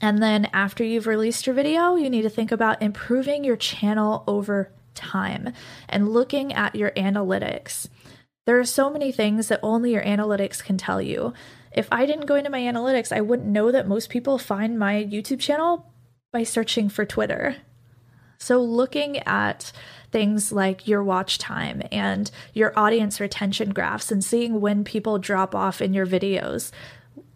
And 0.00 0.22
then 0.22 0.48
after 0.52 0.84
you've 0.84 1.06
released 1.06 1.46
your 1.46 1.54
video, 1.54 1.96
you 1.96 2.08
need 2.08 2.22
to 2.22 2.30
think 2.30 2.52
about 2.52 2.82
improving 2.82 3.42
your 3.42 3.56
channel 3.56 4.22
over 4.28 4.70
time 4.94 5.52
and 5.88 6.10
looking 6.10 6.52
at 6.52 6.76
your 6.76 6.90
analytics. 6.92 7.88
There 8.46 8.60
are 8.60 8.64
so 8.64 8.90
many 8.90 9.10
things 9.10 9.48
that 9.48 9.58
only 9.62 9.92
your 9.92 10.04
analytics 10.04 10.62
can 10.62 10.78
tell 10.78 11.02
you. 11.02 11.34
If 11.76 11.88
I 11.92 12.06
didn't 12.06 12.26
go 12.26 12.34
into 12.34 12.50
my 12.50 12.60
analytics, 12.60 13.12
I 13.12 13.20
wouldn't 13.20 13.48
know 13.48 13.70
that 13.70 13.86
most 13.86 14.08
people 14.08 14.38
find 14.38 14.78
my 14.78 14.94
YouTube 15.04 15.40
channel 15.40 15.92
by 16.32 16.42
searching 16.42 16.88
for 16.88 17.04
Twitter. 17.04 17.56
So, 18.38 18.62
looking 18.62 19.18
at 19.20 19.72
things 20.10 20.52
like 20.52 20.88
your 20.88 21.04
watch 21.04 21.38
time 21.38 21.82
and 21.92 22.30
your 22.54 22.72
audience 22.78 23.20
retention 23.20 23.72
graphs 23.72 24.10
and 24.10 24.24
seeing 24.24 24.60
when 24.60 24.84
people 24.84 25.18
drop 25.18 25.54
off 25.54 25.82
in 25.82 25.92
your 25.92 26.06
videos 26.06 26.70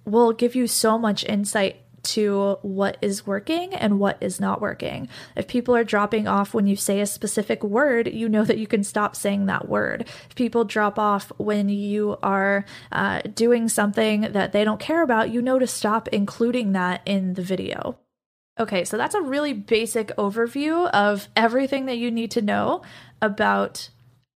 will 0.05 0.33
give 0.33 0.55
you 0.55 0.67
so 0.67 0.99
much 0.99 1.25
insight 1.25 1.77
to 2.03 2.59
what 2.63 2.97
is 3.01 3.27
working 3.27 3.75
and 3.75 3.99
what 3.99 4.19
is 4.21 4.41
not 4.41 4.61
working. 4.61 5.09
If 5.37 5.49
people 5.49 5.75
are 5.77 5.85
dropping 5.85 6.27
off 6.27 6.55
when 6.55 6.67
you 6.67 6.77
say 6.77 7.01
a 7.01 7.07
specific 7.07 7.63
word, 7.63 8.13
you 8.13 8.29
know 8.29 8.45
that 8.45 8.59
you 8.59 8.67
can 8.67 8.85
stop 8.85 9.17
saying 9.17 9.47
that 9.47 9.69
word. 9.69 10.09
If 10.29 10.35
people 10.35 10.65
drop 10.65 10.99
off 10.99 11.33
when 11.39 11.69
you 11.69 12.17
are 12.23 12.65
uh, 12.93 13.23
doing 13.35 13.69
something 13.69 14.23
that 14.33 14.53
they 14.53 14.65
don't 14.65 14.81
care 14.81 15.03
about, 15.03 15.31
you 15.31 15.43
know 15.43 15.59
to 15.59 15.67
stop 15.67 16.09
including 16.09 16.73
that 16.73 17.03
in 17.05 17.35
the 17.35 17.43
video. 17.43 17.99
Okay, 18.59 18.85
so 18.85 18.97
that's 18.97 19.15
a 19.15 19.23
really 19.23 19.55
basic 19.55 20.09
overview 20.17 20.91
of 20.91 21.29
everything 21.35 21.87
that 21.87 21.97
you 21.97 22.11
need 22.11 22.31
to 22.33 22.43
know 22.43 22.83
about 23.23 23.89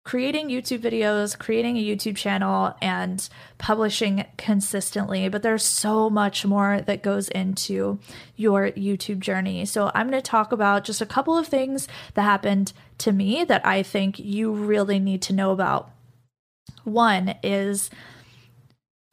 creating 0.03 0.49
YouTube 0.49 0.79
videos, 0.79 1.37
creating 1.37 1.77
a 1.77 1.83
YouTube 1.83 2.17
channel, 2.17 2.75
and 2.81 3.27
publishing 3.57 4.25
consistently. 4.37 5.29
But 5.29 5.43
there's 5.43 5.63
so 5.63 6.09
much 6.09 6.45
more 6.45 6.81
that 6.81 7.03
goes 7.03 7.29
into 7.29 7.99
your 8.35 8.71
YouTube 8.71 9.19
journey. 9.19 9.65
So 9.65 9.91
I'm 9.95 10.09
going 10.09 10.21
to 10.21 10.29
talk 10.29 10.51
about 10.51 10.83
just 10.83 11.01
a 11.01 11.05
couple 11.05 11.37
of 11.37 11.47
things 11.47 11.87
that 12.15 12.23
happened 12.23 12.73
to 12.99 13.11
me 13.11 13.43
that 13.45 13.65
I 13.65 13.81
think 13.81 14.19
you 14.19 14.51
really 14.51 14.99
need 14.99 15.21
to 15.23 15.33
know 15.33 15.51
about. 15.51 15.89
One 16.83 17.35
is 17.41 17.89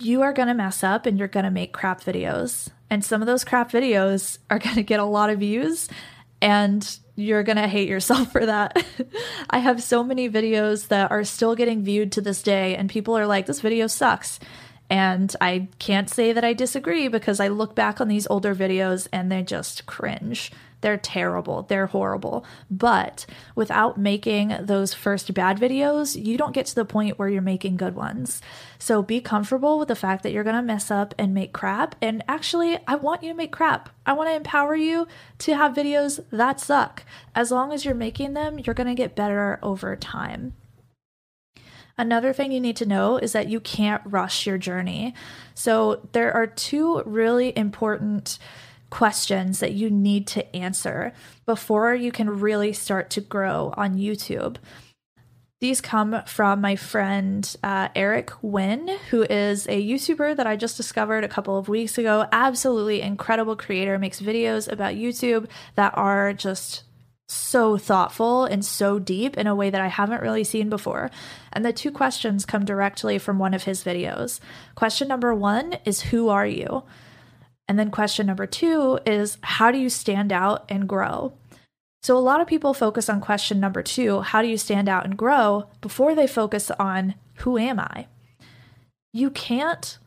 you 0.00 0.22
are 0.22 0.32
going 0.32 0.48
to 0.48 0.54
mess 0.54 0.82
up 0.82 1.06
and 1.06 1.18
you're 1.18 1.28
going 1.28 1.44
to 1.44 1.50
make 1.50 1.72
crap 1.72 2.00
videos. 2.00 2.68
And 2.88 3.04
some 3.04 3.22
of 3.22 3.26
those 3.26 3.44
crap 3.44 3.70
videos 3.70 4.38
are 4.50 4.58
going 4.58 4.74
to 4.74 4.82
get 4.82 4.98
a 4.98 5.04
lot 5.04 5.30
of 5.30 5.38
views 5.38 5.88
and 6.42 6.98
you're 7.20 7.42
gonna 7.42 7.68
hate 7.68 7.88
yourself 7.88 8.32
for 8.32 8.46
that. 8.46 8.84
I 9.48 9.58
have 9.58 9.82
so 9.82 10.02
many 10.02 10.28
videos 10.28 10.88
that 10.88 11.10
are 11.10 11.24
still 11.24 11.54
getting 11.54 11.82
viewed 11.82 12.12
to 12.12 12.20
this 12.20 12.42
day, 12.42 12.76
and 12.76 12.88
people 12.88 13.16
are 13.16 13.26
like, 13.26 13.46
this 13.46 13.60
video 13.60 13.86
sucks. 13.86 14.40
And 14.90 15.34
I 15.40 15.68
can't 15.78 16.10
say 16.10 16.32
that 16.32 16.44
I 16.44 16.52
disagree 16.52 17.06
because 17.06 17.38
I 17.38 17.46
look 17.46 17.76
back 17.76 18.00
on 18.00 18.08
these 18.08 18.26
older 18.28 18.56
videos 18.56 19.06
and 19.12 19.30
they 19.30 19.42
just 19.42 19.86
cringe. 19.86 20.50
They're 20.80 20.96
terrible. 20.96 21.62
They're 21.62 21.86
horrible. 21.86 22.44
But 22.70 23.26
without 23.54 23.98
making 23.98 24.56
those 24.60 24.94
first 24.94 25.32
bad 25.32 25.58
videos, 25.58 26.22
you 26.22 26.36
don't 26.36 26.54
get 26.54 26.66
to 26.66 26.74
the 26.74 26.84
point 26.84 27.18
where 27.18 27.28
you're 27.28 27.42
making 27.42 27.76
good 27.76 27.94
ones. 27.94 28.40
So 28.78 29.02
be 29.02 29.20
comfortable 29.20 29.78
with 29.78 29.88
the 29.88 29.94
fact 29.94 30.22
that 30.22 30.32
you're 30.32 30.44
going 30.44 30.56
to 30.56 30.62
mess 30.62 30.90
up 30.90 31.14
and 31.18 31.34
make 31.34 31.52
crap. 31.52 31.94
And 32.00 32.24
actually, 32.26 32.78
I 32.88 32.96
want 32.96 33.22
you 33.22 33.30
to 33.30 33.36
make 33.36 33.52
crap. 33.52 33.90
I 34.06 34.14
want 34.14 34.30
to 34.30 34.34
empower 34.34 34.74
you 34.74 35.06
to 35.38 35.54
have 35.54 35.74
videos 35.74 36.24
that 36.30 36.60
suck. 36.60 37.04
As 37.34 37.50
long 37.50 37.72
as 37.72 37.84
you're 37.84 37.94
making 37.94 38.32
them, 38.32 38.58
you're 38.58 38.74
going 38.74 38.88
to 38.88 38.94
get 38.94 39.14
better 39.14 39.58
over 39.62 39.94
time. 39.96 40.54
Another 42.00 42.32
thing 42.32 42.50
you 42.50 42.60
need 42.60 42.76
to 42.76 42.86
know 42.86 43.18
is 43.18 43.32
that 43.32 43.50
you 43.50 43.60
can't 43.60 44.00
rush 44.06 44.46
your 44.46 44.56
journey. 44.56 45.12
So, 45.52 46.08
there 46.12 46.32
are 46.32 46.46
two 46.46 47.02
really 47.04 47.52
important 47.54 48.38
questions 48.88 49.60
that 49.60 49.74
you 49.74 49.90
need 49.90 50.26
to 50.28 50.56
answer 50.56 51.12
before 51.44 51.94
you 51.94 52.10
can 52.10 52.40
really 52.40 52.72
start 52.72 53.10
to 53.10 53.20
grow 53.20 53.74
on 53.76 53.98
YouTube. 53.98 54.56
These 55.60 55.82
come 55.82 56.22
from 56.24 56.62
my 56.62 56.74
friend 56.74 57.54
uh, 57.62 57.88
Eric 57.94 58.32
Wynn, 58.40 58.88
who 59.10 59.24
is 59.24 59.66
a 59.66 59.86
YouTuber 59.86 60.36
that 60.38 60.46
I 60.46 60.56
just 60.56 60.78
discovered 60.78 61.22
a 61.22 61.28
couple 61.28 61.58
of 61.58 61.68
weeks 61.68 61.98
ago. 61.98 62.26
Absolutely 62.32 63.02
incredible 63.02 63.56
creator, 63.56 63.98
makes 63.98 64.22
videos 64.22 64.72
about 64.72 64.94
YouTube 64.94 65.50
that 65.74 65.92
are 65.98 66.32
just 66.32 66.84
so 67.30 67.78
thoughtful 67.78 68.44
and 68.44 68.64
so 68.64 68.98
deep 68.98 69.38
in 69.38 69.46
a 69.46 69.54
way 69.54 69.70
that 69.70 69.80
I 69.80 69.86
haven't 69.86 70.22
really 70.22 70.44
seen 70.44 70.68
before. 70.68 71.10
And 71.52 71.64
the 71.64 71.72
two 71.72 71.90
questions 71.90 72.44
come 72.44 72.64
directly 72.64 73.18
from 73.18 73.38
one 73.38 73.54
of 73.54 73.64
his 73.64 73.84
videos. 73.84 74.40
Question 74.74 75.08
number 75.08 75.34
one 75.34 75.76
is 75.84 76.00
Who 76.02 76.28
are 76.28 76.46
you? 76.46 76.82
And 77.68 77.78
then 77.78 77.92
question 77.92 78.26
number 78.26 78.46
two 78.46 78.98
is 79.06 79.38
how 79.42 79.70
do 79.70 79.78
you 79.78 79.88
stand 79.88 80.32
out 80.32 80.64
and 80.68 80.88
grow? 80.88 81.34
So, 82.02 82.16
a 82.16 82.18
lot 82.18 82.40
of 82.40 82.48
people 82.48 82.74
focus 82.74 83.08
on 83.08 83.20
question 83.20 83.60
number 83.60 83.82
two 83.82 84.22
how 84.22 84.42
do 84.42 84.48
you 84.48 84.58
stand 84.58 84.88
out 84.88 85.04
and 85.04 85.16
grow 85.16 85.68
before 85.80 86.16
they 86.16 86.26
focus 86.26 86.72
on 86.72 87.14
who 87.36 87.58
am 87.58 87.78
I? 87.78 88.06
You 89.12 89.30
can't 89.30 89.98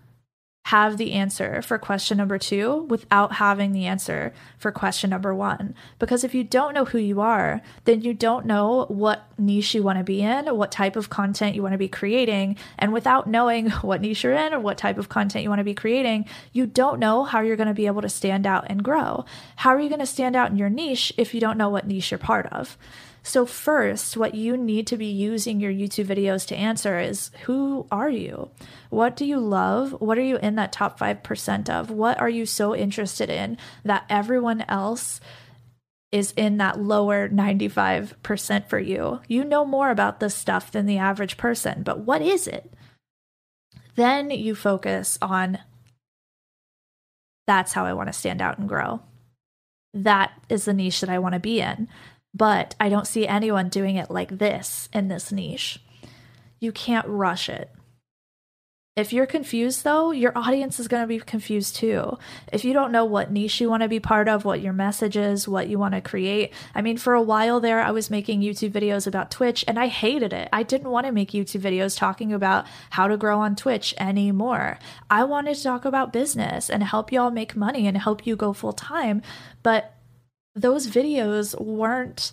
have 0.68 0.98
the 0.98 1.12
answer 1.12 1.62
for 1.62 1.78
question 1.78 2.18
number 2.18 2.38
two 2.38 2.84
without 2.84 3.34
having 3.34 3.74
the 3.74 3.86
answer 3.86 4.34
for 4.58 4.72
question 4.72 5.10
number 5.10 5.36
one. 5.36 5.76
Because 6.00 6.24
if 6.24 6.34
you 6.34 6.44
don't 6.44 6.74
know 6.74 6.86
who 6.86 6.98
you 6.98 7.20
are, 7.20 7.62
then 7.84 8.02
you 8.02 8.14
don't 8.14 8.46
know 8.46 8.86
what 8.88 9.26
niche 9.38 9.76
you 9.76 9.84
want 9.84 9.98
to 9.98 10.06
be 10.06 10.22
in, 10.22 10.46
what 10.56 10.72
type 10.72 10.96
of 10.96 11.10
content 11.10 11.56
you 11.56 11.62
want 11.62 11.74
to 11.74 11.78
be 11.78 11.90
creating. 11.90 12.56
And 12.80 12.94
without 12.94 13.28
knowing 13.28 13.70
what 13.82 14.00
niche 14.00 14.24
you're 14.24 14.34
in 14.34 14.54
or 14.54 14.60
what 14.60 14.78
type 14.78 14.98
of 14.98 15.10
content 15.10 15.44
you 15.44 15.50
want 15.50 15.60
to 15.60 15.66
be 15.66 15.74
creating, 15.74 16.26
you 16.54 16.66
don't 16.66 17.00
know 17.00 17.26
how 17.26 17.42
you're 17.42 17.58
going 17.58 17.68
to 17.68 17.74
be 17.74 17.88
able 17.88 18.02
to 18.02 18.10
stand 18.10 18.48
out 18.48 18.66
and 18.70 18.84
grow. 18.84 19.26
How 19.58 19.72
are 19.72 19.82
you 19.82 19.90
going 19.90 20.00
to 20.00 20.06
stand 20.06 20.36
out 20.36 20.50
in 20.50 20.58
your 20.58 20.70
niche 20.70 21.12
if 21.18 21.34
you 21.34 21.42
don't 21.42 21.58
know 21.58 21.70
what 21.70 21.88
niche 21.88 22.12
you're 22.12 22.18
part 22.18 22.46
of? 22.48 22.78
So, 23.26 23.46
first, 23.46 24.18
what 24.18 24.36
you 24.36 24.58
need 24.58 24.86
to 24.88 24.98
be 24.98 25.06
using 25.06 25.62
your 25.62 25.72
YouTube 25.72 26.08
videos 26.08 26.46
to 26.48 26.58
answer 26.58 27.00
is 27.00 27.32
who 27.44 27.88
are 27.90 28.10
you? 28.10 28.52
What 28.90 29.16
do 29.16 29.26
you 29.26 29.40
love? 29.40 29.94
What 30.02 30.18
are 30.18 30.24
you 30.24 30.38
in 30.38 30.56
that 30.56 30.74
top 30.74 31.00
5% 31.00 31.70
of? 31.70 31.90
What 31.90 32.20
are 32.20 32.30
you 32.30 32.46
so 32.46 32.76
interested 32.76 33.30
in 33.30 33.58
that 33.86 34.04
everyone 34.10 34.66
else 34.68 35.22
is 36.12 36.34
in 36.36 36.58
that 36.58 36.82
lower 36.82 37.30
95% 37.30 38.68
for 38.68 38.80
you? 38.80 39.22
You 39.30 39.46
know 39.46 39.64
more 39.64 39.90
about 39.90 40.20
this 40.20 40.36
stuff 40.36 40.70
than 40.70 40.86
the 40.86 40.98
average 40.98 41.38
person, 41.38 41.82
but 41.82 42.00
what 42.00 42.22
is 42.22 42.46
it? 42.46 42.74
Then 43.96 44.32
you 44.32 44.54
focus 44.54 45.18
on 45.22 45.60
that's 47.48 47.72
how 47.72 47.86
I 47.86 47.94
want 47.94 48.08
to 48.08 48.14
stand 48.14 48.42
out 48.42 48.58
and 48.58 48.68
grow. 48.68 49.02
That 49.94 50.34
is 50.50 50.66
the 50.66 50.74
niche 50.74 51.02
that 51.02 51.10
I 51.10 51.20
want 51.20 51.34
to 51.34 51.40
be 51.40 51.62
in 51.62 51.88
but 52.34 52.76
I 52.80 52.90
don't 52.90 53.08
see 53.08 53.28
anyone 53.28 53.70
doing 53.70 53.96
it 53.96 54.10
like 54.10 54.38
this 54.38 54.90
in 54.94 55.08
this 55.08 55.32
niche. 55.32 55.80
You 56.60 56.72
can't 56.72 57.08
rush 57.08 57.50
it. 57.50 57.70
If 58.96 59.12
you're 59.12 59.26
confused, 59.26 59.84
though, 59.84 60.12
your 60.12 60.38
audience 60.38 60.80
is 60.80 60.88
going 60.88 61.02
to 61.02 61.08
be 61.08 61.18
confused 61.18 61.78
too. 61.78 62.20
If 62.52 62.64
you 62.64 62.74
don't 62.74 62.92
know 62.92 63.06
what 63.06 63.32
niche 63.32 63.60
you 63.60 63.68
want 63.68 63.82
to 63.82 63.90
be 63.90 64.00
part 64.00 64.28
of, 64.28 64.46
what 64.46 64.62
your 64.62 64.72
message 64.72 65.18
is, 65.18 65.48
what 65.48 65.68
you 65.68 65.80
want 65.80 65.96
to 65.96 66.02
create. 66.02 66.54
I 66.76 66.84
mean, 66.84 66.98
for 66.98 67.16
a 67.16 67.22
while 67.22 67.60
there, 67.60 67.82
I 67.82 67.90
was 67.90 68.12
making 68.12 68.42
YouTube 68.42 68.70
videos 68.70 69.08
about 69.08 69.32
Twitch 69.32 69.66
and 69.68 69.80
I 69.80 69.88
hated 69.88 70.32
it. 70.32 70.48
I 70.54 70.62
didn't 70.62 70.92
want 70.92 71.08
to 71.08 71.12
make 71.12 71.32
YouTube 71.32 71.62
videos 71.62 71.98
talking 71.98 72.32
about 72.32 72.68
how 72.92 73.08
to 73.08 73.18
grow 73.18 73.40
on 73.40 73.56
Twitch 73.56 73.96
anymore. 73.98 74.78
I 75.10 75.24
wanted 75.24 75.56
to 75.56 75.64
talk 75.64 75.86
about 75.86 76.14
business 76.14 76.70
and 76.70 76.84
help 76.84 77.12
y'all 77.12 77.32
make 77.32 77.56
money 77.56 77.88
and 77.88 77.98
help 77.98 78.28
you 78.28 78.36
go 78.36 78.54
full 78.54 78.74
time. 78.74 79.24
But 79.64 79.92
those 80.56 80.88
videos 80.88 81.60
weren't 81.60 82.32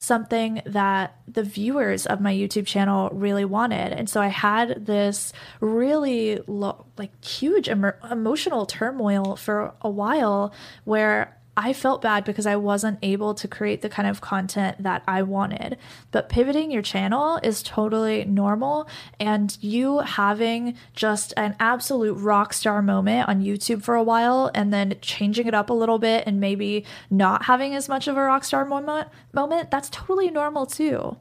something 0.00 0.60
that 0.66 1.16
the 1.26 1.42
viewers 1.42 2.04
of 2.06 2.20
my 2.20 2.32
YouTube 2.32 2.66
channel 2.66 3.08
really 3.10 3.44
wanted. 3.44 3.92
And 3.92 4.08
so 4.08 4.20
I 4.20 4.26
had 4.26 4.84
this 4.84 5.32
really 5.60 6.40
lo- 6.46 6.84
like 6.98 7.24
huge 7.24 7.68
em- 7.68 7.92
emotional 8.10 8.66
turmoil 8.66 9.36
for 9.36 9.74
a 9.80 9.88
while 9.88 10.52
where 10.84 11.38
I 11.56 11.72
felt 11.72 12.02
bad 12.02 12.24
because 12.24 12.46
I 12.46 12.56
wasn't 12.56 12.98
able 13.02 13.34
to 13.34 13.46
create 13.46 13.82
the 13.82 13.88
kind 13.88 14.08
of 14.08 14.20
content 14.20 14.82
that 14.82 15.02
I 15.06 15.22
wanted. 15.22 15.78
But 16.10 16.28
pivoting 16.28 16.70
your 16.70 16.82
channel 16.82 17.38
is 17.42 17.62
totally 17.62 18.24
normal. 18.24 18.88
And 19.20 19.56
you 19.60 19.98
having 20.00 20.76
just 20.94 21.32
an 21.36 21.54
absolute 21.60 22.14
rock 22.14 22.52
star 22.52 22.82
moment 22.82 23.28
on 23.28 23.42
YouTube 23.42 23.82
for 23.82 23.94
a 23.94 24.02
while 24.02 24.50
and 24.54 24.72
then 24.72 24.96
changing 25.00 25.46
it 25.46 25.54
up 25.54 25.70
a 25.70 25.74
little 25.74 25.98
bit 25.98 26.24
and 26.26 26.40
maybe 26.40 26.84
not 27.10 27.44
having 27.44 27.74
as 27.74 27.88
much 27.88 28.08
of 28.08 28.16
a 28.16 28.22
rock 28.22 28.44
star 28.44 28.64
moment, 28.64 29.08
moment 29.32 29.70
that's 29.70 29.88
totally 29.90 30.30
normal 30.30 30.66
too. 30.66 31.16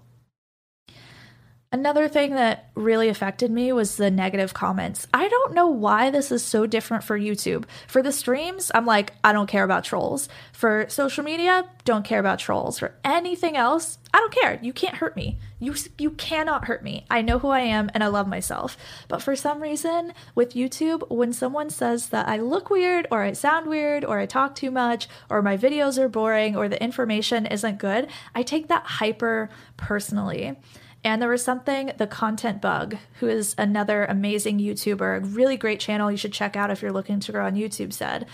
Another 1.74 2.08
thing 2.08 2.36
that 2.36 2.70
really 2.76 3.10
affected 3.10 3.50
me 3.50 3.74
was 3.74 3.96
the 3.96 4.12
negative 4.12 4.54
comments. 4.54 5.08
I 5.12 5.28
don't 5.28 5.56
know 5.56 5.70
why 5.70 6.12
this 6.12 6.32
is 6.32 6.44
so 6.44 6.68
different 6.68 7.04
for 7.04 7.18
YouTube. 7.18 7.66
For 7.88 8.04
the 8.04 8.12
streams, 8.12 8.70
I'm 8.76 8.86
like, 8.86 9.14
I 9.24 9.34
don't 9.34 9.50
care 9.50 9.64
about 9.64 9.84
trolls. 9.84 10.30
For 10.52 10.86
social 10.88 11.24
media, 11.24 11.68
don't 11.84 12.06
care 12.06 12.20
about 12.20 12.38
trolls. 12.38 12.78
For 12.78 12.94
anything 13.04 13.58
else, 13.58 13.98
I 14.14 14.20
don't 14.20 14.32
care. 14.32 14.60
You 14.62 14.72
can't 14.72 14.98
hurt 14.98 15.16
me. 15.16 15.40
You 15.60 15.74
you 15.98 16.12
cannot 16.12 16.66
hurt 16.66 16.84
me. 16.84 17.08
I 17.10 17.24
know 17.24 17.40
who 17.40 17.48
I 17.48 17.62
am 17.62 17.90
and 17.96 18.04
I 18.04 18.08
love 18.08 18.28
myself. 18.28 18.78
But 19.08 19.24
for 19.24 19.36
some 19.36 19.60
reason, 19.60 20.14
with 20.36 20.54
YouTube, 20.54 21.10
when 21.10 21.34
someone 21.34 21.72
says 21.72 22.10
that 22.10 22.28
I 22.28 22.38
look 22.38 22.70
weird 22.70 23.08
or 23.10 23.24
I 23.24 23.34
sound 23.34 23.66
weird 23.66 24.06
or 24.06 24.20
I 24.20 24.28
talk 24.28 24.54
too 24.54 24.70
much 24.70 25.08
or 25.28 25.42
my 25.42 25.58
videos 25.58 25.98
are 25.98 26.08
boring 26.08 26.56
or 26.56 26.70
the 26.70 26.84
information 26.84 27.48
isn't 27.48 27.80
good, 27.80 28.10
I 28.36 28.44
take 28.44 28.68
that 28.68 28.86
hyper 28.86 29.50
personally. 29.76 30.56
And 31.04 31.22
there 31.22 31.30
was 31.30 31.44
something, 31.44 31.92
the 31.98 32.08
Content 32.08 32.62
Bug, 32.62 32.98
who 33.20 33.28
is 33.28 33.56
another 33.58 34.06
amazing 34.06 34.60
YouTuber, 34.60 35.18
a 35.18 35.26
really 35.26 35.58
great 35.58 35.80
channel 35.80 36.10
you 36.10 36.18
should 36.18 36.32
check 36.32 36.56
out 36.56 36.72
if 36.72 36.82
you're 36.82 36.94
looking 36.94 37.20
to 37.20 37.32
grow 37.32 37.46
on 37.46 37.56
YouTube, 37.56 37.92
said 37.92 38.26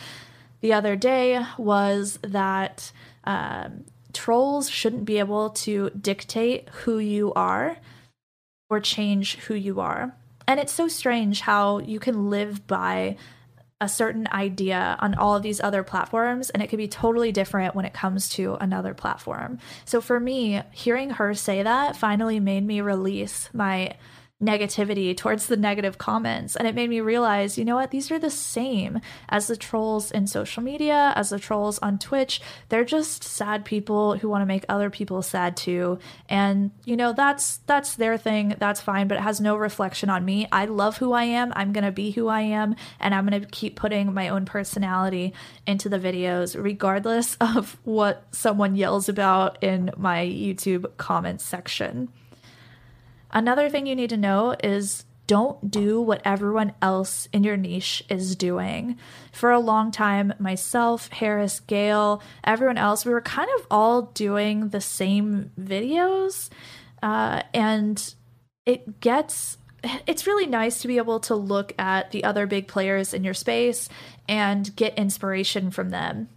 the 0.61 0.73
other 0.73 0.95
day 0.95 1.43
was 1.57 2.19
that 2.21 2.91
um, 3.23 3.85
trolls 4.13 4.69
shouldn't 4.69 5.05
be 5.05 5.19
able 5.19 5.49
to 5.51 5.89
dictate 5.91 6.69
who 6.69 6.99
you 6.99 7.33
are 7.33 7.77
or 8.69 8.79
change 8.79 9.37
who 9.37 9.55
you 9.55 9.79
are. 9.79 10.15
And 10.47 10.59
it's 10.59 10.73
so 10.73 10.87
strange 10.87 11.41
how 11.41 11.79
you 11.79 11.99
can 11.99 12.29
live 12.29 12.67
by 12.67 13.17
a 13.81 13.87
certain 13.87 14.27
idea 14.31 14.97
on 14.99 15.15
all 15.15 15.35
of 15.35 15.43
these 15.43 15.61
other 15.61 15.83
platforms 15.83 16.49
and 16.49 16.61
it 16.61 16.67
could 16.67 16.77
be 16.77 16.87
totally 16.87 17.31
different 17.31 17.75
when 17.75 17.85
it 17.85 17.93
comes 17.93 18.27
to 18.27 18.55
another 18.55 18.93
platform. 18.93 19.57
So 19.85 20.01
for 20.01 20.19
me, 20.19 20.61
hearing 20.71 21.11
her 21.11 21.33
say 21.33 21.63
that 21.63 21.95
finally 21.95 22.39
made 22.39 22.65
me 22.65 22.81
release 22.81 23.49
my 23.53 23.95
negativity 24.41 25.15
towards 25.15 25.47
the 25.47 25.57
negative 25.57 25.97
comments. 25.97 26.55
And 26.55 26.67
it 26.67 26.73
made 26.73 26.89
me 26.89 27.01
realize, 27.01 27.57
you 27.57 27.65
know 27.65 27.75
what, 27.75 27.91
these 27.91 28.09
are 28.09 28.19
the 28.19 28.29
same 28.29 29.01
as 29.27 29.47
the 29.47 29.57
trolls 29.57 30.11
in 30.11 30.27
social 30.27 30.63
media, 30.63 31.11
as 31.15 31.29
the 31.29 31.39
trolls 31.39 31.77
on 31.79 31.99
Twitch. 31.99 32.41
They're 32.69 32.85
just 32.85 33.23
sad 33.23 33.65
people 33.65 34.17
who 34.17 34.29
want 34.29 34.41
to 34.41 34.45
make 34.45 34.63
other 34.69 34.89
people 34.89 35.21
sad 35.21 35.57
too. 35.57 35.99
And 36.29 36.71
you 36.85 36.95
know, 36.95 37.11
that's 37.11 37.57
that's 37.65 37.95
their 37.95 38.17
thing. 38.17 38.55
That's 38.59 38.79
fine, 38.79 39.07
but 39.09 39.17
it 39.17 39.21
has 39.21 39.41
no 39.41 39.57
reflection 39.57 40.09
on 40.09 40.23
me. 40.23 40.47
I 40.51 40.65
love 40.65 40.97
who 40.97 41.11
I 41.11 41.25
am. 41.25 41.51
I'm 41.55 41.73
going 41.73 41.83
to 41.83 41.91
be 41.91 42.11
who 42.11 42.27
I 42.27 42.41
am, 42.41 42.75
and 42.99 43.13
I'm 43.13 43.27
going 43.27 43.41
to 43.41 43.47
keep 43.47 43.75
putting 43.75 44.13
my 44.13 44.29
own 44.29 44.45
personality 44.45 45.33
into 45.67 45.89
the 45.89 45.99
videos 45.99 46.61
regardless 46.61 47.35
of 47.41 47.77
what 47.83 48.23
someone 48.31 48.75
yells 48.75 49.09
about 49.09 49.61
in 49.61 49.91
my 49.97 50.25
YouTube 50.25 50.85
comments 50.97 51.43
section. 51.43 52.09
Another 53.31 53.69
thing 53.69 53.85
you 53.85 53.95
need 53.95 54.09
to 54.09 54.17
know 54.17 54.55
is 54.63 55.05
don't 55.27 55.69
do 55.69 56.01
what 56.01 56.23
everyone 56.25 56.73
else 56.81 57.27
in 57.31 57.43
your 57.43 57.55
niche 57.55 58.03
is 58.09 58.35
doing. 58.35 58.97
For 59.31 59.51
a 59.51 59.59
long 59.59 59.91
time, 59.91 60.33
myself, 60.39 61.09
Harris, 61.09 61.59
Gael, 61.59 62.23
everyone 62.43 62.79
else, 62.79 63.05
we 63.05 63.11
were 63.11 63.21
kind 63.21 63.49
of 63.59 63.67
all 63.69 64.01
doing 64.01 64.69
the 64.69 64.81
same 64.81 65.51
videos. 65.59 66.49
Uh, 67.03 67.43
and 67.53 68.15
it 68.65 68.99
gets 69.01 69.57
it's 70.07 70.27
really 70.27 70.45
nice 70.45 70.81
to 70.81 70.87
be 70.87 70.97
able 70.97 71.19
to 71.21 71.35
look 71.35 71.73
at 71.79 72.11
the 72.11 72.23
other 72.23 72.45
big 72.45 72.67
players 72.67 73.13
in 73.13 73.23
your 73.23 73.33
space 73.33 73.87
and 74.27 74.75
get 74.75 74.97
inspiration 74.97 75.71
from 75.71 75.89
them. 75.89 76.27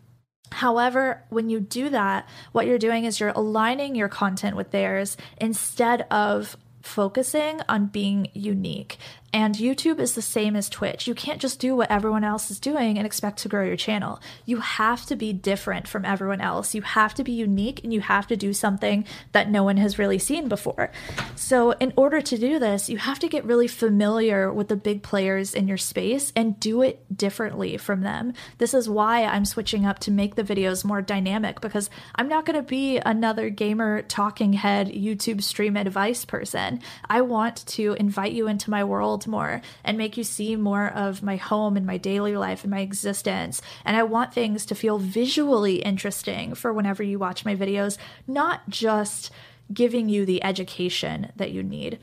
However, 0.52 1.24
when 1.30 1.48
you 1.48 1.60
do 1.60 1.88
that, 1.88 2.28
what 2.52 2.66
you're 2.66 2.78
doing 2.78 3.04
is 3.04 3.18
you're 3.18 3.30
aligning 3.30 3.94
your 3.94 4.08
content 4.08 4.54
with 4.54 4.70
theirs 4.70 5.16
instead 5.38 6.02
of 6.10 6.56
focusing 6.82 7.60
on 7.68 7.86
being 7.86 8.28
unique. 8.34 8.98
And 9.34 9.54
YouTube 9.54 9.98
is 9.98 10.14
the 10.14 10.20
same 10.20 10.56
as 10.56 10.68
Twitch. 10.68 11.06
You 11.06 11.14
can't 11.14 11.40
just 11.40 11.58
do 11.58 11.74
what 11.74 11.90
everyone 11.90 12.22
else 12.22 12.50
is 12.50 12.60
doing 12.60 12.98
and 12.98 13.06
expect 13.06 13.38
to 13.38 13.48
grow 13.48 13.64
your 13.64 13.76
channel. 13.76 14.20
You 14.44 14.58
have 14.58 15.06
to 15.06 15.16
be 15.16 15.32
different 15.32 15.88
from 15.88 16.04
everyone 16.04 16.42
else. 16.42 16.74
You 16.74 16.82
have 16.82 17.14
to 17.14 17.24
be 17.24 17.32
unique 17.32 17.82
and 17.82 17.94
you 17.94 18.02
have 18.02 18.26
to 18.26 18.36
do 18.36 18.52
something 18.52 19.06
that 19.32 19.50
no 19.50 19.64
one 19.64 19.78
has 19.78 19.98
really 19.98 20.18
seen 20.18 20.48
before. 20.48 20.90
So, 21.34 21.70
in 21.72 21.94
order 21.96 22.20
to 22.20 22.36
do 22.36 22.58
this, 22.58 22.90
you 22.90 22.98
have 22.98 23.18
to 23.20 23.28
get 23.28 23.44
really 23.46 23.68
familiar 23.68 24.52
with 24.52 24.68
the 24.68 24.76
big 24.76 25.02
players 25.02 25.54
in 25.54 25.66
your 25.66 25.78
space 25.78 26.30
and 26.36 26.60
do 26.60 26.82
it 26.82 27.16
differently 27.16 27.78
from 27.78 28.02
them. 28.02 28.34
This 28.58 28.74
is 28.74 28.88
why 28.88 29.24
I'm 29.24 29.46
switching 29.46 29.86
up 29.86 29.98
to 30.00 30.10
make 30.10 30.34
the 30.34 30.44
videos 30.44 30.84
more 30.84 31.00
dynamic 31.00 31.62
because 31.62 31.88
I'm 32.16 32.28
not 32.28 32.44
going 32.44 32.56
to 32.56 32.62
be 32.62 32.98
another 32.98 33.48
gamer 33.48 34.02
talking 34.02 34.52
head 34.52 34.88
YouTube 34.88 35.42
stream 35.42 35.76
advice 35.76 36.26
person. 36.26 36.80
I 37.08 37.22
want 37.22 37.64
to 37.68 37.94
invite 37.94 38.32
you 38.32 38.46
into 38.46 38.70
my 38.70 38.84
world 38.84 39.21
more 39.26 39.62
and 39.84 39.98
make 39.98 40.16
you 40.16 40.24
see 40.24 40.56
more 40.56 40.88
of 40.88 41.22
my 41.22 41.36
home 41.36 41.76
and 41.76 41.86
my 41.86 41.96
daily 41.96 42.36
life 42.36 42.64
and 42.64 42.70
my 42.70 42.80
existence. 42.80 43.62
And 43.84 43.96
I 43.96 44.02
want 44.02 44.32
things 44.32 44.66
to 44.66 44.74
feel 44.74 44.98
visually 44.98 45.76
interesting 45.76 46.54
for 46.54 46.72
whenever 46.72 47.02
you 47.02 47.18
watch 47.18 47.44
my 47.44 47.56
videos, 47.56 47.98
not 48.26 48.68
just 48.68 49.30
giving 49.72 50.08
you 50.08 50.26
the 50.26 50.42
education 50.42 51.32
that 51.36 51.52
you 51.52 51.62
need. 51.62 51.98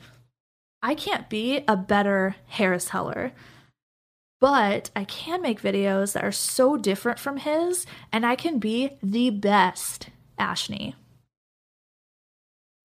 I 0.82 0.94
can't 0.94 1.28
be 1.28 1.64
a 1.68 1.76
better 1.76 2.36
Harris 2.46 2.88
Heller 2.88 3.32
but 4.40 4.90
I 4.96 5.04
can 5.04 5.42
make 5.42 5.60
videos 5.60 6.14
that 6.14 6.24
are 6.24 6.32
so 6.32 6.76
different 6.76 7.18
from 7.18 7.36
his, 7.36 7.86
and 8.10 8.24
I 8.24 8.34
can 8.34 8.58
be 8.58 8.96
the 9.02 9.30
best 9.30 10.08
Ashni. 10.38 10.94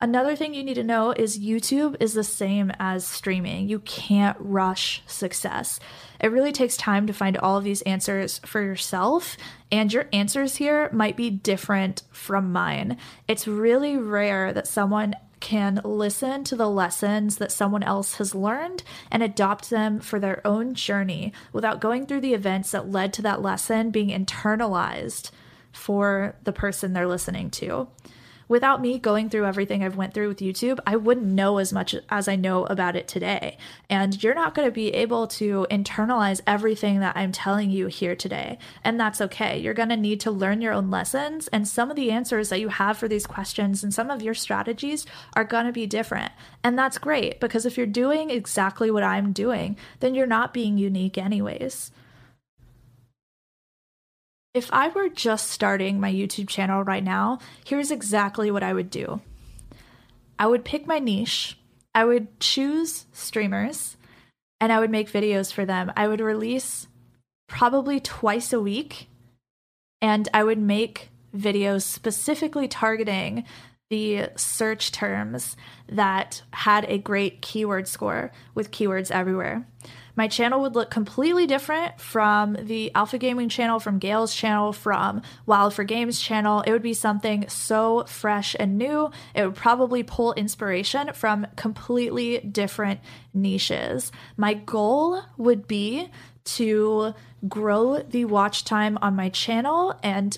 Another 0.02 0.36
thing 0.36 0.54
you 0.54 0.64
need 0.64 0.74
to 0.74 0.84
know 0.84 1.12
is 1.12 1.40
YouTube 1.40 1.96
is 2.02 2.14
the 2.14 2.24
same 2.24 2.70
as 2.80 3.08
streaming. 3.08 3.70
You 3.70 3.80
can't 3.80 4.36
rush 4.42 5.02
success. 5.08 5.80
It 6.20 6.34
really 6.34 6.52
takes 6.52 6.76
time 6.76 7.08
to 7.08 7.14
find 7.14 7.38
all 7.38 7.58
of 7.58 7.64
these 7.64 7.82
answers 7.84 8.40
for 8.40 8.62
yourself, 8.62 9.38
and 9.72 9.94
your 9.94 10.10
answers 10.12 10.58
here 10.58 10.90
might 10.92 11.16
be 11.16 11.30
different 11.30 12.04
from 12.12 12.52
mine. 12.52 12.98
It's 13.30 13.48
really 13.48 13.96
rare 13.96 14.52
that 14.52 14.68
someone 14.68 15.16
can 15.40 15.80
listen 15.86 16.44
to 16.44 16.58
the 16.58 16.70
lessons 16.70 17.38
that 17.38 17.52
someone 17.52 17.84
else 17.84 18.16
has 18.16 18.36
learned 18.36 18.84
and 19.10 19.24
adopt 19.24 19.70
them 19.70 20.02
for 20.02 20.20
their 20.20 20.46
own 20.46 20.74
journey 20.74 21.32
without 21.54 21.80
going 21.80 22.06
through 22.06 22.22
the 22.22 22.34
events 22.34 22.72
that 22.72 22.92
led 22.92 23.14
to 23.14 23.22
that 23.22 23.42
lesson 23.42 23.92
being 23.92 24.10
internalized 24.10 25.32
for 25.72 26.36
the 26.44 26.54
person 26.54 26.92
they're 26.92 27.08
listening 27.08 27.50
to 27.50 27.88
without 28.48 28.82
me 28.82 29.00
going 29.00 29.30
through 29.30 29.46
everything 29.46 29.84
I've 29.84 29.96
went 29.96 30.14
through 30.14 30.28
with 30.28 30.40
YouTube, 30.40 30.80
I 30.86 30.96
wouldn't 30.96 31.26
know 31.26 31.58
as 31.58 31.74
much 31.74 31.96
as 32.10 32.28
I 32.28 32.36
know 32.36 32.66
about 32.66 32.96
it 32.96 33.08
today. 33.08 33.58
And 33.90 34.22
you're 34.22 34.36
not 34.36 34.54
going 34.54 34.68
to 34.68 34.72
be 34.72 34.94
able 34.94 35.28
to 35.28 35.66
internalize 35.70 36.42
everything 36.46 37.00
that 37.00 37.16
I'm 37.18 37.32
telling 37.32 37.70
you 37.70 37.88
here 37.88 38.16
today. 38.16 38.58
And 38.84 39.00
that's 39.00 39.22
okay. 39.22 39.58
You're 39.58 39.74
going 39.74 39.90
to 39.90 39.98
need 39.98 40.20
to 40.22 40.32
learn 40.32 40.62
your 40.62 40.74
own 40.74 40.90
lessons 40.90 41.48
and 41.50 41.68
some 41.68 41.90
of 41.90 41.96
the 41.96 42.12
answers 42.12 42.50
that 42.50 42.60
you 42.60 42.70
have 42.70 42.98
for 42.98 43.08
these 43.08 43.28
questions 43.28 43.84
and 43.84 43.94
some 43.94 44.10
of 44.10 44.22
your 44.22 44.34
strategies 44.34 45.06
are 45.36 45.44
going 45.44 45.66
to 45.66 45.72
be 45.72 45.88
different. 45.88 46.32
And 46.64 46.78
that's 46.78 46.98
great 46.98 47.40
because 47.40 47.66
if 47.66 47.78
you're 47.78 47.86
doing 47.86 48.30
exactly 48.30 48.92
what 48.92 49.04
I'm 49.04 49.32
doing, 49.32 49.78
then 50.00 50.16
you're 50.16 50.28
not 50.28 50.54
being 50.54 50.78
unique 50.78 51.18
anyways. 51.18 51.92
If 54.56 54.70
I 54.72 54.88
were 54.88 55.10
just 55.10 55.52
starting 55.52 56.00
my 56.00 56.10
YouTube 56.10 56.48
channel 56.48 56.82
right 56.82 57.04
now, 57.04 57.40
here's 57.66 57.92
exactly 57.92 58.50
what 58.50 58.64
I 58.64 58.72
would 58.72 58.90
do 58.90 59.20
I 60.40 60.48
would 60.48 60.64
pick 60.64 60.88
my 60.88 60.98
niche, 60.98 61.60
I 61.94 62.06
would 62.06 62.40
choose 62.40 63.06
streamers, 63.12 63.98
and 64.62 64.72
I 64.72 64.80
would 64.80 64.90
make 64.90 65.12
videos 65.12 65.52
for 65.52 65.66
them. 65.66 65.92
I 65.98 66.08
would 66.08 66.22
release 66.22 66.88
probably 67.50 68.00
twice 68.00 68.54
a 68.54 68.62
week, 68.62 69.10
and 70.02 70.30
I 70.34 70.46
would 70.46 70.58
make 70.58 71.10
videos 71.36 71.82
specifically 71.82 72.70
targeting 72.70 73.44
the 73.90 74.30
search 74.38 74.94
terms 74.94 75.58
that 75.90 76.44
had 76.52 76.86
a 76.86 76.98
great 76.98 77.42
keyword 77.42 77.90
score 77.90 78.32
with 78.54 78.72
keywords 78.72 79.12
everywhere. 79.12 79.68
My 80.16 80.28
channel 80.28 80.62
would 80.62 80.76
look 80.76 80.90
completely 80.90 81.46
different 81.46 82.00
from 82.00 82.58
the 82.60 82.94
Alpha 82.96 83.18
Gaming 83.18 83.50
channel, 83.50 83.80
from 83.80 84.00
Gael's 84.00 84.34
channel, 84.34 84.72
from 84.72 85.22
Wild4Games 85.48 86.22
channel. 86.22 86.62
It 86.62 86.72
would 86.72 86.82
be 86.82 86.94
something 86.94 87.48
so 87.50 88.06
fresh 88.08 88.56
and 88.60 88.78
new. 88.78 89.12
It 89.34 89.46
would 89.46 89.56
probably 89.56 90.04
pull 90.04 90.34
inspiration 90.34 91.12
from 91.14 91.48
completely 91.56 92.40
different 92.40 93.02
niches. 93.34 94.12
My 94.38 94.54
goal 94.54 95.22
would 95.38 95.68
be 95.68 96.10
to 96.46 97.14
grow 97.48 98.00
the 98.00 98.26
watch 98.26 98.64
time 98.64 98.98
on 99.02 99.16
my 99.16 99.30
channel 99.30 99.98
and 100.02 100.38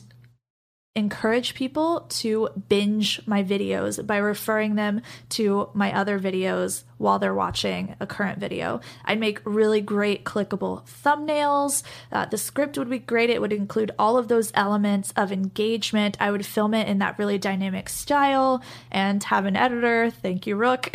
encourage 0.97 1.53
people 1.53 2.07
to 2.09 2.49
binge 2.69 3.21
my 3.27 3.43
videos 3.43 4.05
by 4.05 4.17
referring 4.17 4.73
them 4.73 4.99
to 5.29 5.69
my 5.75 5.95
other 5.95 6.19
videos 6.19 6.83
while 6.97 7.19
they're 7.19 7.35
watching 7.35 7.95
a 7.99 8.07
current 8.07 8.39
video. 8.39 8.81
I'd 9.05 9.19
make 9.19 9.39
really 9.45 9.79
great 9.79 10.25
clickable 10.25 10.87
thumbnails. 11.05 11.83
Uh, 12.11 12.25
the 12.25 12.39
script 12.39 12.79
would 12.79 12.89
be 12.89 12.97
great. 12.97 13.29
It 13.29 13.39
would 13.39 13.53
include 13.53 13.91
all 13.99 14.17
of 14.17 14.27
those 14.27 14.51
elements 14.55 15.13
of 15.15 15.31
engagement. 15.31 16.17
I 16.19 16.31
would 16.31 16.47
film 16.47 16.73
it 16.73 16.87
in 16.87 16.97
that 16.97 17.19
really 17.19 17.37
dynamic 17.37 17.89
style 17.89 18.63
and 18.91 19.23
have 19.25 19.45
an 19.45 19.55
editor, 19.55 20.09
thank 20.09 20.47
you, 20.47 20.55
Rook, 20.55 20.85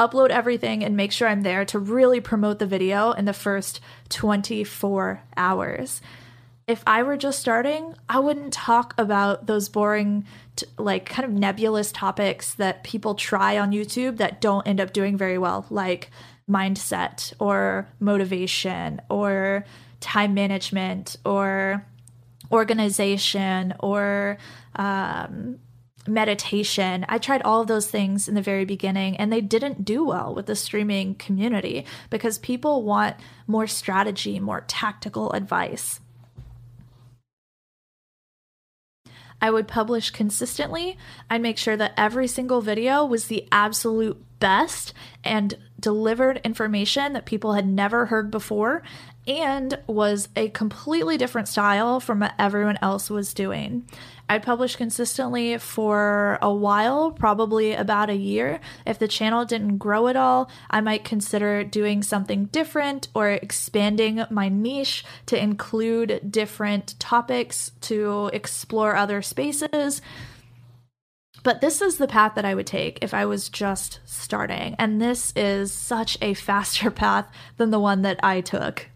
upload 0.00 0.30
everything 0.30 0.82
and 0.82 0.96
make 0.96 1.12
sure 1.12 1.28
I'm 1.28 1.42
there 1.42 1.64
to 1.66 1.78
really 1.78 2.20
promote 2.20 2.58
the 2.58 2.66
video 2.66 3.12
in 3.12 3.26
the 3.26 3.32
first 3.32 3.80
24 4.08 5.22
hours 5.36 6.00
if 6.70 6.82
I 6.86 7.02
were 7.02 7.16
just 7.16 7.40
starting, 7.40 7.94
I 8.08 8.20
wouldn't 8.20 8.52
talk 8.52 8.94
about 8.96 9.46
those 9.46 9.68
boring, 9.68 10.24
t- 10.56 10.66
like 10.78 11.06
kind 11.06 11.26
of 11.26 11.32
nebulous 11.32 11.90
topics 11.90 12.54
that 12.54 12.84
people 12.84 13.14
try 13.14 13.58
on 13.58 13.72
YouTube 13.72 14.18
that 14.18 14.40
don't 14.40 14.66
end 14.66 14.80
up 14.80 14.92
doing 14.92 15.16
very 15.16 15.36
well, 15.36 15.66
like 15.68 16.10
mindset 16.48 17.32
or 17.38 17.88
motivation 17.98 19.02
or 19.10 19.64
time 20.00 20.32
management 20.32 21.16
or 21.24 21.84
organization 22.52 23.74
or 23.80 24.38
um, 24.76 25.58
meditation. 26.06 27.04
I 27.08 27.18
tried 27.18 27.42
all 27.42 27.60
of 27.60 27.66
those 27.66 27.90
things 27.90 28.28
in 28.28 28.34
the 28.34 28.42
very 28.42 28.64
beginning 28.64 29.16
and 29.16 29.32
they 29.32 29.40
didn't 29.40 29.84
do 29.84 30.04
well 30.04 30.34
with 30.34 30.46
the 30.46 30.56
streaming 30.56 31.16
community 31.16 31.84
because 32.10 32.38
people 32.38 32.82
want 32.82 33.16
more 33.46 33.66
strategy, 33.66 34.38
more 34.40 34.64
tactical 34.66 35.32
advice. 35.32 36.00
I 39.40 39.50
would 39.50 39.68
publish 39.68 40.10
consistently. 40.10 40.98
I'd 41.28 41.42
make 41.42 41.58
sure 41.58 41.76
that 41.76 41.94
every 41.96 42.26
single 42.26 42.60
video 42.60 43.04
was 43.04 43.26
the 43.26 43.48
absolute 43.50 44.22
best 44.38 44.92
and 45.22 45.56
delivered 45.78 46.40
information 46.44 47.12
that 47.12 47.26
people 47.26 47.54
had 47.54 47.66
never 47.66 48.06
heard 48.06 48.30
before 48.30 48.82
and 49.26 49.78
was 49.86 50.28
a 50.34 50.48
completely 50.48 51.16
different 51.16 51.48
style 51.48 52.00
from 52.00 52.20
what 52.20 52.34
everyone 52.38 52.78
else 52.82 53.10
was 53.10 53.34
doing. 53.34 53.86
I'd 54.28 54.42
publish 54.42 54.76
consistently 54.76 55.58
for 55.58 56.38
a 56.40 56.52
while, 56.52 57.10
probably 57.10 57.74
about 57.74 58.10
a 58.10 58.16
year. 58.16 58.60
If 58.86 58.98
the 58.98 59.08
channel 59.08 59.44
didn't 59.44 59.78
grow 59.78 60.06
at 60.06 60.16
all, 60.16 60.48
I 60.70 60.80
might 60.80 61.04
consider 61.04 61.64
doing 61.64 62.02
something 62.02 62.44
different 62.46 63.08
or 63.12 63.30
expanding 63.30 64.24
my 64.30 64.48
niche 64.48 65.04
to 65.26 65.40
include 65.40 66.30
different 66.30 66.98
topics 67.00 67.72
to 67.82 68.30
explore 68.32 68.94
other 68.94 69.20
spaces. 69.20 70.00
But 71.42 71.60
this 71.60 71.80
is 71.80 71.96
the 71.96 72.06
path 72.06 72.34
that 72.36 72.44
I 72.44 72.54
would 72.54 72.66
take 72.66 72.98
if 73.02 73.14
I 73.14 73.26
was 73.26 73.48
just 73.48 74.00
starting. 74.04 74.76
And 74.78 75.00
this 75.00 75.32
is 75.34 75.72
such 75.72 76.18
a 76.20 76.34
faster 76.34 76.90
path 76.90 77.26
than 77.56 77.70
the 77.70 77.80
one 77.80 78.02
that 78.02 78.20
I 78.22 78.40
took. 78.40 78.88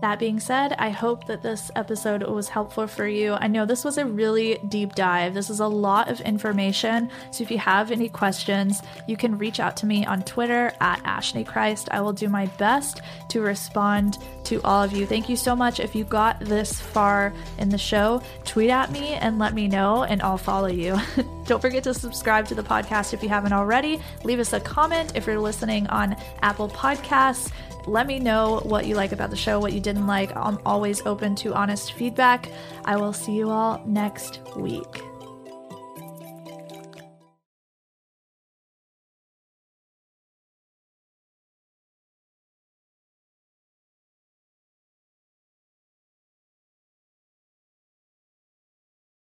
That 0.00 0.18
being 0.18 0.40
said, 0.40 0.74
I 0.78 0.88
hope 0.88 1.26
that 1.26 1.42
this 1.42 1.70
episode 1.76 2.22
was 2.22 2.48
helpful 2.48 2.86
for 2.86 3.06
you. 3.06 3.34
I 3.34 3.48
know 3.48 3.66
this 3.66 3.84
was 3.84 3.98
a 3.98 4.06
really 4.06 4.58
deep 4.68 4.94
dive. 4.94 5.34
This 5.34 5.50
is 5.50 5.60
a 5.60 5.66
lot 5.66 6.08
of 6.08 6.22
information. 6.22 7.10
So 7.30 7.44
if 7.44 7.50
you 7.50 7.58
have 7.58 7.90
any 7.90 8.08
questions, 8.08 8.82
you 9.06 9.18
can 9.18 9.36
reach 9.36 9.60
out 9.60 9.76
to 9.78 9.86
me 9.86 10.06
on 10.06 10.22
Twitter 10.22 10.72
at 10.80 11.02
Ashnichrist. 11.04 11.88
I 11.90 12.00
will 12.00 12.14
do 12.14 12.30
my 12.30 12.46
best 12.58 13.02
to 13.28 13.42
respond 13.42 14.16
to 14.44 14.62
all 14.62 14.82
of 14.82 14.92
you. 14.92 15.04
Thank 15.04 15.28
you 15.28 15.36
so 15.36 15.54
much. 15.54 15.80
If 15.80 15.94
you 15.94 16.04
got 16.04 16.40
this 16.40 16.80
far 16.80 17.34
in 17.58 17.68
the 17.68 17.78
show, 17.78 18.22
tweet 18.44 18.70
at 18.70 18.90
me 18.90 19.08
and 19.14 19.38
let 19.38 19.52
me 19.52 19.68
know, 19.68 20.04
and 20.04 20.22
I'll 20.22 20.38
follow 20.38 20.68
you. 20.68 20.98
Don't 21.44 21.60
forget 21.60 21.84
to 21.84 21.92
subscribe 21.92 22.46
to 22.46 22.54
the 22.54 22.62
podcast 22.62 23.12
if 23.12 23.22
you 23.22 23.28
haven't 23.28 23.52
already. 23.52 24.00
Leave 24.24 24.40
us 24.40 24.54
a 24.54 24.60
comment 24.60 25.12
if 25.14 25.26
you're 25.26 25.38
listening 25.38 25.86
on 25.88 26.16
Apple 26.42 26.68
Podcasts. 26.70 27.52
Let 27.86 28.06
me 28.06 28.18
know 28.18 28.60
what 28.64 28.86
you 28.86 28.94
like 28.94 29.12
about 29.12 29.30
the 29.30 29.36
show, 29.36 29.58
what 29.58 29.72
you 29.72 29.80
didn't 29.80 30.06
like. 30.06 30.34
I'm 30.36 30.58
always 30.64 31.04
open 31.06 31.34
to 31.36 31.54
honest 31.54 31.92
feedback. 31.92 32.48
I 32.84 32.96
will 32.96 33.12
see 33.12 33.32
you 33.32 33.50
all 33.50 33.82
next 33.86 34.40
week. 34.56 35.09